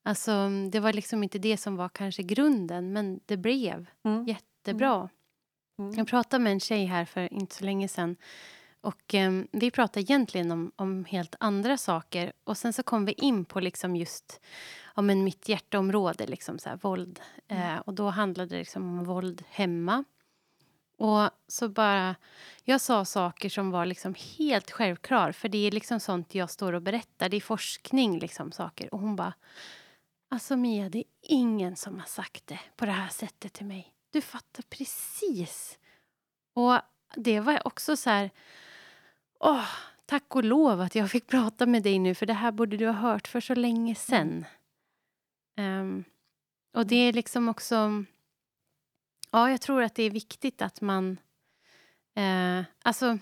alltså, 0.02 0.48
det 0.72 0.80
var 0.80 0.92
liksom 0.92 1.22
inte 1.22 1.38
det 1.38 1.56
som 1.56 1.76
var 1.76 1.88
kanske 1.88 2.22
grunden, 2.22 2.92
men 2.92 3.20
det 3.26 3.36
blev 3.36 3.86
Mm. 4.04 4.24
jättebra. 4.26 5.08
Mm. 5.78 5.94
Jag 5.94 6.08
pratade 6.08 6.44
med 6.44 6.52
en 6.52 6.60
tjej 6.60 6.84
här 6.84 7.04
för 7.04 7.32
inte 7.32 7.54
så 7.54 7.64
länge 7.64 7.88
sedan. 7.88 8.16
Och 8.82 9.14
eh, 9.14 9.32
Vi 9.52 9.70
pratade 9.70 10.00
egentligen 10.00 10.50
om, 10.50 10.72
om 10.76 11.04
helt 11.04 11.34
andra 11.40 11.76
saker. 11.76 12.32
Och 12.44 12.56
Sen 12.56 12.72
så 12.72 12.82
kom 12.82 13.04
vi 13.04 13.12
in 13.12 13.44
på 13.44 13.60
liksom 13.60 13.96
just 13.96 14.40
ja, 14.96 15.02
men 15.02 15.24
mitt 15.24 15.48
hjärteområde, 15.48 16.26
liksom 16.26 16.58
så 16.58 16.68
här, 16.68 16.76
våld. 16.76 17.20
Eh, 17.48 17.76
och 17.76 17.94
Då 17.94 18.08
handlade 18.08 18.48
det 18.54 18.58
liksom 18.58 18.98
om 18.98 19.04
våld 19.04 19.44
hemma. 19.48 20.04
Och 20.96 21.30
så 21.48 21.68
bara... 21.68 22.14
Jag 22.64 22.80
sa 22.80 23.04
saker 23.04 23.48
som 23.48 23.70
var 23.70 23.86
liksom 23.86 24.14
helt 24.38 24.70
självklar. 24.70 25.32
För 25.32 25.48
det 25.48 25.66
är 25.66 25.70
liksom 25.70 26.00
sånt 26.00 26.34
jag 26.34 26.50
står 26.50 26.72
och 26.72 26.82
berättar. 26.82 27.28
Det 27.28 27.36
är 27.36 27.40
forskning, 27.40 28.18
liksom 28.18 28.52
saker. 28.52 28.94
Och 28.94 29.00
hon 29.00 29.16
bara... 29.16 29.34
Alltså 30.28 30.56
Mia, 30.56 30.88
det 30.88 30.98
är 30.98 31.04
ingen 31.20 31.76
som 31.76 31.98
har 31.98 32.06
sagt 32.06 32.46
det 32.46 32.60
på 32.76 32.86
det 32.86 32.92
här 32.92 33.08
sättet 33.08 33.52
till 33.52 33.66
mig. 33.66 33.94
Du 34.10 34.20
fattar 34.20 34.62
precis. 34.62 35.78
Och 36.54 36.78
det 37.16 37.40
var 37.40 37.66
också 37.66 37.96
så 37.96 38.10
här... 38.10 38.30
Åh, 39.44 39.64
tack 40.06 40.36
och 40.36 40.44
lov 40.44 40.80
att 40.80 40.94
jag 40.94 41.10
fick 41.10 41.26
prata 41.26 41.66
med 41.66 41.82
dig 41.82 41.98
nu 41.98 42.14
för 42.14 42.26
det 42.26 42.32
här 42.34 42.52
borde 42.52 42.76
du 42.76 42.86
ha 42.86 42.92
hört 42.92 43.28
för 43.28 43.40
så 43.40 43.54
länge 43.54 43.94
sen. 43.94 44.44
Ehm, 45.56 46.04
och 46.76 46.86
det 46.86 46.96
är 46.96 47.12
liksom 47.12 47.48
också... 47.48 48.04
Ja, 49.30 49.50
jag 49.50 49.60
tror 49.60 49.82
att 49.82 49.94
det 49.94 50.02
är 50.02 50.10
viktigt 50.10 50.62
att 50.62 50.80
man... 50.80 51.16
Eh, 52.16 52.62
alltså, 52.82 53.18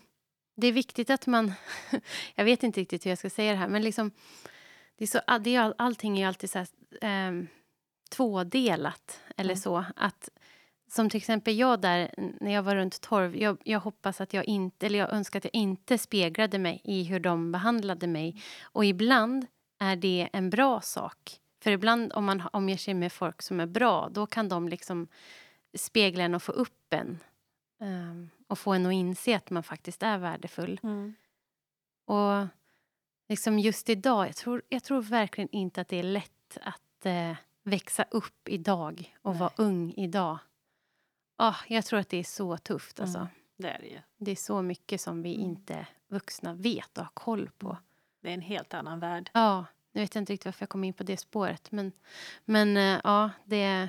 det 0.57 0.66
är 0.66 0.73
viktigt 0.73 1.11
att 1.11 1.27
man... 1.27 1.53
jag 2.35 2.45
vet 2.45 2.62
inte 2.62 2.81
riktigt 2.81 3.07
hur 3.07 3.11
jag 3.11 3.18
ska 3.18 3.31
säga 3.31 3.53
det 3.53 3.59
här, 3.59 3.68
men 3.68 3.83
liksom... 3.83 4.11
Det 4.97 5.05
är 5.05 5.09
så, 5.09 5.39
det 5.39 5.55
är, 5.55 5.61
all- 5.61 5.75
allting 5.79 6.18
är 6.21 6.27
alltid 6.29 6.51
så 6.51 6.59
här, 6.59 6.68
ehm, 7.01 7.47
tvådelat, 8.11 9.21
eller 9.37 9.51
Mm. 9.55 9.61
så. 9.62 9.85
Att, 9.97 10.29
som 10.91 11.11
till 11.11 11.18
exempel 11.18 11.59
jag 11.59 11.80
där, 11.80 12.14
när 12.41 12.53
jag 12.53 12.62
var 12.62 12.76
runt 12.76 13.01
12, 13.01 13.36
jag, 13.36 13.59
jag 13.64 13.80
hoppas 13.80 14.20
att 14.20 14.34
jag 14.34 14.45
inte, 14.45 14.86
eller 14.86 14.99
jag 14.99 15.12
önskar 15.12 15.38
att 15.38 15.45
jag 15.45 15.55
inte 15.55 15.99
speglade 15.99 16.59
mig 16.59 16.80
i 16.84 17.05
hur 17.05 17.20
de 17.20 17.53
behandlade 17.53 18.07
mig. 18.07 18.43
Och 18.62 18.84
ibland 18.84 19.47
är 19.78 19.97
det 19.97 20.28
en 20.32 20.51
bra 20.51 20.80
sak. 20.80 21.41
För 21.62 21.70
ibland 21.70 22.12
om 22.12 22.24
man 22.24 22.43
omger 22.53 22.76
sig 22.76 22.95
med 22.95 23.12
folk 23.12 23.43
som 23.43 23.61
är 23.61 23.66
bra, 23.66 24.09
då 24.12 24.26
kan 24.26 24.49
de 24.49 24.68
liksom 24.68 25.09
spegla 25.74 26.24
en 26.24 26.34
och 26.34 26.43
få 26.43 26.53
upp 26.53 26.93
en. 26.93 27.18
ehm, 27.80 28.30
och 28.47 28.59
få 28.59 28.72
en 28.72 28.86
att 28.86 28.93
inse 28.93 29.36
att 29.36 29.51
man 29.51 29.62
faktiskt 29.62 30.03
är 30.03 30.18
värdefull. 30.18 30.80
Mm. 30.82 31.14
Och 32.05 32.47
liksom 33.28 33.59
just 33.59 33.88
idag, 33.88 34.28
jag 34.28 34.36
tror, 34.36 34.62
jag 34.68 34.84
tror 34.84 35.03
verkligen 35.03 35.49
inte 35.53 35.80
att 35.80 35.88
det 35.88 35.99
är 35.99 36.03
lätt 36.03 36.59
att 36.62 37.07
eh, 37.07 37.36
växa 37.62 38.05
upp 38.11 38.49
idag 38.49 39.16
och 39.22 39.30
Nej. 39.30 39.41
vara 39.41 39.53
ung 39.57 39.95
idag. 39.97 40.38
Ah, 41.43 41.57
jag 41.68 41.84
tror 41.84 41.99
att 42.01 42.09
det 42.09 42.16
är 42.16 42.24
så 42.24 42.57
tufft. 42.57 43.01
Alltså. 43.01 43.18
Mm. 43.18 43.30
Det 43.57 43.68
är 43.68 43.78
det 43.78 43.86
ju. 43.88 44.01
Det 44.18 44.30
är 44.30 44.36
så 44.36 44.62
mycket 44.62 45.01
som 45.01 45.22
vi 45.22 45.34
Mm. 45.34 45.47
inte 45.51 45.86
vuxna 46.09 46.55
vet 46.55 46.99
och 46.99 47.05
har 47.05 47.11
koll 47.14 47.51
på. 47.59 47.76
Det 48.22 48.28
är 48.30 48.34
en 48.34 48.41
helt 48.41 48.74
annan 48.74 49.01
värld. 49.01 49.30
Ja, 49.34 49.66
nu 49.93 50.01
vet 50.01 50.14
jag 50.14 50.22
inte 50.22 50.32
riktigt 50.32 50.45
varför 50.45 50.62
jag 50.62 50.68
kom 50.68 50.84
in 50.84 50.93
på 50.95 51.03
det 51.03 51.16
spåret. 51.16 51.72
Men, 51.72 51.93
men 52.45 52.76
eh, 52.76 53.01
ja, 53.05 53.30
det... 53.45 53.88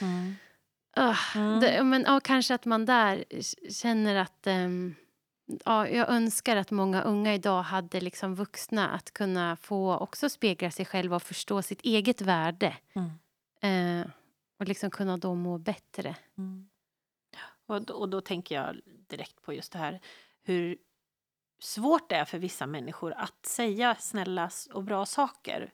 Mm. 0.00 0.34
ah, 0.96 1.16
Mm. 1.34 1.60
det 1.60 1.82
men, 1.84 2.04
ja, 2.06 2.20
kanske 2.20 2.54
att 2.54 2.64
man 2.64 2.84
där 2.86 3.24
känner 3.70 4.14
att... 4.16 4.46
ehm, 4.46 4.94
ja, 5.64 5.88
jag 5.88 6.08
önskar 6.08 6.56
att 6.56 6.70
många 6.70 7.02
unga 7.02 7.34
idag 7.34 7.62
hade 7.62 8.00
liksom 8.00 8.34
vuxna 8.34 8.88
att 8.88 9.10
kunna 9.12 9.56
få 9.56 9.96
också 9.96 10.28
spegla 10.28 10.70
sig 10.70 10.84
själva 10.84 11.16
och 11.16 11.22
förstå 11.22 11.62
sitt 11.62 11.80
eget 11.82 12.20
värde. 12.20 12.76
Mm. 12.92 14.00
Eh, 14.00 14.06
och 14.58 14.68
liksom 14.68 14.90
kunna 14.90 15.16
då 15.16 15.34
må 15.34 15.58
bättre. 15.58 16.16
Mm. 16.38 16.68
Och, 17.68 17.82
då, 17.82 17.94
och 17.94 18.08
då 18.08 18.20
tänker 18.20 18.54
jag 18.54 18.80
direkt 18.86 19.42
på 19.42 19.52
just 19.52 19.72
det 19.72 19.78
här 19.78 20.00
hur 20.42 20.78
svårt 21.60 22.08
det 22.08 22.16
är 22.16 22.24
för 22.24 22.38
vissa 22.38 22.66
människor 22.66 23.12
att 23.12 23.46
säga 23.46 23.94
snälla 23.94 24.50
och 24.72 24.84
bra 24.84 25.06
saker 25.06 25.72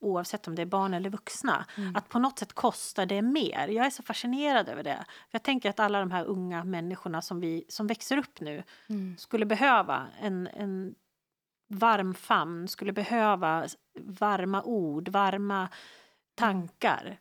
oavsett 0.00 0.48
om 0.48 0.54
det 0.54 0.62
är 0.62 0.66
barn 0.66 0.94
eller 0.94 1.10
vuxna. 1.10 1.66
Mm. 1.76 1.96
Att 1.96 2.08
på 2.08 2.18
något 2.18 2.38
sätt 2.38 2.52
kostar 2.52 3.06
det 3.06 3.22
mer. 3.22 3.68
Jag 3.68 3.86
är 3.86 3.90
så 3.90 4.02
fascinerad 4.02 4.68
över 4.68 4.82
det. 4.82 5.04
För 5.06 5.30
jag 5.30 5.42
tänker 5.42 5.70
att 5.70 5.80
alla 5.80 6.00
de 6.00 6.10
här 6.10 6.24
unga 6.24 6.64
människorna 6.64 7.22
som, 7.22 7.40
vi, 7.40 7.64
som 7.68 7.86
växer 7.86 8.16
upp 8.18 8.40
nu 8.40 8.62
Mm. 8.88 9.16
skulle 9.18 9.46
behöva 9.46 10.06
en, 10.20 10.46
en 10.46 10.94
varm 11.68 12.14
famn, 12.14 12.68
skulle 12.68 12.92
behöva 12.92 13.66
varma 14.00 14.62
ord, 14.62 15.08
varma 15.08 15.68
tankar. 16.34 17.18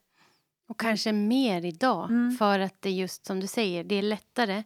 Och 0.67 0.79
kanske 0.79 1.11
mer 1.11 1.65
idag, 1.65 2.09
Mm. 2.11 2.31
för 2.37 2.59
att 2.59 2.81
det 2.81 2.91
just 2.91 3.25
som 3.25 3.39
du 3.39 3.47
säger, 3.47 3.83
det 3.83 3.95
är 3.95 4.01
lättare 4.01 4.63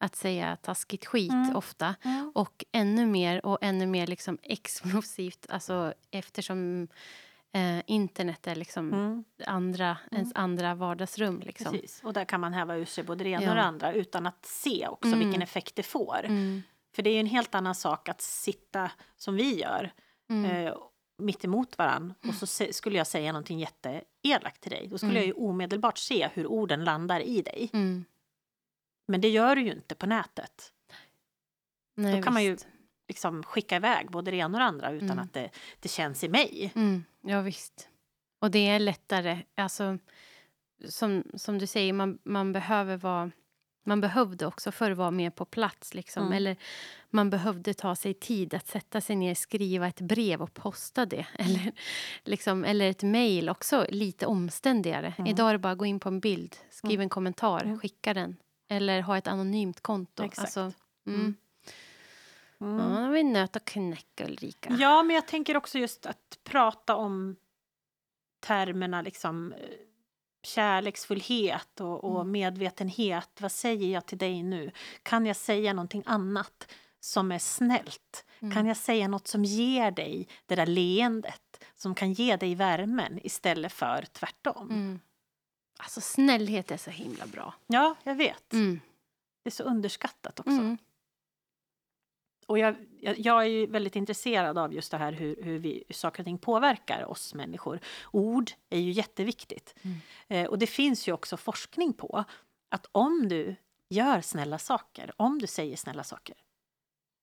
att 0.00 0.16
säga 0.16 0.56
taskigt 0.56 1.06
skit 1.06 1.32
Mm. 1.32 1.56
ofta. 1.56 1.94
Och 2.34 2.64
ännu 2.72 3.06
mer 3.06 3.46
och 3.46 3.58
ännu 3.60 3.86
mer 3.86 4.06
liksom 4.06 4.38
explosivt, 4.42 5.46
alltså 5.48 5.94
eftersom 6.10 6.88
eh, 7.52 7.78
internet 7.86 8.46
är 8.46 8.54
liksom 8.56 8.92
Mm. 8.92 9.24
andra, 9.46 9.96
ens 10.12 10.32
andra 10.34 10.74
vardagsrum. 10.74 11.40
Liksom. 11.40 11.72
Precis. 11.72 12.00
Och 12.04 12.12
där 12.12 12.24
kan 12.24 12.40
man 12.40 12.52
häva 12.52 12.76
ur 12.76 12.84
sig 12.84 13.04
både 13.04 13.24
det 13.24 13.30
ena 13.30 13.42
Ja. 13.42 13.50
och 13.50 13.56
det 13.56 13.62
andra 13.62 13.92
utan 13.92 14.26
att 14.26 14.46
se 14.46 14.88
också 14.88 15.08
Mm. 15.08 15.18
vilken 15.18 15.42
effekt 15.42 15.76
det 15.76 15.82
får. 15.82 16.20
Mm. 16.24 16.62
För 16.94 17.02
det 17.02 17.10
är 17.10 17.20
en 17.20 17.26
helt 17.26 17.54
annan 17.54 17.74
sak 17.74 18.08
att 18.08 18.20
sitta 18.20 18.90
som 19.16 19.34
vi 19.36 19.60
gör 19.60 19.92
Mm. 20.30 20.66
eh, 20.66 20.74
mitt 21.18 21.44
emot 21.44 21.78
varann 21.78 22.14
och 22.28 22.34
så 22.34 22.46
se, 22.46 22.72
skulle 22.72 22.98
jag 22.98 23.06
säga 23.06 23.32
någonting 23.32 23.58
jätteelakt 23.58 24.60
till 24.60 24.70
dig. 24.70 24.86
Då 24.88 24.98
skulle 24.98 25.10
Mm. 25.12 25.20
jag 25.22 25.26
ju 25.26 25.32
omedelbart 25.32 25.98
se 25.98 26.28
hur 26.34 26.46
orden 26.46 26.84
landar 26.84 27.20
i 27.20 27.42
dig. 27.42 27.70
Mm. 27.72 28.04
Men 29.08 29.20
det 29.20 29.28
gör 29.28 29.56
du 29.56 29.62
ju 29.62 29.72
inte 29.72 29.94
på 29.94 30.06
nätet. 30.06 30.72
Nej, 31.96 32.16
Då 32.16 32.22
kan 32.22 32.32
man 32.32 32.44
ju 32.44 32.50
visst. 32.50 32.66
liksom 33.08 33.42
skicka 33.42 33.76
iväg 33.76 34.10
både 34.10 34.30
det 34.30 34.36
ena 34.36 34.56
och 34.58 34.60
det 34.60 34.64
andra 34.66 34.90
utan 34.90 35.10
Mm. 35.10 35.18
att 35.24 35.32
det, 35.32 35.50
det 35.80 35.88
känns 35.88 36.24
i 36.24 36.28
mig. 36.28 36.72
Mm, 36.74 37.04
ja, 37.20 37.40
visst. 37.40 37.88
Och 38.40 38.50
det 38.50 38.68
är 38.68 38.78
lättare. 38.78 39.42
Alltså, 39.56 39.98
som, 40.88 41.24
som 41.34 41.58
du 41.58 41.66
säger, 41.66 41.92
man, 41.92 42.18
man 42.22 42.52
behöver 42.52 42.96
vara... 42.96 43.30
Man 43.88 44.00
behövde 44.00 44.46
också 44.46 44.72
förr 44.72 44.90
vara 44.90 45.10
mer 45.10 45.30
på 45.30 45.44
plats. 45.44 45.94
Liksom. 45.94 46.22
Mm. 46.22 46.32
Eller 46.32 46.56
man 47.10 47.30
behövde 47.30 47.74
ta 47.74 47.96
sig 47.96 48.14
tid 48.14 48.54
att 48.54 48.66
sätta 48.66 49.00
sig 49.00 49.16
ner, 49.16 49.34
skriva 49.34 49.86
ett 49.88 50.00
brev 50.00 50.42
och 50.42 50.54
posta 50.54 51.06
det. 51.06 51.26
Eller, 51.34 51.72
liksom, 52.24 52.64
eller 52.64 52.90
ett 52.90 53.02
mejl, 53.02 53.48
också 53.48 53.86
lite 53.88 54.26
omständigare. 54.26 55.14
Mm. 55.18 55.30
Idag 55.30 55.48
är 55.48 55.52
det 55.52 55.58
bara 55.58 55.72
att 55.72 55.78
gå 55.78 55.86
in 55.86 56.00
på 56.00 56.08
en 56.08 56.20
bild, 56.20 56.56
skriva 56.70 56.92
Mm. 56.94 57.02
en 57.02 57.08
kommentar, 57.08 57.62
Mm. 57.64 57.78
skicka 57.80 58.14
den. 58.14 58.36
Eller 58.68 59.00
ha 59.02 59.16
ett 59.18 59.26
anonymt 59.26 59.80
konto. 59.80 60.22
Exakt. 60.22 60.38
Alltså, 60.40 60.60
mm. 61.06 61.20
Mm. 62.60 62.78
Ja, 62.78 62.96
Mm. 62.98 63.12
vi 63.12 63.22
nöt 63.22 63.56
att 63.56 63.64
knäcka, 63.64 64.24
Ulrika. 64.26 64.76
Ja, 64.80 65.02
men 65.02 65.14
jag 65.16 65.26
tänker 65.28 65.56
också 65.56 65.78
just 65.78 66.06
att 66.06 66.38
prata 66.44 66.96
om 66.96 67.36
termerna 68.40 69.02
liksom 69.02 69.52
eh, 69.52 69.58
kärleksfullhet 70.48 71.80
och, 71.80 72.04
och 72.04 72.20
Mm. 72.20 72.30
medvetenhet. 72.32 73.30
Vad 73.40 73.52
säger 73.52 73.88
jag 73.92 74.06
till 74.06 74.18
dig 74.18 74.42
nu? 74.42 74.70
Kan 75.02 75.26
jag 75.26 75.36
säga 75.36 75.72
någonting 75.72 76.02
annat 76.06 76.68
som 77.00 77.32
är 77.32 77.38
snällt? 77.38 78.24
Mm. 78.40 78.54
Kan 78.54 78.66
jag 78.66 78.76
säga 78.76 79.08
något 79.08 79.28
som 79.28 79.44
ger 79.44 79.90
dig 79.90 80.28
det 80.46 80.54
där 80.54 80.66
leendet? 80.66 81.64
Som 81.76 81.94
kan 81.94 82.12
ge 82.12 82.36
dig 82.36 82.54
värmen 82.54 83.20
istället 83.26 83.72
för 83.72 84.02
tvärtom? 84.12 84.70
Mm. 84.70 85.00
Alltså, 85.78 86.00
snällhet 86.00 86.70
är 86.70 86.76
så 86.76 86.90
himla 86.90 87.26
bra. 87.26 87.54
Ja, 87.66 87.94
jag 88.02 88.14
vet. 88.14 88.52
Mm. 88.52 88.80
Det 89.44 89.48
är 89.48 89.52
så 89.52 89.62
underskattat 89.62 90.40
också. 90.40 90.50
Mm. 92.48 92.74
Och 92.74 92.76
jag, 93.00 93.18
jag, 93.18 93.42
är 93.42 93.48
ju 93.48 93.66
väldigt 93.66 93.96
intresserad 93.96 94.58
av 94.58 94.74
just 94.74 94.90
det 94.90 94.96
här 94.98 95.12
hur, 95.12 95.42
hur, 95.42 95.58
vi, 95.58 95.84
saker 95.90 96.22
och 96.22 96.24
ting 96.26 96.38
påverkar 96.38 97.04
oss 97.10 97.34
människor. 97.34 97.80
Ord 98.12 98.50
är 98.70 98.78
ju 98.78 98.90
jätteviktigt. 98.90 99.74
Mm. 99.82 99.98
Eh, 100.28 100.50
och 100.50 100.58
det 100.58 100.66
finns 100.66 101.08
ju 101.08 101.12
också 101.12 101.36
forskning 101.36 101.92
på 101.92 102.24
att 102.70 102.86
om 102.92 103.28
du 103.28 103.56
gör 103.88 104.20
snälla 104.20 104.58
saker, 104.58 105.12
om 105.16 105.38
du 105.38 105.46
säger 105.46 105.76
snälla 105.76 106.04
saker, 106.04 106.36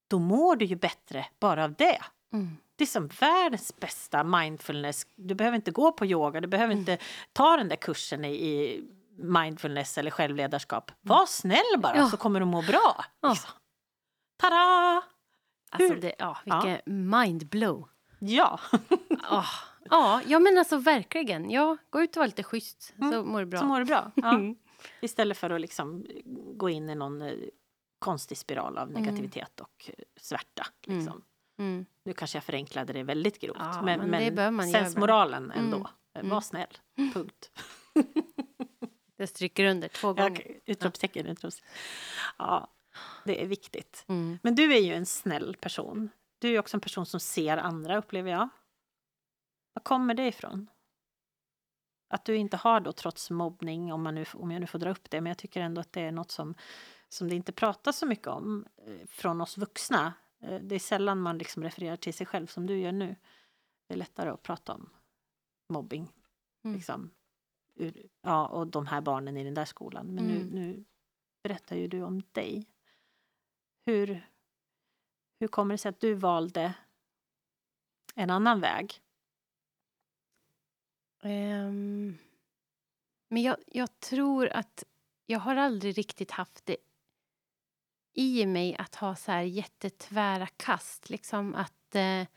då 0.07 0.19
mår 0.19 0.55
du 0.55 0.65
ju 0.65 0.75
bättre 0.75 1.25
bara 1.39 1.63
av 1.63 1.73
det. 1.73 2.01
Mm. 2.33 2.57
Det 2.75 2.83
är 2.83 2.87
som 2.87 3.07
världens 3.07 3.75
bästa 3.79 4.23
mindfulness. 4.23 5.07
Du 5.15 5.35
behöver 5.35 5.55
inte 5.55 5.71
gå 5.71 5.91
på 5.91 6.05
yoga, 6.05 6.41
du 6.41 6.47
behöver 6.47 6.73
Mm. 6.73 6.79
inte 6.79 6.97
ta 7.33 7.57
den 7.57 7.69
där 7.69 7.75
kursen 7.75 8.25
i, 8.25 8.33
i 8.33 8.83
mindfulness 9.17 9.97
eller 9.97 10.11
självledarskap. 10.11 10.91
Var 11.01 11.25
snäll 11.25 11.79
bara 11.79 11.97
Ja. 11.97 12.09
så 12.09 12.17
kommer 12.17 12.39
du 12.39 12.45
må 12.45 12.61
bra. 12.61 13.05
Ja. 13.21 13.29
Liksom. 13.29 13.51
Tada! 14.37 15.03
Alltså 15.75 15.95
det, 15.95 16.15
ja, 16.19 16.37
vilken 16.45 17.09
mindblow. 17.09 17.87
Ja. 18.19 18.59
Ja, 19.29 19.45
ja, 19.89 20.21
ja, 20.25 20.39
men 20.39 20.57
alltså 20.57 20.77
verkligen. 20.77 21.49
Ja, 21.49 21.77
gå 21.89 22.01
ut 22.01 22.09
och 22.09 22.15
vara 22.19 22.25
lite 22.25 22.43
schysst 22.43 22.93
så 23.11 23.23
mår 23.23 23.39
du 23.39 23.45
bra. 23.45 23.59
Så 23.59 23.65
mår 23.65 23.79
du 23.79 23.85
bra. 23.85 24.11
Ja. 24.15 24.29
Mm. 24.35 24.55
Istället 25.01 25.37
för 25.37 25.49
att 25.49 25.61
liksom 25.61 26.05
gå 26.57 26.69
in 26.69 26.89
i 26.89 26.95
någon 26.95 27.21
eh, 27.21 27.33
konstig 27.99 28.37
spiral 28.37 28.77
av 28.77 28.91
negativitet 28.91 29.59
och 29.59 29.89
eh, 29.97 30.03
svärta. 30.21 30.65
Liksom. 30.83 31.21
Mm. 31.59 31.85
Nu 32.03 32.13
kanske 32.13 32.37
jag 32.37 32.43
förenklade 32.43 32.93
det 32.93 33.03
väldigt 33.03 33.39
grovt. 33.41 33.57
Ja, 33.59 33.81
men 33.81 34.09
men 34.09 34.55
men 34.55 34.71
sensmoralen 34.71 35.43
ibland. 35.43 35.73
ändå. 35.73 35.89
Mm. 36.15 36.29
Var 36.29 36.41
snäll. 36.41 36.77
Punkt. 37.13 37.51
Det 39.17 39.27
stryker 39.27 39.65
under 39.65 39.87
två 39.87 40.07
Ja, 40.07 40.13
gånger. 40.13 40.31
okej. 40.31 40.61
Utropstecken, 40.65 41.25
utropstecken. 41.27 41.71
Ja, 42.37 42.67
det 43.25 43.43
är 43.43 43.47
viktigt. 43.47 44.05
Mm. 44.07 44.39
Men 44.43 44.55
du 44.55 44.73
är 44.73 44.81
ju 44.81 44.93
en 44.93 45.05
snäll 45.05 45.55
person. 45.59 46.09
Du 46.39 46.49
är 46.55 46.59
också 46.59 46.77
en 46.77 46.81
person 46.81 47.05
som 47.05 47.19
ser 47.19 47.57
andra, 47.57 47.97
upplever 47.97 48.31
jag. 48.31 48.49
Var 49.73 49.81
kommer 49.83 50.13
det 50.13 50.27
ifrån? 50.27 50.67
Att 52.07 52.25
du 52.25 52.35
inte 52.35 52.57
har 52.57 52.79
då, 52.79 52.91
trots 52.91 53.29
mobbning, 53.31 53.93
om, 53.93 54.03
man 54.03 54.15
nu, 54.15 54.25
om 54.33 54.51
jag 54.51 54.59
nu 54.59 54.67
får 54.67 54.79
dra 54.79 54.89
upp 54.91 55.09
det, 55.09 55.21
men 55.21 55.29
jag 55.29 55.37
tycker 55.37 55.61
ändå 55.61 55.81
att 55.81 55.93
det 55.93 56.01
är 56.01 56.11
något 56.11 56.31
som, 56.31 56.55
som 57.09 57.29
det 57.29 57.35
inte 57.35 57.51
pratas 57.51 57.97
så 57.97 58.05
mycket 58.05 58.27
om 58.27 58.65
eh, 58.87 59.07
från 59.07 59.41
oss 59.41 59.57
vuxna. 59.57 60.13
Eh, 60.41 60.59
det 60.61 60.75
är 60.75 60.79
sällan 60.79 61.21
man 61.21 61.37
liksom 61.37 61.63
refererar 61.63 61.95
till 61.97 62.13
sig 62.13 62.27
själv 62.27 62.47
som 62.47 62.65
du 62.67 62.79
gör 62.79 62.91
nu. 62.91 63.15
Det 63.87 63.93
är 63.93 63.97
lättare 63.97 64.29
att 64.29 64.43
prata 64.43 64.73
om 64.73 64.89
mobbing. 65.69 66.11
Mm. 66.63 66.75
Liksom, 66.75 67.11
ur, 67.75 68.09
ja, 68.21 68.47
och 68.47 68.67
de 68.67 68.85
här 68.87 69.01
barnen 69.01 69.37
i 69.37 69.43
den 69.43 69.53
där 69.53 69.65
skolan. 69.65 70.05
Men 70.15 70.25
Mm. 70.29 70.37
nu, 70.37 70.59
nu 70.59 70.85
berättar 71.43 71.75
ju 71.75 71.87
du 71.87 72.01
om 72.01 72.21
dig. 72.31 72.65
Hur, 73.85 74.29
hur 75.39 75.47
kommer 75.47 75.73
det 75.73 75.77
sig 75.77 75.89
att 75.89 75.99
du 75.99 76.13
valde 76.13 76.73
en 78.15 78.29
annan 78.29 78.61
väg? 78.61 79.01
Um, 81.23 82.17
men 83.27 83.41
jag, 83.41 83.57
jag 83.67 83.99
tror 83.99 84.47
att 84.47 84.83
jag 85.25 85.39
har 85.39 85.55
aldrig 85.55 85.97
riktigt 85.97 86.31
haft 86.31 86.65
det 86.65 86.77
i 88.13 88.45
mig 88.45 88.75
att 88.75 88.95
ha 88.95 89.15
så 89.15 89.31
här 89.31 89.41
jättetvära 89.41 90.47
kast. 90.47 91.09
Liksom 91.09 91.55
att 91.55 91.95
eh, 91.95 92.27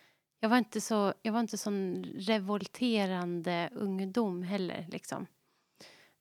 jag 0.40 0.48
var 0.48 0.58
inte 0.58 0.80
så 0.80 1.14
jag 1.22 1.32
var 1.32 1.40
inte 1.40 1.58
sån 1.58 2.04
revolterande 2.04 3.70
ungdom 3.72 4.42
heller. 4.42 4.86
Liksom. 4.88 5.26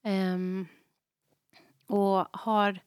Um, 0.03 0.67
och 1.88 2.28
har, 2.32 2.80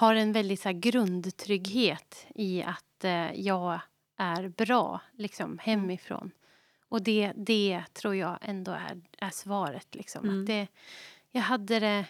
har 0.00 0.14
en 0.14 0.32
väldigt 0.32 0.60
så 0.60 0.68
här 0.68 0.76
grundtrygghet 0.76 2.26
i 2.34 2.62
att 2.62 3.04
eh, 3.04 3.32
jag 3.32 3.80
är 4.16 4.48
bra 4.48 5.00
liksom, 5.12 5.58
hemifrån. 5.58 6.30
Och 6.88 7.02
det, 7.02 7.32
det 7.36 7.82
tror 7.92 8.14
jag 8.14 8.38
ändå 8.42 8.72
är, 8.72 9.00
är 9.18 9.30
svaret. 9.30 9.94
Liksom. 9.94 10.24
Mm. 10.24 10.40
Att 10.40 10.46
det, 10.46 10.66
jag 11.30 11.40
hade 11.40 11.80
det... 11.80 12.04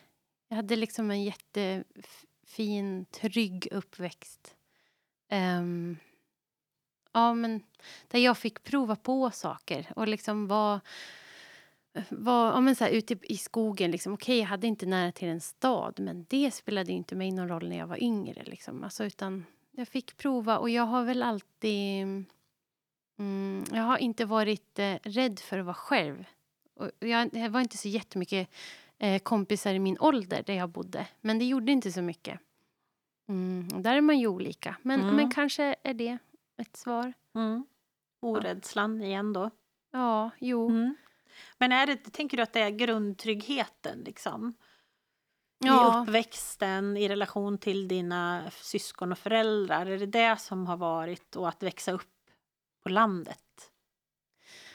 Jag 0.49 0.57
hade 0.57 0.76
liksom 0.76 1.11
en 1.11 1.24
jättefin, 1.24 3.07
trygg 3.11 3.68
uppväxt. 3.70 4.55
Ehm, 5.28 5.97
ja, 7.12 7.34
men 7.34 7.62
där 8.09 8.18
jag 8.18 8.38
fick 8.38 8.62
prova 8.62 8.97
på 8.97 9.30
saker 9.30 9.93
och 9.97 10.09
liksom 10.09 10.47
var... 10.47 10.80
var 12.09 12.47
ja, 12.53 12.61
men 12.61 12.76
så 12.76 12.84
här, 12.84 12.91
ute 12.91 13.16
i 13.22 13.36
skogen, 13.36 13.91
liksom, 13.91 14.12
okej, 14.12 14.38
jag 14.38 14.47
hade 14.47 14.66
inte 14.66 14.86
nära 14.86 15.12
till 15.12 15.28
en 15.28 15.41
stad 15.41 16.01
men 16.01 16.26
det 16.28 16.51
spelade 16.51 16.93
inte 16.93 17.16
mig 17.16 17.30
någon 17.32 17.49
roll 17.49 17.68
när 17.68 17.78
jag 17.78 17.86
var 17.86 18.03
yngre. 18.03 18.45
Liksom. 18.45 18.84
Alltså, 18.84 19.05
utan 19.05 19.45
jag 19.70 19.88
fick 19.88 20.16
prova 20.16 20.59
och 20.59 20.70
jag 20.70 20.82
har 20.82 21.05
väl 21.05 21.22
alltid... 21.22 22.03
Mm, 23.18 23.64
jag 23.72 23.82
har 23.82 23.99
inte 23.99 24.24
varit 24.24 24.78
eh, 24.78 24.95
rädd 25.03 25.38
för 25.38 25.59
att 25.59 25.64
vara 25.64 25.74
själv. 25.74 26.24
Och 26.74 26.91
jag, 26.99 27.30
det 27.30 27.49
var 27.49 27.61
inte 27.61 27.76
så 27.76 27.88
jättemycket 27.88 28.49
eh, 28.99 29.18
kompisar 29.22 29.74
i 29.74 29.78
min 29.78 29.99
ålder 30.01 30.43
där 30.47 30.55
jag 30.55 30.68
bodde. 30.68 31.07
Men 31.20 31.38
det 31.38 31.45
gjorde 31.45 31.72
inte 31.72 31.93
så 31.93 32.03
mycket. 32.03 32.41
Mm, 33.28 33.82
där 33.82 33.97
är 33.97 34.01
man 34.01 34.18
ju 34.18 34.26
olika. 34.26 34.76
Men, 34.82 35.01
Mm. 35.01 35.16
men 35.16 35.30
kanske 35.30 35.76
är 35.82 35.95
det 35.95 36.18
ett 36.57 36.76
svar. 36.76 37.12
Mm. 37.34 37.64
Orädslan 38.20 39.03
igen 39.03 39.32
då. 39.32 39.51
Ja, 39.91 40.30
jo. 40.38 40.68
Mm. 40.68 40.97
Men 41.59 41.72
är 41.72 41.86
det, 41.86 41.97
tänker 41.97 42.36
du 42.36 42.43
att 42.43 42.53
det 42.53 42.61
är 42.61 42.70
grundtryggheten 42.70 44.01
liksom? 44.01 44.55
I 45.64 45.66
Ja, 45.66 46.05
uppväxten, 46.09 46.97
i 46.97 47.09
relation 47.09 47.59
till 47.59 47.88
dina 47.88 48.51
syskon 48.51 49.12
och 49.12 49.18
föräldrar? 49.18 49.86
Är 49.86 49.99
det 49.99 50.07
det 50.07 50.36
som 50.41 50.66
har 50.66 50.76
varit 50.76 51.36
och 51.36 51.49
att 51.49 51.62
växa 51.62 51.93
upp 51.93 52.09
på 52.82 52.88
landet? 52.88 53.38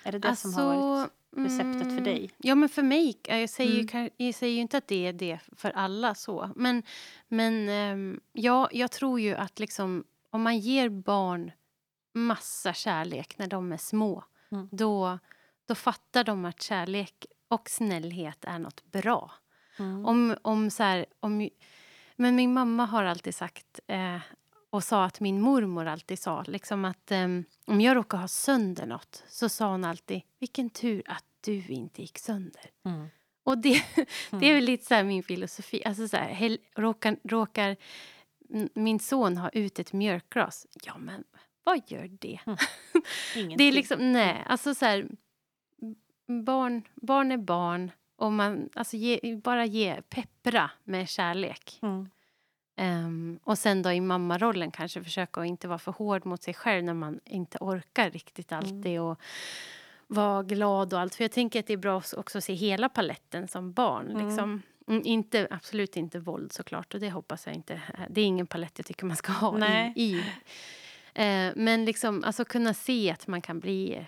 Är 0.03 0.11
det 0.11 0.20
det 0.20 0.36
som 0.36 0.53
har 0.53 0.66
varit 0.66 1.11
receptet 1.36 1.82
för 1.82 1.89
mm, 1.89 2.03
dig? 2.03 2.32
Ja, 2.38 2.55
men 2.55 2.70
för 2.70 2.84
mig. 2.84 3.20
Jag 3.24 3.49
säger, 3.49 3.95
Mm. 3.95 4.09
jag 4.18 4.36
säger 4.36 4.55
ju 4.55 4.61
inte 4.61 4.78
att 4.78 4.88
det 4.88 5.07
är 5.07 5.13
det 5.13 5.39
för 5.55 5.72
alla 5.72 6.16
så. 6.16 6.49
Men, 6.55 6.84
men 7.28 7.70
ehm, 7.70 8.20
ja, 8.32 8.70
jag 8.72 8.91
tror 8.91 9.20
ju 9.20 9.36
att 9.36 9.59
liksom, 9.59 10.03
om 10.30 10.41
man 10.41 10.57
ger 10.59 10.89
barn 10.89 11.51
massa 12.13 12.74
kärlek 12.74 13.38
när 13.38 13.47
de 13.47 13.72
är 13.72 13.78
små 13.78 14.24
Mm. 14.51 14.70
då, 14.72 15.20
då 15.66 15.76
fattar 15.76 16.24
de 16.24 16.45
att 16.45 16.61
kärlek 16.61 17.26
och 17.47 17.70
snällhet 17.70 18.45
är 18.45 18.59
något 18.59 18.91
bra. 18.91 19.32
Mm. 19.80 20.05
Om, 20.05 20.36
om 20.41 20.70
så 20.70 20.84
här, 20.84 21.05
om, 21.20 21.49
men 22.16 22.36
min 22.36 22.53
mamma 22.53 22.86
har 22.86 23.03
alltid 23.03 23.36
sagt 23.36 23.80
eh, 23.88 24.18
och 24.70 24.84
sa 24.84 25.05
att 25.05 25.20
min 25.20 25.41
mormor 25.41 25.86
alltid 25.86 26.20
sa 26.20 26.43
liksom 26.47 26.86
att 26.86 27.11
eh, 27.11 27.28
om 27.66 27.82
jag 27.82 27.95
råkar 27.95 28.18
ha 28.18 28.28
sönder 28.28 28.86
något 28.86 29.24
så 29.28 29.49
sa 29.49 29.72
hon 29.72 29.86
alltid 29.86 30.22
vilken 30.39 30.70
tur 30.70 31.03
att 31.05 31.26
du 31.41 31.68
inte 31.68 32.01
gick 32.01 32.18
sönder. 32.18 32.70
Mm. 32.86 33.07
Och 33.43 33.57
det, 33.57 33.84
det 34.32 34.49
är 34.49 34.53
väl 34.53 34.63
lite 34.63 34.86
så 34.86 35.03
min 35.03 35.24
filosofi. 35.24 35.86
Alltså 35.86 36.07
så 36.07 36.18
här, 36.18 36.30
hel, 36.30 36.57
råkar, 36.76 37.18
råkar 37.24 37.78
min 38.74 38.99
son 38.99 39.38
ha 39.38 39.49
ut 39.49 39.80
ett 39.80 39.93
mjölkglas? 39.93 40.68
Ja, 40.84 40.97
men 40.97 41.24
vad 41.63 41.82
gör 41.88 42.07
det? 42.20 42.39
Det 43.34 43.39
Ingenting. 43.39 43.68
är 43.68 43.72
liksom, 43.72 44.13
nej, 44.13 44.43
alltså 44.47 44.76
så 44.76 44.86
här, 44.86 45.07
barn, 46.28 46.82
barn 46.95 47.32
är 47.32 47.38
barn 47.38 47.91
och 48.15 48.32
man, 48.32 48.69
alltså 48.73 48.97
ge, 48.97 49.36
bara 49.43 49.65
ge, 49.65 50.01
peppra 50.01 50.71
med 50.84 51.09
kärlek. 51.09 51.80
Mm. 51.82 52.09
Ehm, 52.78 53.39
och 53.43 53.57
sen 53.57 53.82
då 53.82 53.91
i 53.91 54.01
mammarollen 54.01 54.71
kanske 54.71 55.03
försöka 55.03 55.41
att 55.41 55.47
inte 55.47 55.67
vara 55.67 55.80
för 55.80 55.91
hård 55.91 56.26
mot 56.26 56.43
sig 56.43 56.53
själv 56.53 56.84
när 56.84 56.93
man 56.93 57.19
inte 57.26 57.57
orkar 57.61 58.09
riktigt 58.09 58.51
alltid 58.51 58.99
och 58.99 59.19
vara 60.07 60.43
glad 60.43 60.93
och 60.93 60.99
allt. 60.99 61.15
För 61.15 61.23
jag 61.23 61.32
tänker 61.32 61.59
att 61.59 61.67
det 61.67 61.73
är 61.73 61.78
bra 61.78 62.01
också 62.17 62.38
att 62.38 62.43
se 62.43 62.53
hela 62.53 62.89
paletten 62.89 63.47
som 63.47 63.73
barn. 63.73 64.09
Mm. 64.11 64.28
Liksom. 64.28 64.61
Mm, 64.88 65.01
Inte, 65.05 65.47
absolut 65.51 65.97
inte 65.97 66.19
våld 66.19 66.53
såklart 66.53 66.93
och 66.93 66.99
det 66.99 67.09
hoppas 67.09 67.45
jag 67.45 67.55
inte. 67.55 67.82
Det 68.09 68.21
är 68.21 68.26
ingen 68.26 68.47
palett 68.47 68.73
jag 68.76 68.86
tycker 68.86 69.05
man 69.05 69.17
ska 69.17 69.32
ha 69.32 69.57
Nej. 69.57 69.93
i. 69.95 70.01
i. 70.01 70.23
Eh, 71.13 71.53
men 71.55 71.86
liksom 71.86 72.23
alltså 72.23 72.45
kunna 72.45 72.73
se 72.73 73.11
att 73.11 73.28
man 73.28 73.41
kan 73.41 73.59
bli 73.59 74.05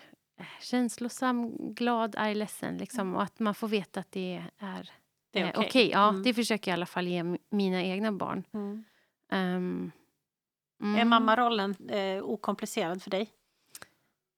känslosam, 0.62 1.56
glad, 1.74 2.16
arg, 2.18 2.36
ledsen. 2.36 2.78
Liksom, 2.78 3.16
och 3.16 3.24
att 3.24 3.40
man 3.40 3.56
får 3.56 3.68
veta 3.68 4.00
att 4.00 4.12
det 4.12 4.44
är 4.60 4.92
Det 5.32 5.40
är 5.40 5.44
eh, 5.44 5.50
okej. 5.50 5.66
okej. 5.68 5.90
Ja, 5.90 6.10
Mm. 6.10 6.24
det 6.24 6.34
försöker 6.34 6.72
jag 6.72 6.76
i 6.76 6.80
alla 6.80 6.86
fall 6.86 7.08
ge 7.08 7.24
mina 7.50 7.84
egna 7.84 8.12
barn. 8.12 8.44
Mm. 8.54 8.84
Är 9.30 10.86
mm. 10.86 11.10
mammarollen 11.10 11.76
eh, 11.90 12.24
okomplicerad 12.24 13.04
för 13.04 13.10
dig? 13.10 13.30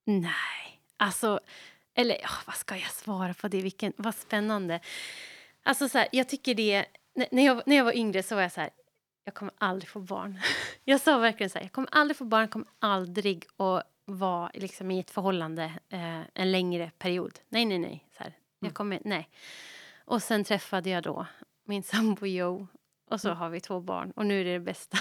Nej, 0.06 0.82
alltså... 0.98 1.40
Eller 1.94 2.18
ja, 2.22 2.30
vad 2.46 2.56
ska 2.56 2.76
jag 2.78 2.92
svara 2.92 3.34
på 3.34 3.48
det? 3.48 3.62
Vilken, 3.62 3.94
vad 3.98 4.16
spännande. 4.16 4.80
Alltså 5.64 5.90
så 5.90 5.98
här, 5.98 6.08
jag 6.12 6.30
tycker 6.30 6.56
det... 6.56 6.86
När 7.16 7.28
när 7.32 7.46
jag, 7.46 7.64
när 7.66 7.76
jag 7.76 7.84
var 7.84 7.98
yngre 7.98 8.24
så 8.24 8.36
var 8.36 8.42
jag 8.42 8.52
så 8.52 8.62
här... 8.62 8.70
Jag 9.24 9.34
kommer 9.34 9.54
aldrig 9.58 9.90
få 9.90 10.00
barn. 10.00 10.40
Jag 10.84 11.02
sa 11.02 11.18
verkligen 11.18 11.50
så 11.50 11.58
här, 11.58 11.66
jag 11.66 11.72
kommer 11.72 11.90
aldrig 11.92 12.18
få 12.18 12.26
barn, 12.26 12.48
kommer 12.48 12.68
aldrig 12.80 13.46
att 13.58 13.84
vara 14.10 14.52
liksom, 14.54 14.92
i 14.92 15.00
ett 15.00 15.12
förhållande 15.12 15.64
eh, 15.90 16.22
en 16.34 16.52
längre 16.52 16.92
period. 16.98 17.40
Nej, 17.50 17.66
nej, 17.66 17.80
nej. 17.80 18.06
Så 18.18 18.24
här, 18.24 18.34
jag 18.60 18.74
kommer, 18.74 19.00
nej. 19.06 19.30
Och 20.06 20.24
sen 20.24 20.44
träffade 20.44 20.90
jag 20.90 21.04
då 21.04 21.26
min 21.64 21.84
sambo 21.84 22.26
Joe 22.26 22.68
och 23.10 23.22
så 23.22 23.30
har 23.30 23.50
vi 23.50 23.62
två 23.62 23.80
barn 23.80 24.12
och 24.12 24.26
nu 24.26 24.42
är 24.42 24.46
det 24.46 24.54
det 24.54 24.60
bästa. 24.60 24.98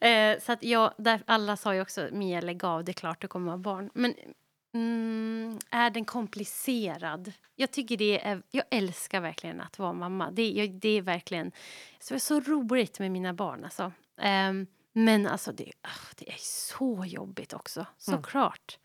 eh, 0.06 0.38
så 0.40 0.52
att 0.52 0.62
jag, 0.62 0.94
där, 0.98 1.22
alla 1.26 1.56
sa 1.56 1.74
ju 1.74 1.80
också 1.80 2.08
Mia 2.12 2.40
lägg 2.40 2.64
av, 2.64 2.84
det 2.84 2.90
är 2.90 2.94
klart 2.94 3.20
du 3.20 3.28
kommer 3.28 3.50
ha 3.50 3.58
barn. 3.58 3.90
Men 3.94 4.14
mm, 4.74 5.58
är 5.70 5.90
den 5.90 6.04
komplicerad? 6.04 7.32
Jag 7.56 7.70
tycker 7.70 7.96
det 7.96 8.26
är, 8.26 8.42
jag 8.50 8.64
älskar 8.70 9.20
verkligen 9.20 9.60
att 9.60 9.78
vara 9.78 9.92
mamma. 9.92 10.30
Det, 10.30 10.50
jag, 10.50 10.70
det 10.70 10.88
är 10.88 11.02
verkligen 11.02 11.52
så 12.00 12.14
det 12.14 12.18
är 12.18 12.18
så 12.18 12.40
roligt 12.40 12.98
med 12.98 13.10
mina 13.10 13.34
barn 13.34 13.64
alltså. 13.64 13.92
Ehm, 14.20 14.66
men 14.92 15.26
alltså 15.26 15.52
det, 15.52 15.72
ah, 15.82 16.14
det 16.16 16.28
är 16.28 16.38
så 16.38 17.04
jobbigt 17.06 17.52
också, 17.52 17.86
såklart. 17.98 18.78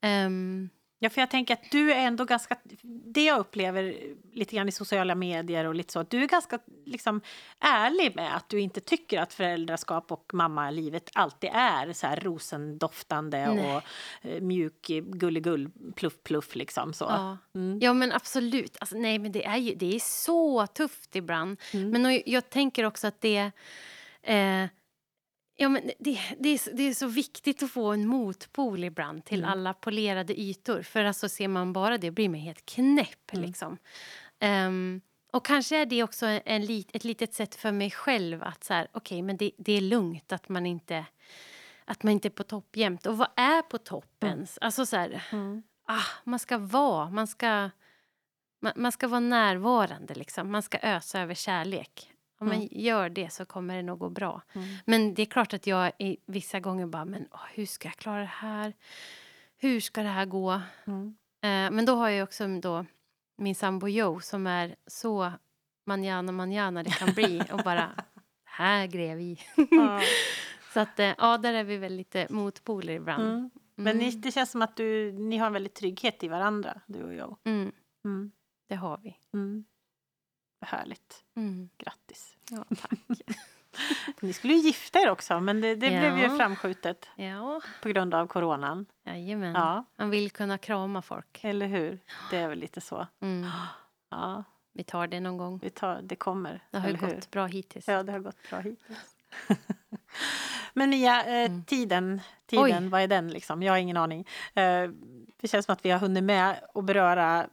Ehm, 0.00 0.70
Ja, 1.02 1.10
för 1.10 1.20
jag 1.20 1.30
tänker 1.30 1.54
att 1.54 1.70
du 1.70 1.92
är 1.92 2.06
ändå 2.06 2.24
ganska... 2.24 2.56
Det 2.82 3.24
jag 3.24 3.38
upplever 3.38 3.96
lite 4.32 4.56
grann 4.56 4.68
i 4.68 4.72
sociala 4.72 5.14
medier 5.14 5.64
och 5.64 5.74
lite 5.74 5.92
så, 5.92 6.00
att 6.00 6.10
du 6.10 6.22
är 6.22 6.28
ganska 6.28 6.58
liksom, 6.86 7.20
ärlig 7.60 8.16
med 8.16 8.36
att 8.36 8.48
du 8.48 8.60
inte 8.60 8.80
tycker 8.80 9.20
att 9.20 9.32
föräldraskap 9.32 10.12
och 10.12 10.34
mammalivet 10.34 11.10
alltid 11.14 11.50
är 11.52 11.92
så 11.92 12.06
här 12.06 12.16
rosendoftande 12.16 13.54
Nej. 13.54 13.76
och 13.76 13.82
eh, 14.28 14.40
mjuk, 14.40 14.86
gulligull, 15.04 15.70
pluff, 15.96 16.22
pluff 16.22 16.54
liksom 16.54 16.92
så. 16.92 17.04
Ja. 17.04 17.38
Mm. 17.54 17.78
Ja 17.82 17.92
men 17.92 18.12
absolut. 18.12 18.76
Alltså, 18.80 18.96
nej 18.96 19.18
men 19.18 19.32
det 19.32 19.44
är 19.44 19.56
ju 19.56 19.74
det 19.74 19.94
är 19.94 19.98
så 19.98 20.66
tufft 20.66 21.16
ibland. 21.16 21.60
Mm. 21.72 21.90
Men 21.90 22.06
och 22.06 22.22
jag 22.26 22.50
tänker 22.50 22.84
också 22.84 23.06
att 23.06 23.20
det... 23.20 23.50
Eh, 24.22 24.66
ja, 25.62 25.68
men 25.68 25.90
det, 25.98 26.18
det, 26.38 26.48
är, 26.48 26.58
så- 26.58 26.70
det 26.72 26.82
är 26.82 26.94
så 26.94 27.06
viktigt 27.06 27.62
att 27.62 27.70
få 27.70 27.92
en 27.92 28.06
motpol 28.06 28.84
ibland 28.84 29.24
till 29.24 29.38
Mm. 29.40 29.50
alla 29.52 29.74
polerade 29.74 30.40
ytor. 30.40 30.82
För 30.82 31.04
alltså 31.04 31.28
ser 31.28 31.48
man 31.48 31.72
bara 31.72 31.98
det 31.98 32.10
blir 32.10 32.28
man 32.28 32.40
helt 32.40 32.66
knäpp. 32.66 33.32
Mm. 33.32 33.44
Liksom. 33.46 33.78
Ehm, 34.40 35.00
och 35.32 35.44
kanske 35.46 35.76
är 35.76 35.86
det 35.86 36.02
också 36.02 36.26
en, 36.26 36.66
lit, 36.66 36.90
ett 36.92 37.04
litet 37.04 37.34
sätt 37.34 37.54
för 37.54 37.72
mig 37.72 37.90
själv 37.90 38.42
att 38.42 38.64
så 38.64 38.74
här, 38.74 38.88
okej 38.92 39.22
men 39.22 39.36
det, 39.36 39.50
det 39.58 39.72
är 39.72 39.80
lugnt 39.80 40.32
att 40.32 40.48
man 40.48 40.66
inte 40.66 41.04
att 41.84 42.02
man 42.02 42.12
inte 42.12 42.28
är 42.28 42.30
på 42.30 42.42
topp 42.44 42.76
jämt. 42.76 43.06
Och 43.06 43.18
vad 43.18 43.28
är 43.36 43.62
på 43.62 43.78
topp 43.78 44.22
Mm. 44.22 44.34
ens? 44.34 44.58
Alltså 44.60 44.86
så 44.86 44.96
här, 44.96 45.22
Mm. 45.32 45.62
ah, 45.86 46.04
man 46.24 46.38
ska 46.38 46.58
vara, 46.58 47.10
man 47.10 47.26
ska, 47.26 47.70
man, 48.62 48.72
man 48.76 48.92
ska 48.92 49.08
vara 49.08 49.20
närvarande 49.20 50.14
liksom. 50.14 50.50
Man 50.50 50.62
ska 50.62 50.78
ösa 50.82 51.20
över 51.20 51.34
kärlek. 51.34 52.11
Om 52.42 52.48
man 52.48 52.68
gör 52.70 53.08
det 53.08 53.32
så 53.32 53.44
kommer 53.44 53.76
det 53.76 53.82
nog 53.82 53.98
gå 53.98 54.08
bra. 54.08 54.42
Mm. 54.52 54.68
Men 54.86 55.14
det 55.14 55.22
är 55.22 55.26
klart 55.26 55.54
att 55.54 55.66
jag 55.66 55.92
i 55.98 56.16
vissa 56.26 56.60
gånger 56.60 56.86
bara, 56.86 57.04
men 57.04 57.26
åh, 57.30 57.40
hur 57.54 57.66
ska 57.66 57.88
jag 57.88 57.96
klara 57.96 58.20
det 58.20 58.24
här? 58.26 58.72
Hur 59.58 59.80
ska 59.80 60.02
det 60.02 60.08
här 60.08 60.26
gå? 60.26 60.60
Mm. 60.84 61.06
Eh, 61.42 61.76
men 61.76 61.84
då 61.84 61.94
har 61.94 62.08
jag 62.08 62.24
också 62.24 62.46
då 62.48 62.86
min 63.36 63.54
sambo 63.54 63.88
Joe 63.88 64.20
som 64.20 64.46
är 64.46 64.76
så 64.86 65.32
manjana 65.86 66.32
manjana 66.32 66.82
det 66.82 66.90
kan 66.90 67.12
bli 67.12 67.42
och 67.52 67.58
bara, 67.64 67.90
här 68.44 68.86
grejer 68.86 69.16
vi. 69.16 69.38
Ja. 69.70 70.00
Så 70.72 70.80
att 70.80 71.00
eh, 71.00 71.12
ja, 71.18 71.38
där 71.38 71.54
är 71.54 71.64
vi 71.64 71.76
väl 71.76 71.96
lite 71.96 72.26
motpoler 72.30 72.92
ibland. 72.92 73.22
Mm. 73.22 73.50
Men 73.74 73.96
ni, 73.98 74.08
Mm. 74.08 74.20
det 74.20 74.32
känns 74.32 74.50
som 74.50 74.62
att 74.62 74.76
du, 74.76 75.12
ni 75.12 75.36
har 75.36 75.46
en 75.46 75.52
väldigt 75.52 75.74
trygghet 75.74 76.22
i 76.22 76.28
varandra, 76.28 76.80
du 76.86 77.02
och 77.04 77.14
jag. 77.14 77.36
Mm. 77.44 77.72
det 78.68 78.74
har 78.74 78.98
vi. 79.02 79.16
Vad 80.62 80.68
Härligt. 80.68 81.24
Mm. 81.36 81.68
Grattis. 81.78 82.36
Ja, 82.50 82.64
tack. 82.80 82.98
Ni 84.20 84.32
skulle 84.32 84.52
ju 84.54 84.58
gifta 84.60 84.98
er 85.00 85.10
också, 85.10 85.40
men 85.40 85.60
det, 85.60 85.68
det 85.74 85.88
blev 85.88 86.18
ju 86.18 86.22
Ja. 86.24 86.36
framskjutet 86.36 87.08
Ja, 87.16 87.60
på 87.82 87.88
grund 87.88 88.14
av 88.14 88.26
coronan. 88.26 88.86
jajamän. 89.04 89.52
Ja, 89.54 89.84
Man 89.96 90.10
vill 90.10 90.30
kunna 90.30 90.58
krama 90.58 91.02
folk. 91.02 91.44
eller 91.44 91.66
hur? 91.66 91.98
Det 92.30 92.36
är 92.36 92.48
väl 92.48 92.58
lite 92.58 92.80
så. 92.80 93.06
Mm. 93.20 93.48
Ja, 94.10 94.44
Vi 94.72 94.84
tar 94.84 95.06
det 95.06 95.20
någon 95.20 95.36
gång. 95.36 95.58
vi 95.62 95.70
tar, 95.70 96.02
det 96.02 96.16
kommer. 96.16 96.64
Det 96.70 96.78
har 96.78 96.88
ju 96.88 96.94
eller 96.94 97.06
hur? 97.08 97.14
gått 97.14 97.30
bra 97.30 97.46
hittills. 97.46 97.88
Ja, 97.88 98.02
det 98.02 98.12
har 98.12 98.20
gått 98.20 98.50
bra 98.50 98.58
hittills. 98.58 99.16
Men 100.74 100.90
Mia, 100.90 101.24
eh, 101.24 101.50
Mm. 101.50 101.64
tiden, 101.64 102.20
tiden 102.46 102.84
Oj. 102.84 102.88
vad 102.88 103.00
är 103.02 103.08
den 103.08 103.28
liksom? 103.30 103.62
Jag 103.62 103.72
har 103.72 103.78
ingen 103.78 103.96
aning. 103.96 104.20
Eh, 104.54 104.88
det 105.36 105.48
känns 105.48 105.66
som 105.66 105.72
att 105.72 105.84
vi 105.84 105.90
har 105.90 105.98
hunnit 105.98 106.24
med 106.24 106.60
att 106.74 106.84
beröra 106.84 107.48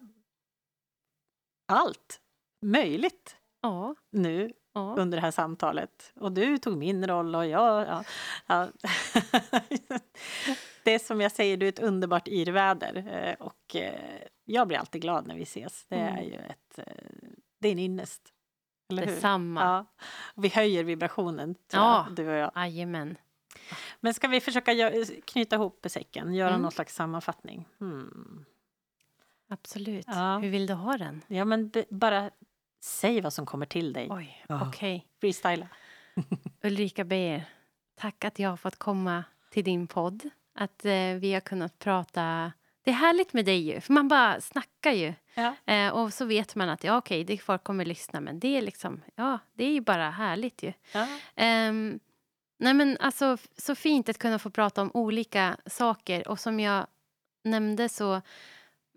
allt 1.68 2.22
möjligt 2.62 3.36
Ja, 3.62 3.96
nu 4.12 4.52
ja. 4.74 4.96
under 4.98 5.18
det 5.18 5.22
här 5.22 5.32
samtalet. 5.32 6.12
Och 6.16 6.32
du 6.32 6.58
tog 6.58 6.78
min 6.78 7.08
roll 7.08 7.36
och 7.36 7.46
jag... 7.48 7.88
Ja, 7.88 8.04
ja. 8.48 8.68
det 10.84 10.94
är 10.94 11.00
som 11.00 11.22
jag 11.22 11.32
säger, 11.32 11.58
du 11.58 11.66
är 11.66 11.70
ett 11.70 11.80
underbart 11.80 12.28
yrväder. 12.28 13.08
eh, 13.14 13.46
Och 13.46 13.76
eh, 13.76 14.22
jag 14.46 14.68
blir 14.68 14.78
alltid 14.78 15.02
glad 15.02 15.28
när 15.28 15.36
vi 15.36 15.44
ses. 15.44 15.86
Det 15.90 15.96
är 15.96 16.10
Mm. 16.12 16.24
ju 16.26 16.36
ett... 16.36 16.78
eh, 16.80 16.94
Det 17.60 17.68
är 17.68 17.72
en 17.72 17.80
ynnest. 17.80 18.22
Eller 18.90 19.06
hur? 19.06 19.14
Detsamma. 19.14 19.62
Ja. 19.62 19.86
Vi 20.36 20.48
höjer 20.50 20.84
vibrationen, 20.84 21.56
Ja. 21.74 22.06
jag, 22.08 22.16
du 22.16 22.28
och 22.30 22.36
jag. 22.36 22.52
Jajamän. 22.56 23.18
Men 24.00 24.14
ska 24.14 24.28
vi 24.28 24.42
försöka 24.42 24.72
knyta 25.26 25.56
ihop 25.56 25.86
säcken, 25.90 26.34
göra 26.34 26.50
Mm. 26.50 26.62
någon 26.62 26.72
slags 26.72 26.96
sammanfattning? 26.96 27.68
Hmm. 27.80 28.46
Absolut. 29.50 30.06
Ja. 30.08 30.38
Hur 30.38 30.50
vill 30.50 30.68
du 30.68 30.74
ha 30.74 30.98
den? 30.98 31.22
Ja, 31.28 31.46
men 31.46 31.72
bara 31.90 32.32
säg 32.80 33.22
vad 33.22 33.34
som 33.34 33.46
kommer 33.46 33.66
till 33.66 33.94
dig. 33.94 34.08
Oj, 34.12 34.44
Ja. 34.50 34.68
okej. 34.68 35.08
Freestyla. 35.22 35.68
Ulrika 36.64 37.04
Beijer, 37.04 37.44
tack 37.96 38.26
att 38.26 38.40
jag 38.40 38.50
har 38.50 38.58
fått 38.58 38.76
komma 38.76 39.24
till 39.52 39.64
din 39.64 39.88
podd. 39.88 40.30
Att 40.56 40.86
eh, 40.86 41.14
vi 41.20 41.34
har 41.34 41.40
kunnat 41.42 41.80
prata. 41.80 42.52
Det 42.84 42.90
är 42.92 42.96
härligt 42.96 43.34
med 43.34 43.46
dig 43.46 43.60
ju, 43.74 43.82
för 43.82 43.94
man 43.94 44.08
bara 44.08 44.42
snackar 44.42 44.92
ju. 44.92 45.14
Ja. 45.34 45.56
Eh, 45.66 45.90
och 45.90 46.14
så 46.14 46.26
vet 46.26 46.56
man 46.56 46.70
att 46.70 46.84
ja, 46.84 46.98
okej, 46.98 47.24
det 47.24 47.38
folk 47.38 47.64
kommer 47.64 47.86
lyssna, 47.86 48.20
men 48.22 48.40
det 48.40 48.58
är 48.58 48.62
liksom, 48.62 49.02
ja, 49.16 49.40
det 49.54 49.64
är 49.66 49.72
ju 49.72 49.82
bara 49.82 50.10
härligt 50.10 50.64
ju. 50.64 50.74
Ja. 50.92 51.08
Ehm, 51.36 52.00
nej 52.60 52.74
men 52.74 52.98
alltså, 53.00 53.38
så 53.58 53.76
fint 53.76 54.10
att 54.10 54.18
kunna 54.18 54.40
få 54.40 54.50
prata 54.50 54.82
om 54.82 54.92
olika 54.94 55.58
saker. 55.66 56.28
Och 56.28 56.40
som 56.40 56.60
jag 56.60 56.88
nämnde 57.44 57.90
så 57.90 58.22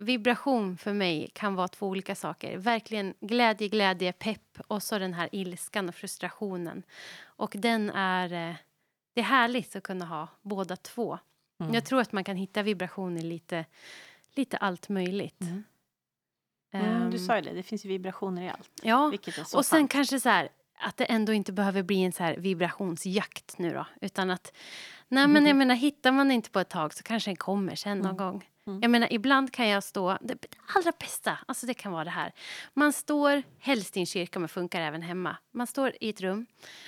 vibration 0.03 0.77
för 0.79 0.93
mig 0.93 1.31
kan 1.35 1.55
vara 1.55 1.69
två 1.69 1.87
olika 1.89 2.15
saker. 2.15 2.57
Verkligen 2.57 3.15
glädje, 3.21 3.69
glädje, 3.69 4.13
pepp 4.13 4.59
och 4.67 4.83
så 4.83 4.99
den 4.99 5.15
här 5.15 5.29
ilskan 5.33 5.89
och 5.89 5.95
frustrationen. 5.95 6.83
Och 7.25 7.55
den 7.59 7.91
är... 7.91 8.33
eh, 8.51 8.55
Det 9.15 9.21
är 9.21 9.25
härligt 9.25 9.77
att 9.77 9.83
kunna 9.83 10.05
ha 10.05 10.29
båda 10.43 10.77
två. 10.77 11.19
Mm. 11.61 11.75
Jag 11.75 11.85
tror 11.85 12.01
att 12.01 12.13
man 12.13 12.25
kan 12.25 12.37
hitta 12.37 12.63
vibrationer 12.63 13.23
lite, 13.23 13.65
lite 14.35 14.57
allt 14.57 14.89
möjligt. 14.89 15.41
Mm. 15.41 15.65
Mm, 16.75 17.11
du 17.11 17.17
Ehm, 17.17 17.27
sa 17.27 17.37
ju 17.37 17.43
det, 17.43 17.53
det 17.53 17.63
finns 17.63 17.85
vibrationer 17.85 18.43
i 18.43 18.49
allt. 18.49 18.71
Ja, 18.83 19.13
och 19.55 19.67
sen 19.67 19.89
kanske 19.89 20.21
så 20.21 20.29
här 20.29 20.49
att 20.79 20.97
det 20.97 21.05
ändå 21.05 21.33
inte 21.33 21.53
behöver 21.53 21.83
bli 21.83 22.03
en 22.05 22.13
så 22.13 22.23
här 22.23 22.37
vibrationsjakt 22.37 23.59
nu 23.59 23.71
då. 23.71 23.87
Utan 24.01 24.31
att, 24.31 24.53
nej 25.09 25.29
men 25.29 25.47
jag 25.47 25.57
menar 25.57 25.75
hittar 25.75 26.13
man 26.13 26.31
inte 26.31 26.51
på 26.51 26.61
ett 26.61 26.69
tag 26.69 26.95
så 26.95 27.03
kanske 27.03 27.31
den 27.31 27.37
kommer 27.37 27.75
sen 27.77 27.99
någon 27.99 28.07
Mm. 28.07 28.17
gång. 28.17 28.49
Mm. 28.67 28.79
Jag 28.83 28.91
menar 28.91 29.13
ibland 29.13 29.53
kan 29.53 29.69
jag 29.69 29.85
stå, 29.85 30.19
det 30.21 30.47
allra 30.77 30.93
bästa, 30.99 31.39
alltså 31.47 31.67
det 31.67 31.75
kan 31.75 31.93
vara 31.93 32.05
det 32.05 32.11
här. 32.11 32.33
Man 32.75 32.93
står, 32.93 33.43
helst 33.59 33.97
i 33.97 34.01
en 34.01 34.07
kyrka 34.07 34.39
men 34.39 34.49
funkar 34.49 34.81
även 34.81 35.03
hemma. 35.03 35.37
Man 35.51 35.67
står 35.67 35.93
i 36.01 36.09
ett 36.09 36.21
rum, 36.21 36.47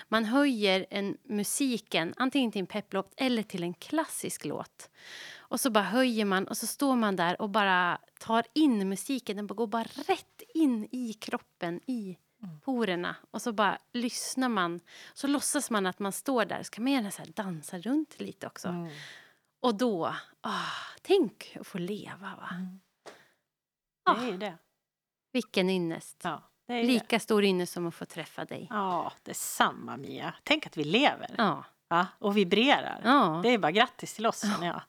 man 0.09 0.25
höjer 0.25 0.87
en 0.91 1.17
musiken 1.23 2.15
antingen 2.17 2.53
till 2.53 2.61
en 2.61 2.67
pepplåt 2.67 3.15
eller 3.17 3.43
till 3.43 3.63
en 3.63 3.75
klassisk 3.75 4.45
låt. 4.45 4.91
Och 5.37 5.61
så 5.61 5.71
bara 5.71 5.85
höjer 5.85 6.25
man 6.25 6.49
och 6.49 6.57
så 6.57 6.67
står 6.67 6.97
man 6.97 7.17
där 7.17 7.43
och 7.43 7.51
bara 7.51 7.99
tar 8.21 8.45
in 8.53 8.89
musiken. 8.89 9.37
Den 9.37 9.47
går 9.47 9.67
bara 9.67 9.85
rätt 9.85 10.43
in 10.55 10.89
i 10.91 11.13
kroppen, 11.13 11.81
i 11.87 12.17
porerna. 12.65 13.17
Och 13.31 13.43
så 13.43 13.53
bara 13.53 13.79
lyssnar 13.93 14.49
man. 14.49 14.81
Så 15.15 15.27
låtsas 15.27 15.71
man 15.71 15.87
att 15.87 15.99
man 15.99 16.13
står 16.13 16.45
där. 16.45 16.63
Så 16.63 16.71
kan 16.71 16.85
man 16.85 16.93
gärna 16.93 17.11
så 17.11 17.23
dansa 17.35 17.79
runt 17.79 18.21
lite 18.21 18.47
också. 18.47 18.69
Mm. 18.69 18.91
Och 19.65 19.75
då, 19.75 20.15
ah, 20.41 20.61
tänk 21.03 21.57
att 21.61 21.67
få 21.67 21.79
leva 21.79 22.37
va. 22.37 22.49
Det 24.15 24.27
är 24.27 24.31
ju 24.31 24.37
det. 24.39 24.59
Vilken 25.33 25.71
ynnest. 25.71 26.21
Ja, 26.25 26.43
ju 26.69 26.75
det. 26.75 26.83
Lika 26.83 27.21
stor 27.21 27.45
ynnest 27.45 27.73
som 27.73 27.87
att 27.87 27.95
få 27.95 28.05
träffa 28.05 28.45
dig. 28.45 28.67
Ja, 28.71 29.13
det 29.23 29.31
är 29.31 29.35
samma 29.35 29.97
Mia. 29.97 30.35
Tänk 30.43 30.67
att 30.67 30.77
vi 30.77 30.85
lever 30.85 31.35
Ja. 31.39 31.65
ja, 31.89 32.07
och 32.19 32.37
vibrerar. 32.37 33.01
ja. 33.05 33.41
Det 33.43 33.49
är 33.49 33.59
bara 33.59 33.73
grattis 33.73 34.15
till 34.15 34.27
oss 34.27 34.41
känner 34.43 34.67
jag. 34.67 34.83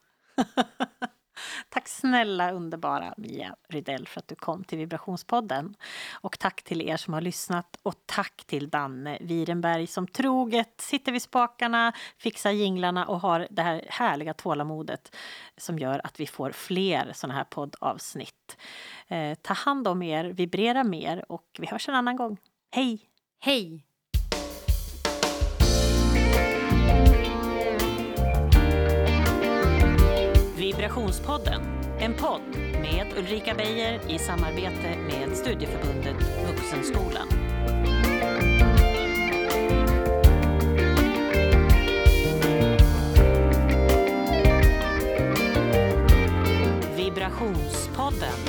tack 1.69 1.88
snälla 1.88 2.51
underbara 2.51 3.13
Mia 3.17 3.55
Rydell 3.69 4.07
för 4.07 4.19
att 4.19 4.27
du 4.27 4.36
kom 4.36 4.63
till 4.63 4.77
Vibrationspodden. 4.77 5.75
Och 6.13 6.39
tack 6.39 6.63
till 6.63 6.81
er 6.81 6.97
som 6.97 7.13
har 7.13 7.21
lyssnat 7.21 7.77
och 7.83 7.95
tack 8.05 8.43
till 8.45 8.69
Danne 8.69 9.17
Virenberg 9.21 9.88
som 9.88 10.07
troget 10.07 10.81
sitter 10.81 11.11
vid 11.11 11.21
spakarna, 11.21 11.93
fixar 12.17 12.51
jinglarna 12.51 13.05
och 13.05 13.19
har 13.19 13.47
det 13.49 13.61
här 13.61 13.86
härliga 13.89 14.33
tålamodet 14.33 15.15
som 15.57 15.79
gör 15.79 16.01
att 16.03 16.19
vi 16.19 16.27
får 16.27 16.51
fler 16.51 17.11
såna 17.13 17.33
här 17.33 17.43
poddavsnitt. 17.43 18.57
Eh, 19.07 19.36
ta 19.41 19.53
hand 19.53 19.88
om 19.88 20.01
er, 20.01 20.25
vibrera 20.25 20.83
mer 20.83 21.31
och 21.31 21.45
vi 21.59 21.67
hörs 21.67 21.89
en 21.89 21.95
annan 21.95 22.15
gång. 22.15 22.38
Hej! 22.71 22.99
Hej! 23.39 23.86
Migrationspodden, 30.86 31.61
en 31.99 32.13
podd 32.13 32.41
med 32.81 33.07
Ulrika 33.17 33.53
Beijer 33.53 33.99
i 34.09 34.19
samarbete 34.19 34.97
med 35.07 35.38
Studieförbundet 35.38 36.15
Vuxenskolan. 36.47 37.27
Vibrationspodden 46.95 48.44